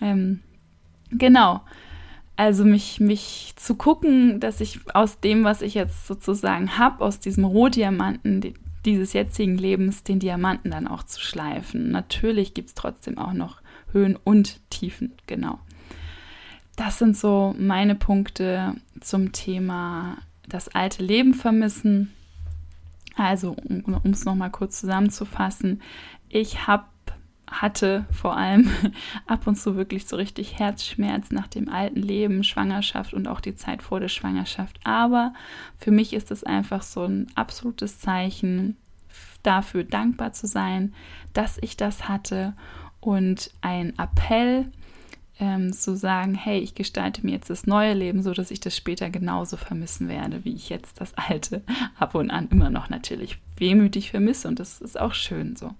Ähm, 0.00 0.40
genau. 1.10 1.62
Also 2.36 2.64
mich, 2.64 3.00
mich 3.00 3.54
zu 3.56 3.76
gucken, 3.76 4.40
dass 4.40 4.60
ich 4.60 4.80
aus 4.94 5.20
dem, 5.20 5.44
was 5.44 5.62
ich 5.62 5.74
jetzt 5.74 6.06
sozusagen 6.06 6.76
habe, 6.76 7.02
aus 7.02 7.18
diesem 7.18 7.44
Rohdiamanten 7.44 8.42
die, 8.42 8.54
dieses 8.84 9.14
jetzigen 9.14 9.56
Lebens, 9.56 10.04
den 10.04 10.20
Diamanten 10.20 10.70
dann 10.70 10.86
auch 10.86 11.02
zu 11.02 11.20
schleifen. 11.20 11.90
Natürlich 11.90 12.54
gibt 12.54 12.68
es 12.68 12.74
trotzdem 12.74 13.18
auch 13.18 13.32
noch 13.32 13.62
Höhen 13.92 14.16
und 14.22 14.60
Tiefen, 14.70 15.12
genau. 15.26 15.58
Das 16.76 16.98
sind 16.98 17.16
so 17.16 17.54
meine 17.58 17.94
Punkte 17.94 18.74
zum 19.00 19.32
Thema 19.32 20.18
das 20.46 20.68
alte 20.68 21.02
Leben 21.02 21.32
vermissen. 21.34 22.12
Also, 23.16 23.56
um 23.68 24.10
es 24.12 24.26
nochmal 24.26 24.50
kurz 24.50 24.80
zusammenzufassen, 24.80 25.80
ich 26.28 26.66
habe 26.66 26.84
hatte 27.50 28.06
vor 28.10 28.36
allem 28.36 28.70
ab 29.26 29.46
und 29.46 29.56
zu 29.56 29.76
wirklich 29.76 30.06
so 30.06 30.16
richtig 30.16 30.58
Herzschmerz 30.58 31.30
nach 31.30 31.46
dem 31.46 31.68
alten 31.68 32.02
Leben, 32.02 32.44
Schwangerschaft 32.44 33.14
und 33.14 33.28
auch 33.28 33.40
die 33.40 33.54
Zeit 33.54 33.82
vor 33.82 34.00
der 34.00 34.08
Schwangerschaft. 34.08 34.78
Aber 34.84 35.32
für 35.78 35.90
mich 35.90 36.12
ist 36.12 36.30
es 36.30 36.44
einfach 36.44 36.82
so 36.82 37.04
ein 37.04 37.28
absolutes 37.34 38.00
Zeichen 38.00 38.76
dafür, 39.42 39.84
dankbar 39.84 40.32
zu 40.32 40.46
sein, 40.46 40.92
dass 41.32 41.58
ich 41.60 41.76
das 41.76 42.08
hatte 42.08 42.54
und 43.00 43.50
ein 43.60 43.96
Appell 43.98 44.70
ähm, 45.38 45.72
zu 45.72 45.96
sagen, 45.96 46.34
hey, 46.34 46.58
ich 46.58 46.74
gestalte 46.74 47.24
mir 47.24 47.32
jetzt 47.32 47.50
das 47.50 47.66
neue 47.66 47.94
Leben 47.94 48.22
so, 48.22 48.32
dass 48.32 48.50
ich 48.50 48.60
das 48.60 48.76
später 48.76 49.10
genauso 49.10 49.56
vermissen 49.56 50.08
werde, 50.08 50.44
wie 50.44 50.54
ich 50.54 50.68
jetzt 50.68 51.00
das 51.00 51.14
alte 51.14 51.62
ab 51.98 52.14
und 52.14 52.30
an 52.30 52.48
immer 52.48 52.70
noch 52.70 52.88
natürlich 52.88 53.38
wehmütig 53.56 54.10
vermisse 54.10 54.48
und 54.48 54.58
das 54.58 54.80
ist 54.80 54.98
auch 54.98 55.14
schön 55.14 55.56
so. 55.56 55.74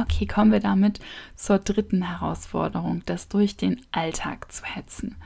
Okay, 0.00 0.26
kommen 0.26 0.52
wir 0.52 0.60
damit 0.60 1.00
zur 1.34 1.58
dritten 1.58 2.02
Herausforderung, 2.02 3.02
das 3.06 3.28
durch 3.28 3.56
den 3.56 3.80
Alltag 3.90 4.52
zu 4.52 4.64
hetzen. 4.64 5.16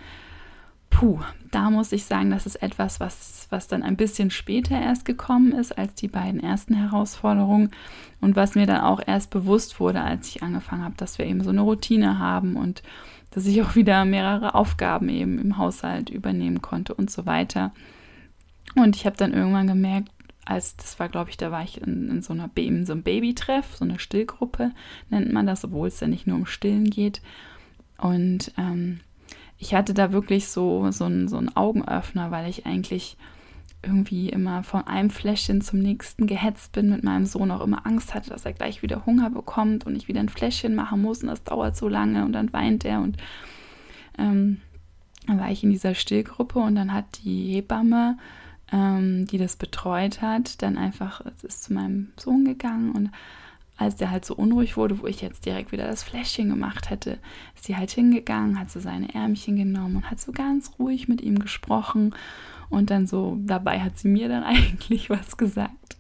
Puh, 0.89 1.21
da 1.51 1.71
muss 1.71 1.93
ich 1.93 2.05
sagen, 2.05 2.31
das 2.31 2.47
ist 2.47 2.57
etwas, 2.57 3.01
was, 3.01 3.47
was 3.51 3.69
dann 3.69 3.83
ein 3.83 3.97
bisschen 3.97 4.31
später 4.31 4.79
erst 4.81 5.05
gekommen 5.05 5.53
ist 5.53 5.77
als 5.77 5.95
die 5.95 6.09
beiden 6.09 6.41
ersten 6.41 6.75
Herausforderungen 6.75 7.71
und 8.21 8.37
was 8.37 8.55
mir 8.55 8.67
dann 8.67 8.81
auch 8.81 9.01
erst 9.05 9.31
bewusst 9.31 9.79
wurde, 9.79 10.01
als 10.01 10.29
ich 10.29 10.43
angefangen 10.43 10.85
habe, 10.85 10.95
dass 10.97 11.19
wir 11.19 11.27
eben 11.27 11.43
so 11.43 11.51
eine 11.51 11.63
Routine 11.63 12.19
haben 12.19 12.57
und 12.57 12.83
dass 13.31 13.47
ich 13.47 13.63
auch 13.63 13.75
wieder 13.75 14.05
mehrere 14.05 14.55
Aufgaben 14.55 15.09
eben 15.09 15.39
im 15.39 15.59
Haushalt 15.59 16.09
übernehmen 16.09 16.63
konnte 16.63 16.95
und 16.95 17.11
so 17.11 17.27
weiter. 17.27 17.73
Und 18.75 18.97
ich 18.97 19.05
habe 19.05 19.17
dann 19.17 19.35
irgendwann 19.35 19.67
gemerkt, 19.67 20.11
als 20.45 20.77
das 20.77 20.99
war, 20.99 21.09
glaube 21.09 21.31
ich, 21.31 21.37
da 21.37 21.51
war 21.51 21.63
ich 21.63 21.81
in, 21.81 22.09
in 22.11 22.23
so 22.23 22.33
einer 22.33 22.51
in 22.57 22.85
so 22.85 22.93
einem 22.93 23.03
Babytreff, 23.03 23.77
so 23.77 23.85
eine 23.85 23.99
Stillgruppe 23.99 24.73
nennt 25.11 25.33
man 25.33 25.47
das, 25.47 25.65
obwohl 25.65 25.89
es 25.89 26.01
ja 26.01 26.09
nicht 26.09 26.27
nur 26.27 26.37
um 26.37 26.47
Stillen 26.47 26.91
geht. 26.91 27.23
Und 27.99 28.53
ähm, 28.59 29.01
ich 29.59 29.75
hatte 29.75 29.95
da 29.95 30.13
wirklich 30.13 30.49
so, 30.49 30.91
so, 30.91 31.05
ein, 31.05 31.29
so 31.29 31.37
einen 31.37 31.57
Augenöffner, 31.57 32.33
weil 32.33 32.51
ich 32.51 32.67
eigentlich 32.67 33.17
irgendwie 33.85 34.29
immer 34.29 34.63
von 34.63 34.87
einem 34.87 35.11
Fläschchen 35.11 35.61
zum 35.61 35.81
nächsten 35.81 36.27
gehetzt 36.27 36.73
bin, 36.73 36.91
mit 36.91 37.05
meinem 37.05 37.27
Sohn 37.27 37.51
auch 37.51 37.61
immer 37.61 37.87
Angst 37.87 38.15
hatte, 38.15 38.31
dass 38.31 38.45
er 38.45 38.53
gleich 38.53 38.83
wieder 38.83 39.07
Hunger 39.07 39.31
bekommt 39.31 39.87
und 39.87 39.97
ich 39.97 40.09
wieder 40.09 40.21
ein 40.21 40.29
Fläschchen 40.29 40.75
machen 40.75 41.03
muss 41.03 41.23
und 41.23 41.29
das 41.29 41.43
dauert 41.43 41.77
so 41.77 41.89
lange 41.89 42.25
und 42.25 42.33
dann 42.33 42.53
weint 42.53 42.85
er 42.85 43.01
und 43.01 43.17
ähm, 44.19 44.61
dann 45.27 45.41
war 45.41 45.51
ich 45.51 45.65
in 45.65 45.71
dieser 45.71 45.95
Stillgruppe 45.95 46.59
und 46.59 46.75
dann 46.75 46.93
hat 46.93 47.25
die 47.25 47.55
Hebamme, 47.55 48.19
ähm, 48.73 49.27
die 49.27 49.39
das 49.39 49.57
betreut 49.57 50.23
hat, 50.23 50.63
dann 50.63 50.79
einfach 50.79 51.23
ist 51.43 51.65
zu 51.65 51.73
meinem 51.73 52.13
Sohn 52.17 52.45
gegangen 52.45 52.93
und 52.93 53.11
als 53.77 53.97
der 53.97 54.11
halt 54.11 54.25
so 54.25 54.35
unruhig 54.35 54.77
wurde, 54.77 55.01
wo 55.01 55.07
ich 55.07 55.21
jetzt 55.21 55.47
direkt 55.47 55.73
wieder 55.73 55.87
das 55.87 56.03
Fläschchen 56.03 56.49
gemacht 56.49 56.91
hätte, 56.91 57.19
ist 57.55 57.65
sie 57.65 57.77
halt 57.77 57.91
hingegangen, 57.91 58.59
hat 58.59 58.71
so 58.71 58.81
seine 58.81 59.13
Ärmchen 59.15 59.57
genommen 59.57 59.97
und 59.97 60.11
hat 60.11 60.21
so 60.21 60.33
ganz 60.33 60.73
ruhig 60.79 61.09
mit 61.09 61.21
ihm 61.21 61.39
gesprochen. 61.39 62.15
Und 62.69 62.91
dann 62.91 63.07
so, 63.07 63.39
dabei 63.41 63.81
hat 63.81 63.99
sie 63.99 64.09
mir 64.09 64.29
dann 64.29 64.45
eigentlich 64.45 65.11
was 65.11 65.37
gesagt. 65.37 65.97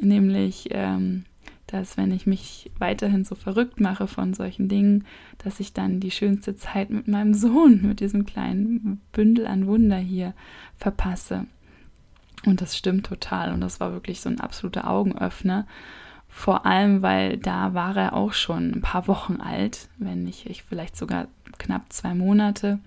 Nämlich, 0.00 0.68
ähm, 0.70 1.24
dass 1.66 1.96
wenn 1.96 2.12
ich 2.12 2.26
mich 2.26 2.70
weiterhin 2.78 3.24
so 3.24 3.34
verrückt 3.34 3.80
mache 3.80 4.06
von 4.06 4.34
solchen 4.34 4.68
Dingen, 4.68 5.04
dass 5.38 5.60
ich 5.60 5.72
dann 5.72 6.00
die 6.00 6.10
schönste 6.10 6.56
Zeit 6.56 6.90
mit 6.90 7.08
meinem 7.08 7.34
Sohn, 7.34 7.82
mit 7.82 8.00
diesem 8.00 8.24
kleinen 8.24 9.00
Bündel 9.12 9.46
an 9.46 9.66
Wunder 9.66 9.98
hier 9.98 10.34
verpasse. 10.76 11.46
Und 12.44 12.60
das 12.60 12.76
stimmt 12.76 13.06
total. 13.06 13.52
Und 13.52 13.60
das 13.60 13.80
war 13.80 13.92
wirklich 13.92 14.20
so 14.20 14.28
ein 14.28 14.40
absoluter 14.40 14.88
Augenöffner. 14.88 15.66
Vor 16.28 16.66
allem, 16.66 17.02
weil 17.02 17.36
da 17.36 17.74
war 17.74 17.96
er 17.96 18.14
auch 18.14 18.32
schon 18.32 18.72
ein 18.72 18.80
paar 18.80 19.06
Wochen 19.06 19.40
alt, 19.40 19.88
wenn 19.98 20.24
nicht 20.24 20.46
ich 20.46 20.62
vielleicht 20.62 20.96
sogar 20.96 21.28
knapp 21.58 21.92
zwei 21.92 22.14
Monate. 22.14 22.78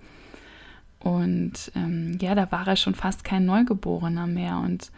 Und 0.98 1.70
ähm, 1.76 2.18
ja, 2.20 2.34
da 2.34 2.50
war 2.50 2.66
er 2.66 2.76
schon 2.76 2.94
fast 2.94 3.22
kein 3.22 3.44
Neugeborener 3.44 4.26
mehr. 4.26 4.58
Und 4.58 4.90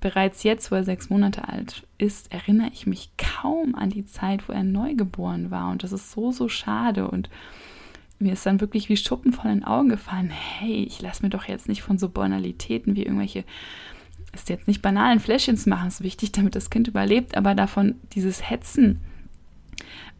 bereits 0.00 0.44
jetzt, 0.44 0.70
wo 0.70 0.76
er 0.76 0.84
sechs 0.84 1.10
Monate 1.10 1.48
alt 1.48 1.86
ist, 1.98 2.32
erinnere 2.32 2.70
ich 2.72 2.86
mich 2.86 3.10
kaum 3.16 3.74
an 3.74 3.90
die 3.90 4.06
Zeit, 4.06 4.48
wo 4.48 4.52
er 4.52 4.62
neugeboren 4.62 5.50
war. 5.50 5.70
Und 5.70 5.82
das 5.82 5.92
ist 5.92 6.12
so, 6.12 6.30
so 6.30 6.48
schade. 6.48 7.08
Und 7.08 7.28
mir 8.20 8.32
ist 8.32 8.46
dann 8.46 8.60
wirklich 8.60 8.88
wie 8.88 8.96
Schuppen 8.96 9.32
von 9.32 9.50
den 9.50 9.64
Augen 9.64 9.88
gefallen. 9.88 10.30
Hey, 10.30 10.84
ich 10.84 11.00
lasse 11.02 11.22
mir 11.22 11.30
doch 11.30 11.44
jetzt 11.44 11.68
nicht 11.68 11.82
von 11.82 11.98
so 11.98 12.08
Banalitäten 12.08 12.94
wie 12.94 13.02
irgendwelche 13.02 13.44
ist 14.32 14.48
jetzt 14.48 14.68
nicht 14.68 14.82
banalen 14.82 15.20
Fläschchen 15.20 15.56
zu 15.56 15.68
machen, 15.68 15.88
ist 15.88 16.02
wichtig, 16.02 16.32
damit 16.32 16.54
das 16.54 16.70
Kind 16.70 16.88
überlebt, 16.88 17.36
aber 17.36 17.54
davon 17.54 17.96
dieses 18.12 18.48
Hetzen 18.48 19.00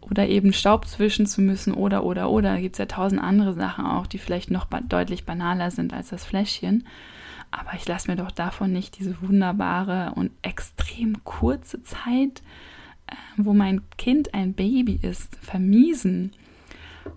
oder 0.01 0.29
eben 0.29 0.53
Staub 0.53 0.87
zwischen 0.87 1.27
zu 1.27 1.43
müssen 1.43 1.75
oder, 1.75 2.05
oder, 2.05 2.31
oder, 2.31 2.59
gibt 2.61 2.77
es 2.77 2.79
ja 2.79 2.87
tausend 2.87 3.23
andere 3.23 3.55
Sachen 3.55 3.85
auch, 3.85 4.07
die 4.07 4.19
vielleicht 4.19 4.51
noch 4.51 4.65
ba 4.65 4.81
deutlich 4.81 5.25
banaler 5.25 5.71
sind 5.71 5.93
als 5.93 6.09
das 6.09 6.25
Fläschchen. 6.25 6.87
Aber 7.51 7.75
ich 7.75 7.87
lasse 7.87 8.11
mir 8.11 8.17
doch 8.17 8.31
davon 8.31 8.73
nicht 8.73 8.99
diese 8.99 9.21
wunderbare 9.23 10.13
und 10.15 10.31
extrem 10.43 11.25
kurze 11.25 11.83
Zeit, 11.83 12.43
äh, 13.07 13.15
wo 13.37 13.55
mein 13.55 13.83
Kind 13.97 14.35
ein 14.35 14.53
Baby 14.53 14.99
ist, 15.03 15.37
vermiesen. 15.37 16.33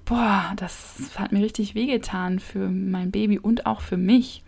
Boah, 0.05 0.53
das 0.55 1.11
hat 1.17 1.33
mir 1.33 1.43
richtig 1.43 1.75
wehgetan 1.75 2.39
für 2.39 2.69
mein 2.69 3.11
Baby 3.11 3.39
und 3.39 3.65
auch 3.65 3.81
für 3.81 3.97
mich. 3.97 4.43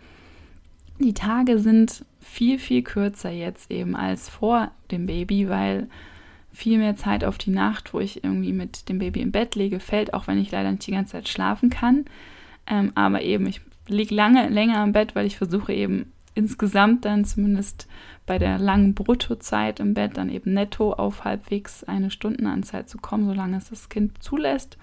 Die 0.98 1.14
Tage 1.14 1.58
sind 1.58 2.04
viel, 2.20 2.58
viel 2.58 2.82
kürzer 2.82 3.30
jetzt 3.30 3.70
eben 3.70 3.96
als 3.96 4.28
vor 4.28 4.70
dem 4.90 5.06
Baby, 5.06 5.48
weil 5.48 5.88
viel 6.52 6.78
mehr 6.78 6.96
Zeit 6.96 7.24
auf 7.24 7.36
die 7.36 7.50
Nacht, 7.50 7.92
wo 7.92 8.00
ich 8.00 8.22
irgendwie 8.22 8.52
mit 8.52 8.88
dem 8.88 8.98
Baby 8.98 9.20
im 9.20 9.32
Bett 9.32 9.56
lege, 9.56 9.80
fällt, 9.80 10.14
auch 10.14 10.28
wenn 10.28 10.38
ich 10.38 10.52
leider 10.52 10.70
nicht 10.70 10.86
die 10.86 10.92
ganze 10.92 11.12
Zeit 11.12 11.28
schlafen 11.28 11.68
kann. 11.68 12.04
Ähm, 12.66 12.92
aber 12.94 13.22
eben, 13.22 13.46
ich 13.46 13.60
liege 13.88 14.14
lange, 14.14 14.48
länger 14.48 14.82
im 14.84 14.92
Bett, 14.92 15.14
weil 15.14 15.26
ich 15.26 15.36
versuche 15.36 15.72
eben 15.72 16.12
insgesamt 16.34 17.04
dann 17.04 17.24
zumindest 17.24 17.88
bei 18.26 18.38
der 18.38 18.58
langen 18.58 18.94
Bruttozeit 18.94 19.80
im 19.80 19.94
Bett 19.94 20.16
dann 20.16 20.30
eben 20.30 20.54
netto 20.54 20.92
auf 20.92 21.24
halbwegs 21.24 21.84
eine 21.84 22.10
Stundenanzahl 22.10 22.86
zu 22.86 22.98
kommen, 22.98 23.26
solange 23.26 23.56
es 23.56 23.70
das 23.70 23.88
Kind 23.88 24.22
zulässt. 24.22 24.78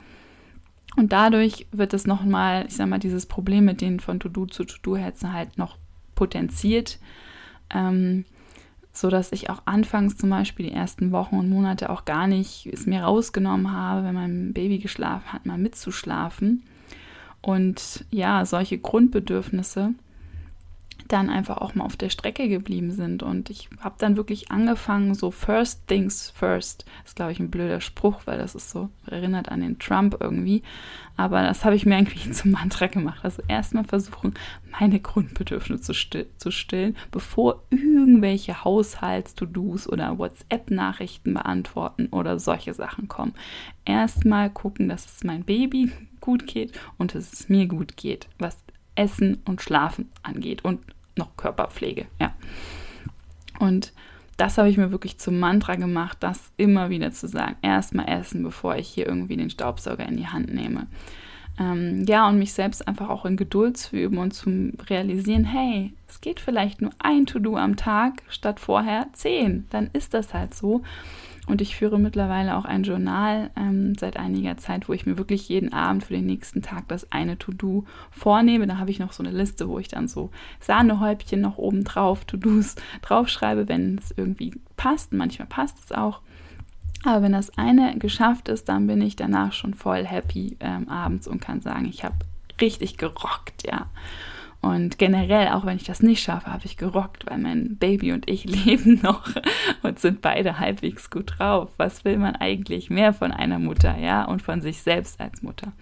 Und 0.97 1.13
dadurch 1.13 1.67
wird 1.71 1.93
es 1.93 2.05
nochmal, 2.05 2.65
ich 2.67 2.75
sag 2.75 2.87
mal, 2.87 2.99
dieses 2.99 3.25
Problem 3.25 3.65
mit 3.65 3.81
den 3.81 3.99
von 3.99 4.19
To-Do 4.19 4.45
zu 4.45 4.65
To-Do-Hetzen 4.65 5.33
halt 5.33 5.57
noch 5.57 5.77
potenziert, 6.21 6.99
ähm, 7.73 8.25
so 8.93 9.09
dass 9.09 9.31
ich 9.31 9.49
auch 9.49 9.63
anfangs 9.65 10.17
zum 10.17 10.29
Beispiel 10.29 10.67
die 10.67 10.71
ersten 10.71 11.11
Wochen 11.11 11.35
und 11.39 11.49
Monate 11.49 11.89
auch 11.89 12.05
gar 12.05 12.27
nicht 12.27 12.67
es 12.67 12.85
mir 12.85 13.01
rausgenommen 13.01 13.71
habe, 13.71 14.05
wenn 14.05 14.13
mein 14.13 14.53
Baby 14.53 14.77
geschlafen 14.77 15.33
hat, 15.33 15.47
mal 15.47 15.57
mitzuschlafen. 15.57 16.61
Und 17.41 18.05
ja, 18.11 18.45
solche 18.45 18.77
Grundbedürfnisse 18.77 19.95
dann 21.11 21.29
einfach 21.29 21.57
auch 21.57 21.75
mal 21.75 21.83
auf 21.83 21.97
der 21.97 22.09
Strecke 22.09 22.47
geblieben 22.47 22.91
sind. 22.91 23.23
Und 23.23 23.49
ich 23.49 23.69
habe 23.79 23.95
dann 23.97 24.15
wirklich 24.15 24.51
angefangen, 24.51 25.13
so 25.13 25.31
First 25.31 25.87
Things 25.87 26.29
First. 26.29 26.85
Ist, 27.05 27.15
glaube 27.15 27.31
ich, 27.31 27.39
ein 27.39 27.51
blöder 27.51 27.81
Spruch, 27.81 28.21
weil 28.25 28.37
das 28.37 28.55
ist 28.55 28.71
so, 28.71 28.89
erinnert 29.05 29.49
an 29.49 29.61
den 29.61 29.79
Trump 29.79 30.17
irgendwie. 30.19 30.63
Aber 31.17 31.41
das 31.41 31.65
habe 31.65 31.75
ich 31.75 31.85
mir 31.85 31.97
irgendwie 31.97 32.31
zum 32.31 32.51
Mantra 32.51 32.87
gemacht. 32.87 33.19
Also 33.23 33.41
erstmal 33.47 33.83
versuchen, 33.83 34.33
meine 34.79 34.99
Grundbedürfnisse 34.99 35.83
zu, 35.83 35.93
still, 35.93 36.27
zu 36.37 36.51
stillen, 36.51 36.95
bevor 37.11 37.63
irgendwelche 37.69 38.63
Haushalts-To-Dos 38.63 39.87
oder 39.89 40.17
WhatsApp-Nachrichten 40.17 41.33
beantworten 41.33 42.07
oder 42.07 42.39
solche 42.39 42.73
Sachen 42.73 43.07
kommen. 43.07 43.33
Erstmal 43.85 44.49
gucken, 44.49 44.87
dass 44.89 45.05
es 45.05 45.23
mein 45.23 45.43
Baby 45.43 45.91
gut 46.21 46.47
geht 46.47 46.79
und 46.97 47.15
dass 47.15 47.33
es 47.33 47.49
mir 47.49 47.67
gut 47.67 47.97
geht, 47.97 48.29
was 48.39 48.57
Essen 48.95 49.41
und 49.45 49.61
Schlafen 49.61 50.09
angeht 50.23 50.63
und 50.63 50.79
noch 51.15 51.35
Körperpflege, 51.37 52.07
ja. 52.19 52.33
Und 53.59 53.93
das 54.37 54.57
habe 54.57 54.69
ich 54.69 54.77
mir 54.77 54.91
wirklich 54.91 55.19
zum 55.19 55.39
Mantra 55.39 55.75
gemacht, 55.75 56.17
das 56.21 56.51
immer 56.57 56.89
wieder 56.89 57.11
zu 57.11 57.27
sagen. 57.27 57.57
Erstmal 57.61 58.09
essen, 58.09 58.41
bevor 58.41 58.75
ich 58.75 58.87
hier 58.87 59.05
irgendwie 59.05 59.37
den 59.37 59.51
Staubsauger 59.51 60.05
in 60.07 60.17
die 60.17 60.27
Hand 60.27 60.51
nehme. 60.53 60.87
Ähm, 61.59 62.05
ja, 62.07 62.27
und 62.27 62.39
mich 62.39 62.53
selbst 62.53 62.87
einfach 62.87 63.09
auch 63.09 63.25
in 63.25 63.37
Geduld 63.37 63.77
zu 63.77 63.95
üben 63.95 64.17
und 64.17 64.31
zu 64.31 64.71
realisieren, 64.89 65.43
hey, 65.43 65.93
es 66.07 66.21
geht 66.21 66.39
vielleicht 66.39 66.81
nur 66.81 66.91
ein 66.97 67.25
To-Do 67.25 67.55
am 67.55 67.75
Tag 67.75 68.23
statt 68.29 68.59
vorher 68.59 69.07
zehn. 69.13 69.67
Dann 69.69 69.89
ist 69.93 70.13
das 70.13 70.33
halt 70.33 70.55
so. 70.55 70.81
Und 71.51 71.59
ich 71.59 71.75
führe 71.75 71.99
mittlerweile 71.99 72.55
auch 72.55 72.63
ein 72.63 72.83
Journal 72.83 73.49
ähm, 73.57 73.93
seit 73.99 74.15
einiger 74.15 74.55
Zeit, 74.55 74.87
wo 74.87 74.93
ich 74.93 75.05
mir 75.05 75.17
wirklich 75.17 75.49
jeden 75.49 75.73
Abend 75.73 76.05
für 76.05 76.13
den 76.13 76.25
nächsten 76.25 76.61
Tag 76.61 76.87
das 76.87 77.11
eine 77.11 77.37
To-Do 77.37 77.83
vornehme. 78.09 78.67
Da 78.67 78.77
habe 78.77 78.89
ich 78.89 78.99
noch 78.99 79.11
so 79.11 79.21
eine 79.21 79.35
Liste, 79.35 79.67
wo 79.67 79.77
ich 79.77 79.89
dann 79.89 80.07
so 80.07 80.29
Sahnehäubchen 80.61 81.41
noch 81.41 81.57
oben 81.57 81.83
drauf, 81.83 82.23
To-Dos 82.23 82.75
draufschreibe, 83.01 83.67
wenn 83.67 83.97
es 83.97 84.13
irgendwie 84.15 84.53
passt. 84.77 85.11
Manchmal 85.11 85.49
passt 85.49 85.77
es 85.83 85.91
auch. 85.91 86.21
Aber 87.03 87.21
wenn 87.21 87.33
das 87.33 87.57
eine 87.57 87.97
geschafft 87.97 88.47
ist, 88.47 88.69
dann 88.69 88.87
bin 88.87 89.01
ich 89.01 89.17
danach 89.17 89.51
schon 89.51 89.73
voll 89.73 90.05
happy 90.05 90.55
ähm, 90.61 90.87
abends 90.87 91.27
und 91.27 91.41
kann 91.41 91.59
sagen, 91.59 91.83
ich 91.83 92.05
habe 92.05 92.15
richtig 92.61 92.95
gerockt, 92.95 93.67
ja. 93.67 93.87
Und 94.61 94.99
generell, 94.99 95.49
auch 95.49 95.65
wenn 95.65 95.77
ich 95.77 95.85
das 95.85 96.03
nicht 96.03 96.21
schaffe, 96.21 96.53
habe 96.53 96.65
ich 96.65 96.77
gerockt, 96.77 97.25
weil 97.27 97.39
mein 97.39 97.77
Baby 97.77 98.11
und 98.11 98.29
ich 98.29 98.45
leben 98.65 98.99
noch 99.01 99.27
und 99.81 99.99
sind 99.99 100.21
beide 100.21 100.59
halbwegs 100.59 101.09
gut 101.09 101.33
drauf. 101.37 101.69
Was 101.77 102.05
will 102.05 102.17
man 102.17 102.35
eigentlich 102.35 102.89
mehr 102.89 103.13
von 103.13 103.31
einer 103.31 103.57
Mutter, 103.57 103.97
ja, 103.97 104.23
und 104.25 104.41
von 104.41 104.61
sich 104.61 104.81
selbst 104.83 105.19
als 105.19 105.41
Mutter? 105.41 105.73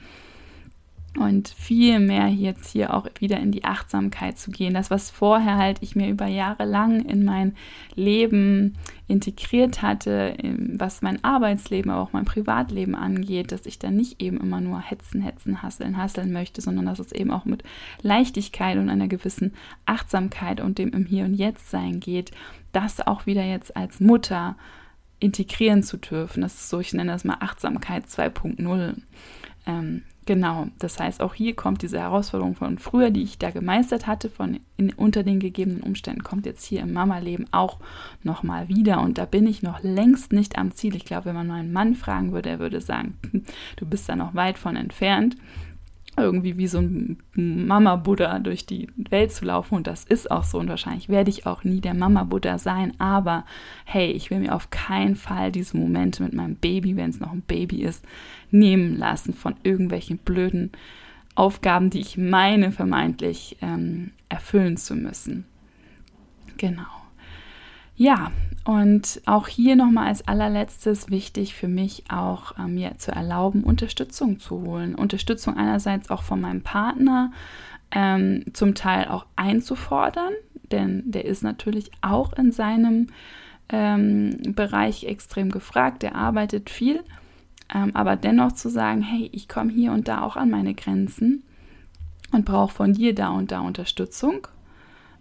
Und 1.18 1.50
viel 1.50 2.00
mehr 2.00 2.28
jetzt 2.28 2.72
hier 2.72 2.94
auch 2.94 3.08
wieder 3.20 3.40
in 3.40 3.52
die 3.52 3.64
Achtsamkeit 3.64 4.38
zu 4.38 4.52
gehen. 4.52 4.74
Das, 4.74 4.92
was 4.92 5.10
vorher 5.10 5.58
halt 5.58 5.80
ich 5.82 5.96
mir 5.96 6.10
über 6.10 6.28
Jahre 6.28 6.66
lang 6.66 7.04
in 7.04 7.26
mein 7.26 7.56
Leben 7.96 8.76
integriert 9.08 9.82
hatte, 9.82 10.36
was 10.78 11.02
mein 11.02 11.24
Arbeitsleben, 11.24 11.90
aber 11.90 12.02
auch 12.02 12.14
mein 12.14 12.26
Privatleben 12.26 12.96
angeht, 12.96 13.52
dass 13.52 13.66
ich 13.66 13.80
da 13.80 13.90
nicht 13.90 14.22
eben 14.22 14.40
immer 14.40 14.62
nur 14.62 14.80
hetzen, 14.82 15.22
hetzen, 15.22 15.64
hasseln, 15.64 15.98
hasseln 15.98 16.32
möchte, 16.32 16.62
sondern 16.62 16.86
dass 16.86 17.00
es 17.00 17.12
eben 17.12 17.32
auch 17.32 17.46
mit 17.46 17.64
Leichtigkeit 18.02 18.78
und 18.78 18.90
einer 18.90 19.08
gewissen 19.08 19.54
Achtsamkeit 19.86 20.62
und 20.62 20.78
dem 20.78 20.90
im 20.90 21.06
Hier 21.06 21.26
und 21.26 21.34
Jetzt 21.34 21.72
sein 21.72 22.00
geht, 22.00 22.32
das 22.72 23.06
auch 23.06 23.26
wieder 23.26 23.44
jetzt 23.44 23.76
als 23.76 24.00
Mutter 24.00 24.56
integrieren 25.20 25.84
zu 25.84 25.98
dürfen. 25.98 26.42
Das 26.42 26.54
ist 26.54 26.70
so, 26.70 26.80
ich 26.80 26.94
nenne 26.94 27.12
das 27.12 27.24
mal 27.24 27.38
Achtsamkeit 27.40 28.06
2.0. 28.06 28.96
Ähm, 29.66 30.04
Genau, 30.30 30.68
das 30.78 31.00
heißt, 31.00 31.24
auch 31.24 31.34
hier 31.34 31.56
kommt 31.56 31.82
diese 31.82 32.00
Herausforderung 32.00 32.54
von 32.54 32.78
früher, 32.78 33.10
die 33.10 33.24
ich 33.24 33.40
da 33.40 33.50
gemeistert 33.50 34.06
hatte, 34.06 34.30
von 34.30 34.60
in, 34.78 34.94
unter 34.94 35.24
den 35.24 35.40
gegebenen 35.40 35.82
Umständen, 35.82 36.22
kommt 36.22 36.46
jetzt 36.46 36.64
hier 36.64 36.82
im 36.82 36.94
Mama-Leben 36.94 37.48
auch 37.50 37.80
nochmal 38.22 38.68
wieder. 38.70 39.02
Und 39.02 39.18
da 39.18 39.26
bin 39.26 39.48
ich 39.48 39.64
noch 39.64 39.82
längst 39.82 40.32
nicht 40.32 40.60
am 40.60 40.70
Ziel. 40.70 40.96
Ich 40.96 41.06
glaube, 41.06 41.26
wenn 41.26 41.36
man 41.36 41.48
meinen 41.48 41.74
Mann 41.74 41.96
fragen 41.96 42.32
würde, 42.32 42.50
er 42.50 42.60
würde 42.60 42.80
sagen, 42.80 43.18
du 43.78 43.88
bist 43.88 44.08
da 44.08 44.16
noch 44.16 44.36
weit 44.36 44.60
von 44.60 44.76
entfernt 44.76 45.36
irgendwie 46.22 46.58
wie 46.58 46.68
so 46.68 46.80
ein 46.80 47.18
Mama-Buddha 47.34 48.40
durch 48.40 48.66
die 48.66 48.88
Welt 48.96 49.32
zu 49.32 49.46
laufen. 49.46 49.76
Und 49.76 49.88
das 49.88 50.04
ist 50.04 50.30
auch 50.30 50.44
so. 50.44 50.60
Und 50.60 50.70
wahrscheinlich 50.70 51.10
werde 51.10 51.30
ich 51.30 51.46
auch 51.46 51.64
nie 51.64 51.82
der 51.82 51.94
Mama-Buddha 51.94 52.58
sein. 52.58 52.94
Aber 53.00 53.46
hey, 53.86 54.12
ich 54.12 54.30
will 54.30 54.40
mir 54.40 54.56
auf 54.56 54.70
keinen 54.70 55.16
Fall 55.16 55.52
diese 55.52 55.78
Momente 55.78 56.24
mit 56.24 56.34
meinem 56.34 56.56
Baby, 56.56 56.96
wenn 56.96 57.10
es 57.10 57.20
noch 57.20 57.32
ein 57.32 57.42
Baby 57.42 57.84
ist, 57.84 58.06
nehmen 58.52 58.98
lassen 58.98 59.34
von 59.34 59.56
irgendwelchen 59.64 60.18
blöden 60.18 60.72
Aufgaben, 61.36 61.90
die 61.90 62.02
ich 62.02 62.18
meine, 62.18 62.72
vermeintlich 62.72 63.58
ähm, 63.62 64.12
erfüllen 64.28 64.78
zu 64.78 64.96
müssen. 64.96 65.46
Genau. 66.58 66.99
Ja, 68.00 68.32
und 68.64 69.22
auch 69.26 69.50
hier 69.50 69.76
nochmal 69.76 70.08
als 70.08 70.26
allerletztes 70.26 71.10
wichtig 71.10 71.54
für 71.54 71.68
mich 71.68 72.06
auch 72.10 72.58
äh, 72.58 72.66
mir 72.66 72.98
zu 72.98 73.12
erlauben, 73.12 73.62
Unterstützung 73.66 74.40
zu 74.40 74.62
holen. 74.62 74.96
Unterstützung 74.96 75.58
einerseits 75.58 76.10
auch 76.10 76.24
von 76.24 76.40
meinem 76.40 76.62
Partner, 76.62 77.34
ähm, 77.92 78.46
zum 78.54 78.74
Teil 78.74 79.10
auch 79.10 79.26
einzufordern, 79.36 80.32
denn 80.72 81.12
der 81.12 81.26
ist 81.26 81.44
natürlich 81.44 81.92
auch 82.00 82.32
in 82.32 82.54
seinem 82.54 83.08
ähm, 83.68 84.54
Bereich 84.56 85.04
extrem 85.04 85.50
gefragt, 85.52 86.02
der 86.02 86.16
arbeitet 86.16 86.70
viel, 86.70 87.04
ähm, 87.76 87.94
aber 87.98 88.16
dennoch 88.16 88.54
zu 88.54 88.70
sagen, 88.70 89.02
hey, 89.02 89.30
ich 89.34 89.50
komme 89.50 89.74
hier 89.74 89.92
und 89.92 90.08
da 90.08 90.22
auch 90.22 90.38
an 90.38 90.50
meine 90.50 90.74
Grenzen 90.74 91.44
und 92.32 92.46
brauche 92.46 92.74
von 92.74 92.94
dir 92.94 93.14
da 93.14 93.28
und 93.32 93.52
da 93.52 93.60
Unterstützung. 93.60 94.48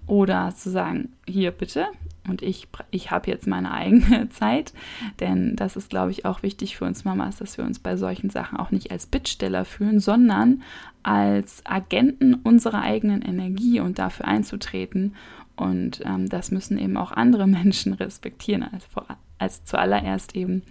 Oder 0.06 0.54
zu 0.54 0.70
sagen, 0.70 1.12
hier 1.26 1.50
bitte, 1.50 1.88
und 2.28 2.42
ich, 2.42 2.68
ich 2.90 3.10
habe 3.10 3.30
jetzt 3.30 3.46
meine 3.46 3.72
eigene 3.72 4.28
Zeit, 4.30 4.72
denn 5.20 5.56
das 5.56 5.76
ist, 5.76 5.90
glaube 5.90 6.10
ich, 6.10 6.24
auch 6.24 6.42
wichtig 6.42 6.76
für 6.76 6.84
uns 6.84 7.04
Mamas, 7.04 7.38
dass 7.38 7.58
wir 7.58 7.64
uns 7.64 7.78
bei 7.78 7.96
solchen 7.96 8.30
Sachen 8.30 8.58
auch 8.58 8.70
nicht 8.70 8.90
als 8.90 9.06
Bittsteller 9.06 9.64
fühlen, 9.64 10.00
sondern 10.00 10.62
als 11.02 11.64
Agenten 11.64 12.34
unserer 12.34 12.82
eigenen 12.82 13.22
Energie 13.22 13.80
und 13.80 13.98
dafür 13.98 14.26
einzutreten. 14.26 15.14
Und 15.56 16.02
ähm, 16.04 16.28
das 16.28 16.50
müssen 16.50 16.78
eben 16.78 16.96
auch 16.96 17.12
andere 17.12 17.46
Menschen 17.48 17.92
respektieren, 17.92 18.62
als, 18.62 18.86
als 19.38 19.64
zuallererst 19.64 20.36
eben, 20.36 20.62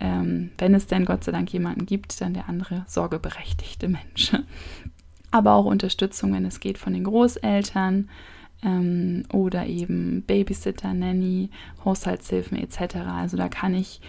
ähm, 0.00 0.50
wenn 0.58 0.74
es 0.74 0.86
denn 0.86 1.04
Gott 1.04 1.24
sei 1.24 1.32
Dank 1.32 1.52
jemanden 1.52 1.86
gibt, 1.86 2.20
dann 2.20 2.34
der 2.34 2.48
andere 2.48 2.84
sorgeberechtigte 2.86 3.88
Mensch. 3.88 4.32
Aber 5.30 5.52
auch 5.54 5.64
Unterstützung, 5.64 6.32
wenn 6.32 6.44
es 6.44 6.58
geht 6.58 6.78
von 6.78 6.92
den 6.92 7.04
Großeltern, 7.04 8.08
ähm, 8.62 9.24
oder 9.32 9.66
eben 9.66 10.22
Babysitter, 10.22 10.94
Nanny, 10.94 11.50
Haushaltshilfen 11.84 12.58
etc. 12.58 12.96
Also 12.96 13.36
da 13.36 13.48
kann 13.48 13.74
ich 13.74 14.00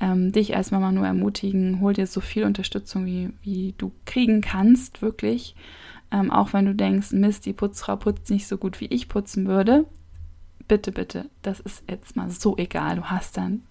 ähm, 0.00 0.32
dich 0.32 0.56
als 0.56 0.70
Mama 0.70 0.92
nur 0.92 1.06
ermutigen, 1.06 1.80
hol 1.80 1.92
dir 1.92 2.06
so 2.06 2.20
viel 2.20 2.44
Unterstützung, 2.44 3.06
wie, 3.06 3.30
wie 3.42 3.74
du 3.78 3.92
kriegen 4.04 4.40
kannst, 4.40 5.02
wirklich. 5.02 5.54
Ähm, 6.10 6.30
auch 6.30 6.52
wenn 6.52 6.66
du 6.66 6.74
denkst, 6.74 7.12
Mist, 7.12 7.46
die 7.46 7.52
Putzfrau 7.52 7.96
putzt 7.96 8.30
nicht 8.30 8.46
so 8.46 8.58
gut, 8.58 8.80
wie 8.80 8.86
ich 8.86 9.08
putzen 9.08 9.46
würde. 9.46 9.86
Bitte, 10.68 10.92
bitte, 10.92 11.28
das 11.42 11.60
ist 11.60 11.84
jetzt 11.88 12.16
mal 12.16 12.30
so 12.30 12.56
egal. 12.56 12.96
Du 12.96 13.04
hast 13.04 13.36
dann 13.36 13.62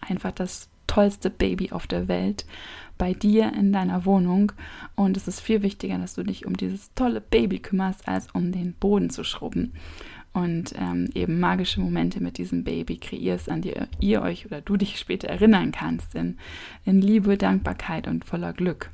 einfach 0.00 0.32
das 0.32 0.68
tollste 0.86 1.30
Baby 1.30 1.72
auf 1.72 1.86
der 1.86 2.08
Welt 2.08 2.46
bei 2.98 3.12
dir 3.12 3.52
in 3.52 3.72
deiner 3.72 4.04
Wohnung. 4.04 4.52
Und 4.94 5.16
es 5.16 5.28
ist 5.28 5.40
viel 5.40 5.62
wichtiger, 5.62 5.98
dass 5.98 6.14
du 6.14 6.22
dich 6.22 6.46
um 6.46 6.56
dieses 6.56 6.92
tolle 6.94 7.20
Baby 7.20 7.58
kümmerst, 7.58 8.08
als 8.08 8.28
um 8.32 8.52
den 8.52 8.72
Boden 8.74 9.10
zu 9.10 9.24
schrubben. 9.24 9.72
Und 10.32 10.74
ähm, 10.78 11.08
eben 11.14 11.40
magische 11.40 11.80
Momente 11.80 12.22
mit 12.22 12.36
diesem 12.36 12.62
Baby 12.62 12.98
kreierst, 12.98 13.48
an 13.48 13.62
die 13.62 13.72
ihr 14.00 14.20
euch 14.20 14.44
oder 14.44 14.60
du 14.60 14.76
dich 14.76 14.98
später 14.98 15.28
erinnern 15.28 15.72
kannst, 15.72 16.14
in, 16.14 16.36
in 16.84 17.00
Liebe, 17.00 17.38
Dankbarkeit 17.38 18.06
und 18.06 18.24
voller 18.24 18.52
Glück 18.52 18.90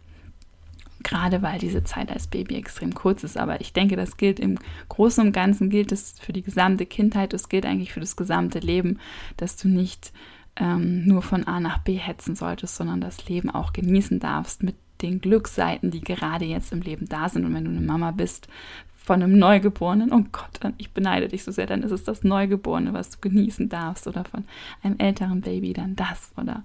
gerade 1.02 1.42
weil 1.42 1.58
diese 1.58 1.84
Zeit 1.84 2.10
als 2.10 2.26
Baby 2.26 2.56
extrem 2.56 2.94
kurz 2.94 3.24
ist. 3.24 3.36
Aber 3.36 3.60
ich 3.60 3.72
denke, 3.72 3.96
das 3.96 4.16
gilt 4.16 4.40
im 4.40 4.58
Großen 4.88 5.26
und 5.26 5.32
Ganzen, 5.32 5.70
gilt 5.70 5.92
es 5.92 6.14
für 6.20 6.32
die 6.32 6.42
gesamte 6.42 6.86
Kindheit, 6.86 7.34
es 7.34 7.48
gilt 7.48 7.66
eigentlich 7.66 7.92
für 7.92 8.00
das 8.00 8.16
gesamte 8.16 8.58
Leben, 8.60 8.98
dass 9.36 9.56
du 9.56 9.68
nicht 9.68 10.12
ähm, 10.56 11.04
nur 11.04 11.22
von 11.22 11.46
A 11.46 11.60
nach 11.60 11.78
B 11.78 11.94
hetzen 11.94 12.36
solltest, 12.36 12.76
sondern 12.76 13.00
das 13.00 13.28
Leben 13.28 13.50
auch 13.50 13.72
genießen 13.72 14.20
darfst 14.20 14.62
mit 14.62 14.76
den 15.00 15.20
Glücksseiten, 15.20 15.90
die 15.90 16.00
gerade 16.00 16.44
jetzt 16.44 16.72
im 16.72 16.80
Leben 16.80 17.08
da 17.08 17.28
sind. 17.28 17.44
Und 17.44 17.54
wenn 17.54 17.64
du 17.64 17.70
eine 17.70 17.80
Mama 17.80 18.12
bist 18.12 18.48
von 18.96 19.22
einem 19.22 19.36
Neugeborenen, 19.36 20.12
oh 20.12 20.24
Gott, 20.30 20.60
ich 20.78 20.92
beneide 20.92 21.28
dich 21.28 21.42
so 21.42 21.50
sehr, 21.50 21.66
dann 21.66 21.82
ist 21.82 21.90
es 21.90 22.04
das 22.04 22.22
Neugeborene, 22.22 22.92
was 22.92 23.10
du 23.10 23.18
genießen 23.20 23.68
darfst. 23.68 24.06
Oder 24.06 24.24
von 24.24 24.44
einem 24.82 24.98
älteren 24.98 25.40
Baby 25.40 25.72
dann 25.72 25.96
das. 25.96 26.32
Oder 26.36 26.62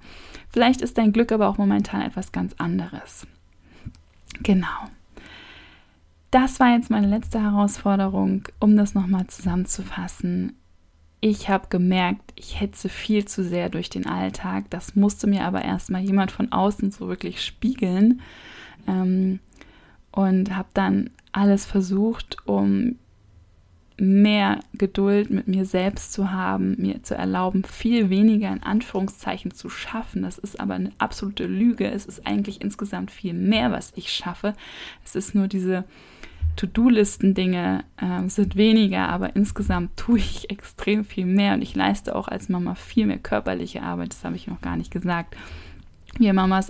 vielleicht 0.49 0.81
ist 0.81 0.97
dein 0.97 1.13
Glück 1.13 1.31
aber 1.31 1.47
auch 1.47 1.57
momentan 1.57 2.01
etwas 2.01 2.31
ganz 2.31 2.53
anderes. 2.57 3.25
Genau. 4.43 4.67
Das 6.29 6.59
war 6.59 6.73
jetzt 6.75 6.91
meine 6.91 7.07
letzte 7.07 7.41
Herausforderung, 7.41 8.43
um 8.59 8.75
das 8.75 8.93
nochmal 8.93 9.27
zusammenzufassen 9.27 10.57
ich 11.20 11.49
habe 11.49 11.68
gemerkt, 11.70 12.34
ich 12.36 12.59
hetze 12.59 12.89
viel 12.89 13.26
zu 13.26 13.43
sehr 13.43 13.70
durch 13.70 13.89
den 13.89 14.05
Alltag. 14.05 14.65
Das 14.70 14.95
musste 14.95 15.28
mir 15.28 15.45
aber 15.45 15.63
erstmal 15.63 16.01
jemand 16.01 16.32
von 16.32 16.51
außen 16.51 16.91
so 16.91 17.07
wirklich 17.07 17.43
spiegeln. 17.43 18.22
Ähm, 18.88 19.39
und 20.11 20.55
habe 20.55 20.70
dann 20.74 21.11
alles 21.32 21.65
versucht, 21.65 22.38
um 22.47 22.95
mehr 23.99 24.59
Geduld 24.74 25.30
mit 25.32 25.47
mir 25.47 25.65
selbst 25.65 26.13
zu 26.13 26.32
haben, 26.32 26.76
mir 26.80 27.01
zu 27.03 27.15
erlauben, 27.15 27.63
viel 27.63 28.09
weniger 28.09 28.51
in 28.51 28.61
Anführungszeichen 28.61 29.51
zu 29.51 29.70
schaffen. 29.70 30.22
Das 30.22 30.38
ist 30.38 30.59
aber 30.59 30.76
eine 30.76 30.91
absolute 30.99 31.45
Lüge. 31.45 31.89
Es 31.89 32.05
ist 32.05 32.26
eigentlich 32.28 32.61
insgesamt 32.61 33.09
viel 33.09 33.34
mehr, 33.34 33.72
was 33.72 33.93
ich 33.95 34.11
schaffe. 34.11 34.53
Es 35.03 35.15
ist 35.15 35.34
nur 35.34 35.47
diese 35.47 35.84
To-Do-Listen-Dinge 36.58 37.86
äh, 37.97 38.28
sind 38.28 38.55
weniger, 38.55 39.08
aber 39.08 39.36
insgesamt 39.36 39.95
tue 39.95 40.18
ich 40.18 40.49
extrem 40.49 41.05
viel 41.05 41.26
mehr 41.26 41.53
und 41.53 41.62
ich 41.62 41.76
leiste 41.76 42.16
auch 42.16 42.28
als 42.28 42.49
Mama 42.49 42.76
viel 42.76 43.05
mehr 43.05 43.20
körperliche 43.20 43.82
Arbeit, 43.84 44.10
das 44.10 44.26
habe 44.26 44.36
ich 44.36 44.47
noch 44.47 44.60
gar 44.60 44.76
nicht 44.76 44.91
gesagt. 44.91 45.38
Wir 46.18 46.34
Mamas 46.34 46.70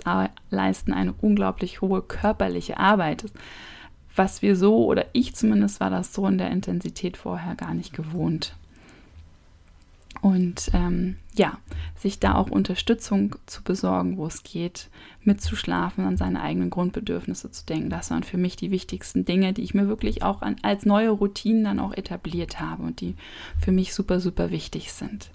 leisten 0.50 0.92
eine 0.92 1.14
unglaublich 1.14 1.80
hohe 1.80 2.02
körperliche 2.02 2.78
Arbeit, 2.78 3.24
was 4.14 4.42
wir 4.42 4.56
so, 4.56 4.84
oder 4.84 5.06
ich 5.12 5.34
zumindest 5.34 5.80
war 5.80 5.90
das 5.90 6.12
so 6.12 6.26
in 6.26 6.38
der 6.38 6.50
Intensität 6.50 7.16
vorher 7.16 7.54
gar 7.54 7.72
nicht 7.72 7.94
gewohnt. 7.94 8.54
Und 10.20 10.70
ähm, 10.74 11.16
ja, 11.34 11.58
sich 11.94 12.18
da 12.18 12.34
auch 12.34 12.50
Unterstützung 12.50 13.36
zu 13.46 13.62
besorgen, 13.62 14.16
wo 14.16 14.26
es 14.26 14.42
geht, 14.42 14.90
mitzuschlafen, 15.22 16.04
an 16.04 16.16
seine 16.16 16.42
eigenen 16.42 16.70
Grundbedürfnisse 16.70 17.50
zu 17.50 17.64
denken. 17.66 17.90
Das 17.90 18.10
waren 18.10 18.24
für 18.24 18.38
mich 18.38 18.56
die 18.56 18.70
wichtigsten 18.70 19.24
Dinge, 19.24 19.52
die 19.52 19.62
ich 19.62 19.74
mir 19.74 19.88
wirklich 19.88 20.22
auch 20.22 20.42
an, 20.42 20.56
als 20.62 20.84
neue 20.86 21.10
Routinen 21.10 21.64
dann 21.64 21.80
auch 21.80 21.92
etabliert 21.92 22.60
habe 22.60 22.82
und 22.82 23.00
die 23.00 23.14
für 23.60 23.72
mich 23.72 23.94
super, 23.94 24.20
super 24.20 24.50
wichtig 24.50 24.92
sind. 24.92 25.30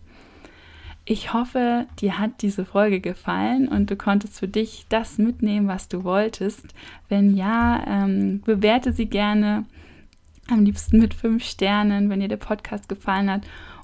Ich 1.06 1.34
hoffe, 1.34 1.86
dir 2.00 2.18
hat 2.18 2.42
diese 2.42 2.64
Folge 2.64 3.02
gefallen 3.02 3.68
und 3.68 3.92
du 3.92 3.98
konntest 3.98 4.40
für 4.40 4.48
dich 4.48 4.86
das 4.88 5.18
mitnehmen, 5.18 5.68
was 5.68 5.90
du 5.90 6.06
wolltest. 6.06 6.66
Wenn 7.10 7.36
ja, 7.36 7.84
ähm, 7.86 8.42
bewerte 8.42 8.94
sie 8.94 9.08
gerne 9.08 9.66
am 10.50 10.64
liebsten 10.64 11.00
mit 11.00 11.14
fünf 11.14 11.44
Sternen, 11.44 12.10
wenn 12.10 12.22
dir 12.22 12.30
der 12.30 12.38
Podcast 12.38 12.88
gefallen 12.88 13.30
hat 13.30 13.42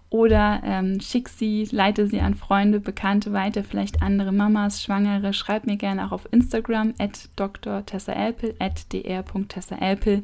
oder 0.10 0.62
ähm, 0.64 1.00
schick 1.02 1.30
sie, 1.30 1.68
leite 1.72 2.08
sie 2.08 2.20
an 2.20 2.34
Freunde, 2.34 2.80
Bekannte 2.80 3.32
weiter, 3.32 3.64
vielleicht 3.64 4.02
andere 4.02 4.32
Mamas, 4.32 4.84
Schwangere. 4.84 5.34
Schreib 5.34 5.68
mir 5.68 5.78
gerne 5.78 6.06
auch 6.06 6.12
auf 6.12 6.28
Instagram 6.32 6.96
at 6.98 7.30
Dr. 7.36 7.86
Tessa 7.86 8.14
Elpel, 8.14 8.56
at 8.60 8.92
dr.tessaelpel, 8.92 10.24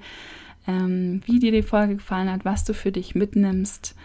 ähm, 0.67 1.21
wie 1.25 1.39
dir 1.39 1.51
die 1.51 1.61
Folge 1.61 1.97
gefallen 1.97 2.31
hat, 2.31 2.45
was 2.45 2.63
du 2.63 2.73
für 2.73 2.91
dich 2.91 3.13
mitnimmst. 3.13 3.95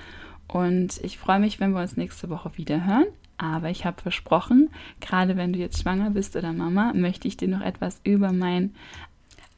Und 0.49 0.99
ich 1.03 1.17
freue 1.17 1.41
mich, 1.41 1.61
wenn 1.61 1.73
wir 1.73 1.81
uns 1.81 1.97
nächste 1.97 2.29
Woche 2.29 2.59
wieder 2.59 2.85
hören. 2.85 3.07
Aber 3.39 3.71
ich 3.71 3.87
habe 3.87 4.03
versprochen, 4.03 4.69
gerade 5.01 5.39
wenn 5.39 5.55
du 5.55 5.59
jetzt 5.59 5.81
schwanger 5.81 6.11
bist 6.11 6.37
oder 6.37 6.53
Mama, 6.53 6.93
möchte 6.95 7.27
ich 7.27 7.39
dir 7.39 7.49
noch 7.49 7.63
etwas 7.63 8.03
über 8.05 8.33
mein 8.33 8.75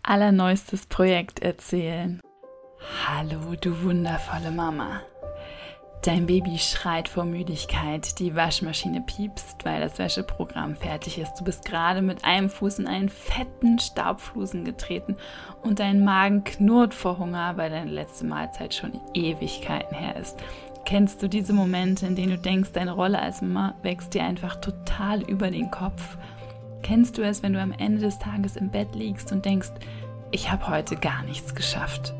allerneuestes 0.04 0.86
Projekt 0.86 1.40
erzählen. 1.40 2.20
Hallo, 3.08 3.56
du 3.60 3.82
wundervolle 3.82 4.52
Mama. 4.52 5.02
Dein 6.02 6.26
Baby 6.26 6.58
schreit 6.58 7.08
vor 7.08 7.24
Müdigkeit, 7.24 8.18
die 8.18 8.34
Waschmaschine 8.34 9.02
piepst, 9.02 9.64
weil 9.64 9.80
das 9.80 10.00
Wäscheprogramm 10.00 10.74
fertig 10.74 11.16
ist. 11.16 11.34
Du 11.36 11.44
bist 11.44 11.64
gerade 11.64 12.02
mit 12.02 12.24
einem 12.24 12.50
Fuß 12.50 12.80
in 12.80 12.88
einen 12.88 13.08
fetten 13.08 13.78
Staubflusen 13.78 14.64
getreten 14.64 15.16
und 15.62 15.78
dein 15.78 16.02
Magen 16.02 16.42
knurrt 16.42 16.92
vor 16.92 17.18
Hunger, 17.18 17.56
weil 17.56 17.70
deine 17.70 17.92
letzte 17.92 18.26
Mahlzeit 18.26 18.74
schon 18.74 19.00
Ewigkeiten 19.14 19.96
her 19.96 20.16
ist. 20.16 20.40
Kennst 20.84 21.22
du 21.22 21.28
diese 21.28 21.52
Momente, 21.52 22.04
in 22.04 22.16
denen 22.16 22.30
du 22.30 22.38
denkst, 22.38 22.72
deine 22.72 22.92
Rolle 22.94 23.22
als 23.22 23.40
Mama 23.40 23.76
wächst 23.82 24.14
dir 24.14 24.24
einfach 24.24 24.56
total 24.56 25.22
über 25.22 25.52
den 25.52 25.70
Kopf? 25.70 26.16
Kennst 26.82 27.16
du 27.16 27.22
es, 27.22 27.44
wenn 27.44 27.52
du 27.52 27.60
am 27.60 27.70
Ende 27.70 28.00
des 28.00 28.18
Tages 28.18 28.56
im 28.56 28.70
Bett 28.70 28.96
liegst 28.96 29.30
und 29.30 29.44
denkst, 29.44 29.70
ich 30.32 30.50
habe 30.50 30.66
heute 30.66 30.96
gar 30.96 31.22
nichts 31.22 31.54
geschafft? 31.54 32.12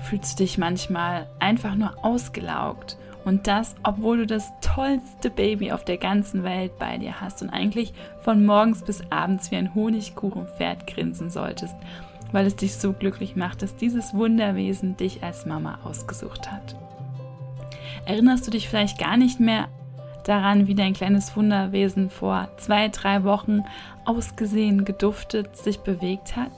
Fühlst 0.00 0.38
du 0.38 0.44
dich 0.44 0.58
manchmal 0.58 1.26
einfach 1.38 1.74
nur 1.74 1.92
ausgelaugt. 2.04 2.96
Und 3.24 3.46
das, 3.46 3.74
obwohl 3.82 4.18
du 4.18 4.26
das 4.26 4.50
tollste 4.60 5.28
Baby 5.28 5.72
auf 5.72 5.84
der 5.84 5.98
ganzen 5.98 6.44
Welt 6.44 6.78
bei 6.78 6.96
dir 6.96 7.20
hast 7.20 7.42
und 7.42 7.50
eigentlich 7.50 7.92
von 8.22 8.46
morgens 8.46 8.82
bis 8.82 9.02
abends 9.10 9.50
wie 9.50 9.56
ein 9.56 9.74
Honigkuchenpferd 9.74 10.86
grinsen 10.86 11.28
solltest, 11.28 11.74
weil 12.32 12.46
es 12.46 12.56
dich 12.56 12.76
so 12.76 12.92
glücklich 12.92 13.36
macht, 13.36 13.62
dass 13.62 13.76
dieses 13.76 14.14
Wunderwesen 14.14 14.96
dich 14.96 15.22
als 15.22 15.44
Mama 15.44 15.78
ausgesucht 15.84 16.50
hat. 16.50 16.76
Erinnerst 18.06 18.46
du 18.46 18.50
dich 18.50 18.68
vielleicht 18.68 18.98
gar 18.98 19.18
nicht 19.18 19.40
mehr 19.40 19.68
daran, 20.24 20.66
wie 20.66 20.74
dein 20.74 20.94
kleines 20.94 21.36
Wunderwesen 21.36 22.08
vor 22.10 22.48
zwei, 22.56 22.88
drei 22.88 23.24
Wochen 23.24 23.64
ausgesehen, 24.04 24.84
geduftet, 24.84 25.56
sich 25.56 25.80
bewegt 25.80 26.36
hat? 26.36 26.52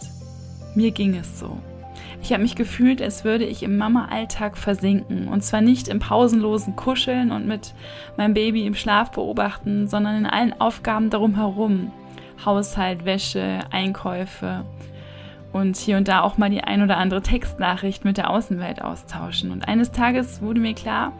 Mir 0.75 0.93
ging 0.93 1.17
es 1.17 1.41
so. 1.41 1.59
Ich 2.23 2.33
habe 2.33 2.43
mich 2.43 2.55
gefühlt, 2.55 3.01
als 3.01 3.25
würde 3.25 3.45
ich 3.45 3.63
im 3.63 3.77
Mama-Alltag 3.77 4.57
versinken. 4.57 5.29
Und 5.29 5.43
zwar 5.43 5.63
nicht 5.63 5.89
im 5.89 5.99
pausenlosen 5.99 6.77
Kuscheln 6.77 7.33
und 7.33 7.47
mit 7.47 7.75
meinem 8.17 8.35
Baby 8.35 8.67
im 8.67 8.75
Schlaf 8.75 9.11
beobachten, 9.13 9.89
sondern 9.89 10.17
in 10.17 10.27
allen 10.27 10.61
Aufgaben 10.61 11.11
darum 11.11 11.37
herum. 11.37 11.93
Haushalt, 12.45 13.05
Wäsche, 13.05 13.61
Einkäufe 13.71 14.65
und 15.53 15.77
hier 15.77 15.97
und 15.97 16.09
da 16.09 16.21
auch 16.23 16.39
mal 16.39 16.51
die 16.51 16.63
ein 16.63 16.83
oder 16.83 16.97
andere 16.97 17.23
Textnachricht 17.23 18.05
mit 18.05 18.17
der 18.17 18.31
Außenwelt 18.31 18.83
austauschen. 18.83 19.51
Und 19.51 19.67
eines 19.69 19.91
Tages 19.91 20.41
wurde 20.43 20.61
mir 20.61 20.75
klar, 20.75 21.13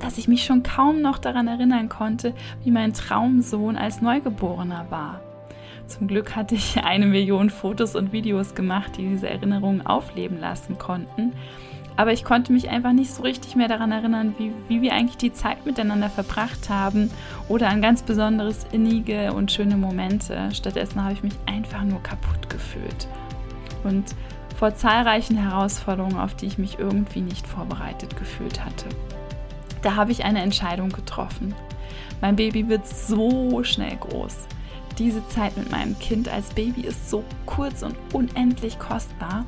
dass 0.00 0.18
ich 0.18 0.28
mich 0.28 0.44
schon 0.44 0.62
kaum 0.62 1.02
noch 1.02 1.18
daran 1.18 1.46
erinnern 1.46 1.88
konnte, 1.88 2.34
wie 2.64 2.70
mein 2.70 2.94
Traumsohn 2.94 3.76
als 3.76 4.00
Neugeborener 4.00 4.86
war. 4.90 5.20
Zum 5.86 6.06
Glück 6.06 6.36
hatte 6.36 6.54
ich 6.54 6.82
eine 6.82 7.06
Million 7.06 7.50
Fotos 7.50 7.96
und 7.96 8.12
Videos 8.12 8.54
gemacht, 8.54 8.96
die 8.96 9.08
diese 9.08 9.28
Erinnerungen 9.28 9.84
aufleben 9.84 10.38
lassen 10.38 10.78
konnten. 10.78 11.32
Aber 11.96 12.12
ich 12.12 12.24
konnte 12.24 12.52
mich 12.52 12.70
einfach 12.70 12.92
nicht 12.92 13.12
so 13.12 13.22
richtig 13.22 13.56
mehr 13.56 13.68
daran 13.68 13.92
erinnern, 13.92 14.34
wie, 14.38 14.52
wie 14.68 14.80
wir 14.80 14.94
eigentlich 14.94 15.18
die 15.18 15.32
Zeit 15.32 15.66
miteinander 15.66 16.08
verbracht 16.08 16.70
haben 16.70 17.10
oder 17.48 17.68
an 17.68 17.82
ganz 17.82 18.02
besonderes 18.02 18.64
innige 18.72 19.34
und 19.34 19.52
schöne 19.52 19.76
Momente. 19.76 20.48
Stattdessen 20.54 21.02
habe 21.02 21.12
ich 21.12 21.22
mich 21.22 21.34
einfach 21.44 21.82
nur 21.82 22.02
kaputt 22.02 22.48
gefühlt. 22.48 23.08
Und 23.84 24.14
vor 24.56 24.74
zahlreichen 24.74 25.36
Herausforderungen, 25.36 26.18
auf 26.18 26.34
die 26.34 26.46
ich 26.46 26.58
mich 26.58 26.78
irgendwie 26.78 27.20
nicht 27.20 27.46
vorbereitet 27.46 28.16
gefühlt 28.16 28.64
hatte. 28.64 28.86
Da 29.82 29.96
habe 29.96 30.12
ich 30.12 30.24
eine 30.24 30.42
Entscheidung 30.42 30.90
getroffen. 30.90 31.54
Mein 32.20 32.36
Baby 32.36 32.68
wird 32.68 32.86
so 32.86 33.62
schnell 33.62 33.96
groß. 33.96 34.46
Diese 35.00 35.26
Zeit 35.28 35.56
mit 35.56 35.70
meinem 35.70 35.98
Kind 35.98 36.28
als 36.28 36.50
Baby 36.50 36.82
ist 36.82 37.08
so 37.08 37.24
kurz 37.46 37.82
und 37.82 37.96
unendlich 38.12 38.78
kostbar 38.78 39.46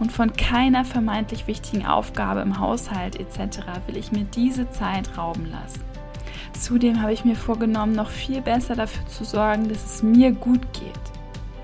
und 0.00 0.10
von 0.10 0.32
keiner 0.32 0.82
vermeintlich 0.86 1.46
wichtigen 1.46 1.84
Aufgabe 1.84 2.40
im 2.40 2.58
Haushalt 2.58 3.20
etc. 3.20 3.58
will 3.86 3.98
ich 3.98 4.12
mir 4.12 4.24
diese 4.24 4.70
Zeit 4.70 5.18
rauben 5.18 5.50
lassen. 5.50 5.82
Zudem 6.58 7.02
habe 7.02 7.12
ich 7.12 7.26
mir 7.26 7.36
vorgenommen, 7.36 7.92
noch 7.92 8.08
viel 8.08 8.40
besser 8.40 8.76
dafür 8.76 9.06
zu 9.06 9.24
sorgen, 9.24 9.68
dass 9.68 9.84
es 9.84 10.02
mir 10.02 10.32
gut 10.32 10.72
geht. 10.72 10.88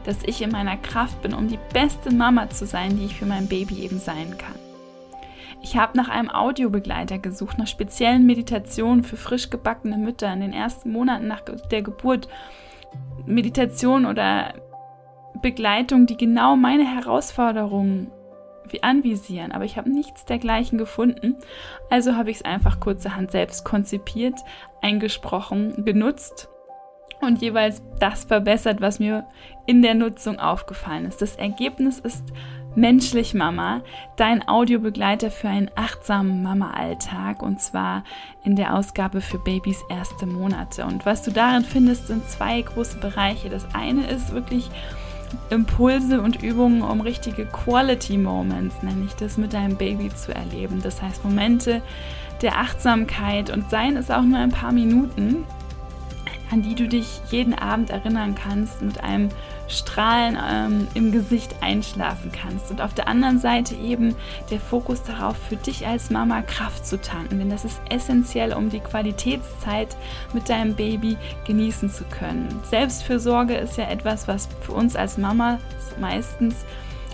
Dass 0.05 0.18
ich 0.26 0.43
in 0.43 0.51
meiner 0.51 0.76
Kraft 0.76 1.22
bin, 1.22 1.32
um 1.32 1.49
die 1.49 1.59
beste 1.72 2.14
Mama 2.14 2.51
zu 2.51 2.66
sein, 2.66 2.99
die 2.99 3.07
ich 3.07 3.14
für 3.14 3.26
mein 3.26 3.49
Baby 3.49 3.80
eben 3.80 4.01
sein 4.01 4.36
kann. 4.36 4.57
Ich 5.62 5.78
habe 5.78 5.97
nach 5.97 6.11
einem 6.11 6.28
Audiobegleiter 6.28 7.16
gesucht, 7.16 7.57
nach 7.57 7.66
speziellen 7.66 8.26
Meditationen 8.26 9.03
für 9.03 9.16
frisch 9.16 9.49
gebackene 9.49 9.97
Mütter 9.97 10.30
in 10.30 10.41
den 10.41 10.53
ersten 10.53 10.93
Monaten 10.93 11.26
nach 11.26 11.41
der 11.70 11.80
Geburt. 11.80 12.28
Meditation 13.26 14.07
oder 14.07 14.55
Begleitung, 15.43 16.07
die 16.07 16.16
genau 16.16 16.57
meine 16.57 16.84
Herausforderungen 16.84 18.11
anvisieren, 18.82 19.51
aber 19.53 19.64
ich 19.64 19.76
habe 19.76 19.91
nichts 19.91 20.24
dergleichen 20.24 20.78
gefunden. 20.78 21.36
Also 21.91 22.16
habe 22.16 22.30
ich 22.30 22.36
es 22.38 22.45
einfach 22.45 22.78
kurzerhand 22.78 23.32
selbst 23.32 23.64
konzipiert, 23.64 24.38
eingesprochen, 24.80 25.84
genutzt 25.84 26.49
und 27.20 27.43
jeweils 27.43 27.82
das 27.99 28.24
verbessert, 28.24 28.80
was 28.80 28.99
mir 28.99 29.26
in 29.66 29.82
der 29.82 29.95
Nutzung 29.95 30.38
aufgefallen 30.38 31.05
ist. 31.05 31.20
Das 31.20 31.36
Ergebnis 31.36 31.99
ist 31.99 32.32
Menschlich 32.77 33.35
Mama, 33.35 33.83
dein 34.16 34.47
Audiobegleiter 34.47 35.33
für 35.33 35.49
einen 35.49 35.71
achtsamen 35.75 36.43
Mama-Alltag 36.43 37.43
und 37.43 37.61
zwar 37.61 38.05
in 38.45 38.55
der 38.55 38.77
Ausgabe 38.77 39.21
für 39.21 39.39
Babys 39.39 39.83
erste 39.91 40.25
Monate. 40.27 40.85
Und 40.85 41.05
was 41.05 41.23
du 41.23 41.33
darin 41.33 41.64
findest, 41.64 42.07
sind 42.07 42.29
zwei 42.29 42.62
große 42.62 42.99
Bereiche. 42.99 43.49
Das 43.49 43.75
eine 43.75 44.07
ist 44.07 44.33
wirklich 44.33 44.71
Impulse 45.51 46.21
und 46.21 46.43
Übungen, 46.43 46.83
um 46.83 47.01
richtige 47.01 47.45
Quality 47.47 48.16
Moments, 48.18 48.83
nenne 48.83 49.05
ich 49.05 49.14
das, 49.14 49.37
mit 49.37 49.53
deinem 49.53 49.77
Baby 49.77 50.09
zu 50.09 50.33
erleben. 50.33 50.81
Das 50.81 51.03
heißt 51.03 51.25
Momente 51.25 51.83
der 52.41 52.59
Achtsamkeit 52.59 53.51
und 53.51 53.68
seien 53.68 53.97
es 53.97 54.11
auch 54.11 54.23
nur 54.23 54.39
ein 54.39 54.51
paar 54.51 54.73
Minuten, 54.73 55.45
an 56.51 56.62
die 56.62 56.75
du 56.75 56.89
dich 56.89 57.21
jeden 57.31 57.55
Abend 57.55 57.91
erinnern 57.91 58.35
kannst, 58.35 58.81
mit 58.81 59.03
einem 59.03 59.29
Strahlen 59.71 60.37
ähm, 60.49 60.89
im 60.95 61.12
Gesicht 61.12 61.55
einschlafen 61.61 62.33
kannst. 62.33 62.71
Und 62.71 62.81
auf 62.81 62.95
der 62.95 63.09
anderen 63.09 63.39
Seite 63.39 63.75
eben 63.75 64.14
der 64.51 64.61
Fokus 64.61 65.03
darauf, 65.03 65.37
für 65.49 65.57
dich 65.57 65.87
als 65.87 66.11
Mama 66.11 66.43
Kraft 66.43 66.87
zu 66.87 67.01
tanken. 67.01 67.39
Denn 67.39 67.51
das 67.51 67.64
ist 67.64 67.81
essentiell, 67.89 68.53
um 68.53 68.71
die 68.71 68.81
Qualitätszeit 68.81 69.97
mit 70.33 70.49
deinem 70.49 70.75
Baby 70.75 71.16
genießen 71.47 71.91
zu 71.91 72.05
können. 72.05 72.49
Selbstfürsorge 72.68 73.55
ist 73.55 73.77
ja 73.77 73.89
etwas, 73.89 74.29
was 74.29 74.49
für 74.61 74.73
uns 74.73 74.97
als 74.97 75.18
Mama 75.18 75.59
meistens 76.01 76.64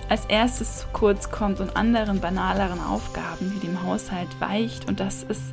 als 0.09 0.25
erstes 0.27 0.79
zu 0.79 0.87
kurz 0.93 1.31
kommt 1.31 1.59
und 1.59 1.77
anderen 1.77 2.21
banaleren 2.21 2.81
Aufgaben 2.81 3.53
wie 3.55 3.67
dem 3.67 3.83
Haushalt 3.83 4.29
weicht. 4.39 4.89
Und 4.89 5.01
das 5.01 5.25
ist 5.25 5.53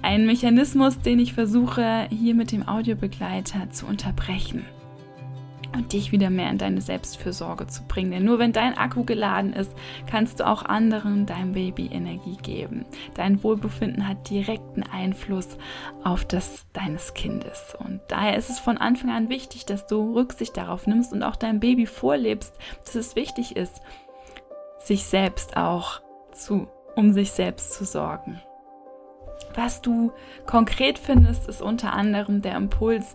ein 0.00 0.26
Mechanismus, 0.26 0.98
den 1.00 1.18
ich 1.18 1.34
versuche 1.34 2.06
hier 2.10 2.34
mit 2.34 2.52
dem 2.52 2.66
Audiobegleiter 2.66 3.70
zu 3.70 3.86
unterbrechen 3.86 4.64
und 5.74 5.92
dich 5.92 6.12
wieder 6.12 6.30
mehr 6.30 6.50
in 6.50 6.58
deine 6.58 6.80
Selbstfürsorge 6.80 7.66
zu 7.66 7.82
bringen. 7.84 8.10
Denn 8.10 8.24
nur 8.24 8.38
wenn 8.38 8.52
dein 8.52 8.76
Akku 8.76 9.04
geladen 9.04 9.52
ist, 9.52 9.72
kannst 10.10 10.40
du 10.40 10.46
auch 10.46 10.64
anderen 10.64 11.26
deinem 11.26 11.52
Baby 11.52 11.86
Energie 11.86 12.36
geben. 12.42 12.84
Dein 13.14 13.42
Wohlbefinden 13.42 14.06
hat 14.06 14.28
direkten 14.30 14.82
Einfluss 14.82 15.56
auf 16.04 16.24
das 16.24 16.66
deines 16.72 17.14
Kindes. 17.14 17.76
Und 17.78 18.00
daher 18.08 18.36
ist 18.36 18.50
es 18.50 18.58
von 18.58 18.78
Anfang 18.78 19.10
an 19.10 19.28
wichtig, 19.28 19.66
dass 19.66 19.86
du 19.86 20.14
Rücksicht 20.14 20.56
darauf 20.56 20.86
nimmst 20.86 21.12
und 21.12 21.22
auch 21.22 21.36
deinem 21.36 21.60
Baby 21.60 21.86
vorlebst, 21.86 22.54
dass 22.84 22.94
es 22.94 23.16
wichtig 23.16 23.56
ist, 23.56 23.80
sich 24.78 25.04
selbst 25.04 25.56
auch 25.56 26.00
zu, 26.32 26.68
um 26.96 27.12
sich 27.12 27.32
selbst 27.32 27.72
zu 27.72 27.84
sorgen. 27.84 28.40
Was 29.54 29.82
du 29.82 30.12
konkret 30.46 30.98
findest, 30.98 31.48
ist 31.48 31.60
unter 31.60 31.92
anderem 31.92 32.42
der 32.42 32.56
Impuls, 32.56 33.14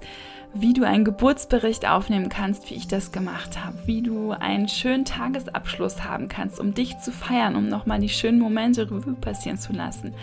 wie 0.59 0.73
du 0.73 0.83
einen 0.83 1.05
Geburtsbericht 1.05 1.87
aufnehmen 1.87 2.29
kannst, 2.29 2.69
wie 2.69 2.75
ich 2.75 2.87
das 2.87 3.11
gemacht 3.11 3.63
habe, 3.63 3.77
wie 3.85 4.01
du 4.01 4.31
einen 4.31 4.67
schönen 4.67 5.05
Tagesabschluss 5.05 6.03
haben 6.03 6.27
kannst, 6.27 6.59
um 6.59 6.73
dich 6.73 6.97
zu 6.99 7.11
feiern, 7.11 7.55
um 7.55 7.67
nochmal 7.67 7.99
die 7.99 8.09
schönen 8.09 8.39
Momente 8.39 8.89
Revue 8.89 9.13
passieren 9.13 9.57
zu 9.57 9.73
lassen. 9.73 10.13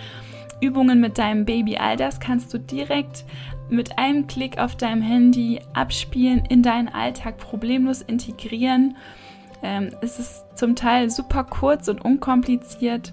Übungen 0.60 1.00
mit 1.00 1.18
deinem 1.18 1.44
Baby, 1.44 1.76
all 1.76 1.96
das 1.96 2.20
kannst 2.20 2.52
du 2.54 2.58
direkt 2.58 3.24
mit 3.68 3.98
einem 3.98 4.26
Klick 4.26 4.58
auf 4.58 4.76
deinem 4.76 5.02
Handy 5.02 5.60
abspielen, 5.72 6.44
in 6.48 6.62
deinen 6.62 6.88
Alltag 6.88 7.38
problemlos 7.38 8.02
integrieren. 8.02 8.96
Ähm, 9.62 9.90
es 10.00 10.18
ist 10.18 10.44
zum 10.54 10.76
Teil 10.76 11.10
super 11.10 11.44
kurz 11.44 11.88
und 11.88 12.04
unkompliziert. 12.04 13.12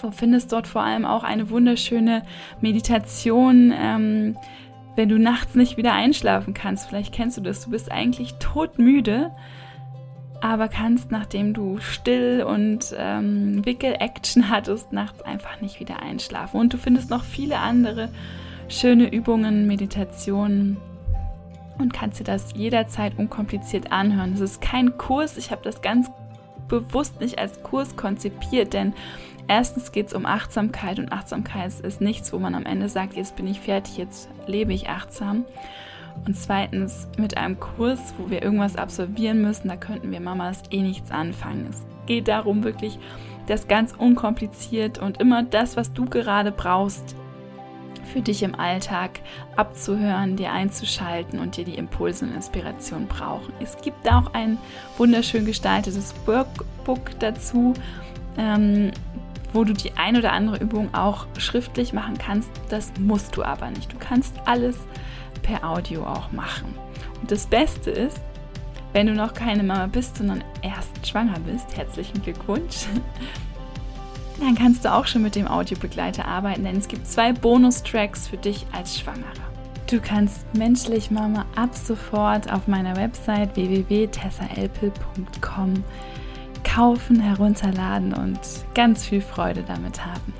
Du 0.00 0.10
findest 0.10 0.52
dort 0.52 0.66
vor 0.66 0.82
allem 0.82 1.04
auch 1.04 1.24
eine 1.24 1.50
wunderschöne 1.50 2.22
Meditation. 2.60 3.72
Ähm, 3.76 4.36
wenn 4.96 5.08
du 5.08 5.18
nachts 5.18 5.54
nicht 5.54 5.76
wieder 5.76 5.92
einschlafen 5.92 6.54
kannst, 6.54 6.88
vielleicht 6.88 7.12
kennst 7.12 7.36
du 7.36 7.40
das, 7.40 7.64
du 7.64 7.70
bist 7.70 7.90
eigentlich 7.90 8.34
todmüde, 8.34 9.30
aber 10.40 10.68
kannst, 10.68 11.10
nachdem 11.10 11.52
du 11.52 11.78
still 11.78 12.44
und 12.46 12.94
ähm, 12.96 13.64
Wickel-Action 13.64 14.48
hattest, 14.48 14.92
nachts 14.92 15.22
einfach 15.22 15.60
nicht 15.60 15.80
wieder 15.80 16.02
einschlafen. 16.02 16.58
Und 16.58 16.72
du 16.72 16.78
findest 16.78 17.10
noch 17.10 17.24
viele 17.24 17.58
andere 17.58 18.08
schöne 18.68 19.12
Übungen, 19.12 19.66
Meditationen 19.66 20.78
und 21.78 21.92
kannst 21.92 22.20
dir 22.20 22.24
das 22.24 22.54
jederzeit 22.54 23.18
unkompliziert 23.18 23.92
anhören. 23.92 24.32
Es 24.32 24.40
ist 24.40 24.60
kein 24.60 24.96
Kurs, 24.96 25.36
ich 25.36 25.50
habe 25.50 25.62
das 25.62 25.82
ganz 25.82 26.10
bewusst 26.68 27.20
nicht 27.20 27.38
als 27.38 27.62
Kurs 27.62 27.96
konzipiert, 27.96 28.72
denn 28.72 28.94
Erstens 29.48 29.92
geht 29.92 30.08
es 30.08 30.14
um 30.14 30.26
Achtsamkeit 30.26 30.98
und 30.98 31.12
Achtsamkeit 31.12 31.80
ist 31.80 32.00
nichts, 32.00 32.32
wo 32.32 32.38
man 32.38 32.54
am 32.54 32.66
Ende 32.66 32.88
sagt, 32.88 33.14
jetzt 33.14 33.36
bin 33.36 33.46
ich 33.46 33.60
fertig, 33.60 33.96
jetzt 33.96 34.28
lebe 34.46 34.72
ich 34.72 34.88
achtsam. 34.88 35.44
Und 36.26 36.36
zweitens 36.36 37.08
mit 37.16 37.36
einem 37.36 37.58
Kurs, 37.58 38.14
wo 38.18 38.30
wir 38.30 38.42
irgendwas 38.42 38.76
absolvieren 38.76 39.42
müssen, 39.42 39.68
da 39.68 39.76
könnten 39.76 40.10
wir 40.10 40.20
Mamas 40.20 40.62
eh 40.70 40.82
nichts 40.82 41.10
anfangen. 41.10 41.66
Es 41.70 41.86
geht 42.06 42.28
darum, 42.28 42.64
wirklich 42.64 42.98
das 43.46 43.68
ganz 43.68 43.92
unkompliziert 43.92 44.98
und 44.98 45.20
immer 45.20 45.42
das, 45.42 45.76
was 45.76 45.92
du 45.92 46.04
gerade 46.04 46.52
brauchst, 46.52 47.16
für 48.12 48.20
dich 48.20 48.42
im 48.42 48.54
Alltag 48.54 49.20
abzuhören, 49.56 50.36
dir 50.36 50.52
einzuschalten 50.52 51.38
und 51.38 51.56
dir 51.56 51.64
die 51.64 51.76
Impulse 51.76 52.24
und 52.24 52.34
Inspiration 52.34 53.06
brauchen. 53.06 53.52
Es 53.60 53.80
gibt 53.80 54.10
auch 54.10 54.34
ein 54.34 54.58
wunderschön 54.98 55.46
gestaltetes 55.46 56.14
Workbook 56.26 57.18
dazu, 57.20 57.74
ähm, 58.36 58.90
wo 59.52 59.64
du 59.64 59.72
die 59.72 59.92
ein 59.96 60.16
oder 60.16 60.32
andere 60.32 60.58
Übung 60.58 60.92
auch 60.94 61.26
schriftlich 61.38 61.92
machen 61.92 62.18
kannst. 62.18 62.50
Das 62.68 62.92
musst 62.98 63.36
du 63.36 63.42
aber 63.42 63.70
nicht. 63.70 63.92
Du 63.92 63.96
kannst 63.98 64.34
alles 64.46 64.76
per 65.42 65.68
Audio 65.68 66.04
auch 66.04 66.30
machen. 66.32 66.74
Und 67.20 67.30
das 67.30 67.46
Beste 67.46 67.90
ist, 67.90 68.20
wenn 68.92 69.06
du 69.06 69.14
noch 69.14 69.34
keine 69.34 69.62
Mama 69.62 69.86
bist, 69.86 70.16
sondern 70.16 70.42
erst 70.62 71.06
schwanger 71.06 71.38
bist, 71.40 71.76
herzlichen 71.76 72.22
Glückwunsch, 72.22 72.86
dann 74.40 74.54
kannst 74.54 74.82
du 74.84 74.92
auch 74.92 75.06
schon 75.06 75.22
mit 75.22 75.36
dem 75.36 75.46
Audiobegleiter 75.46 76.26
arbeiten, 76.26 76.64
denn 76.64 76.76
es 76.76 76.88
gibt 76.88 77.06
zwei 77.06 77.32
Bonustracks 77.32 78.28
für 78.28 78.36
dich 78.36 78.66
als 78.72 78.98
Schwangere. 78.98 79.24
Du 79.86 80.00
kannst 80.00 80.44
Menschlich 80.54 81.10
Mama 81.10 81.46
ab 81.56 81.74
sofort 81.74 82.52
auf 82.52 82.68
meiner 82.68 82.94
Website 82.96 83.56
www.tessaelpel.com 83.56 85.82
kaufen, 86.64 87.20
herunterladen 87.20 88.12
und 88.12 88.40
ganz 88.74 89.06
viel 89.06 89.20
Freude 89.20 89.62
damit 89.66 90.04
haben. 90.04 90.34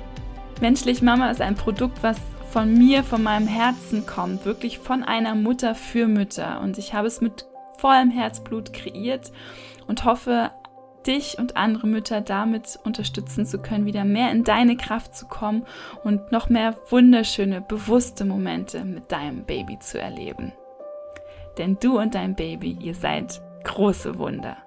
Menschlich 0.61 1.01
Mama 1.01 1.31
ist 1.31 1.41
ein 1.41 1.55
Produkt, 1.55 2.03
was 2.03 2.17
von 2.51 2.73
mir, 2.73 3.03
von 3.03 3.23
meinem 3.23 3.47
Herzen 3.47 4.05
kommt, 4.05 4.45
wirklich 4.45 4.77
von 4.79 5.03
einer 5.03 5.35
Mutter 5.35 5.73
für 5.73 6.07
Mütter. 6.07 6.61
Und 6.61 6.77
ich 6.77 6.93
habe 6.93 7.07
es 7.07 7.21
mit 7.21 7.45
vollem 7.77 8.11
Herzblut 8.11 8.73
kreiert 8.73 9.31
und 9.87 10.05
hoffe, 10.05 10.51
dich 11.07 11.37
und 11.39 11.57
andere 11.57 11.87
Mütter 11.87 12.21
damit 12.21 12.77
unterstützen 12.83 13.45
zu 13.45 13.59
können, 13.59 13.85
wieder 13.85 14.05
mehr 14.05 14.31
in 14.31 14.43
deine 14.43 14.77
Kraft 14.77 15.15
zu 15.15 15.27
kommen 15.27 15.65
und 16.03 16.31
noch 16.31 16.49
mehr 16.49 16.75
wunderschöne, 16.89 17.61
bewusste 17.61 18.25
Momente 18.25 18.83
mit 18.85 19.11
deinem 19.11 19.45
Baby 19.45 19.79
zu 19.79 19.99
erleben. 19.99 20.53
Denn 21.57 21.77
du 21.79 21.99
und 21.99 22.15
dein 22.15 22.35
Baby, 22.35 22.77
ihr 22.79 22.95
seid 22.95 23.41
große 23.63 24.17
Wunder. 24.17 24.57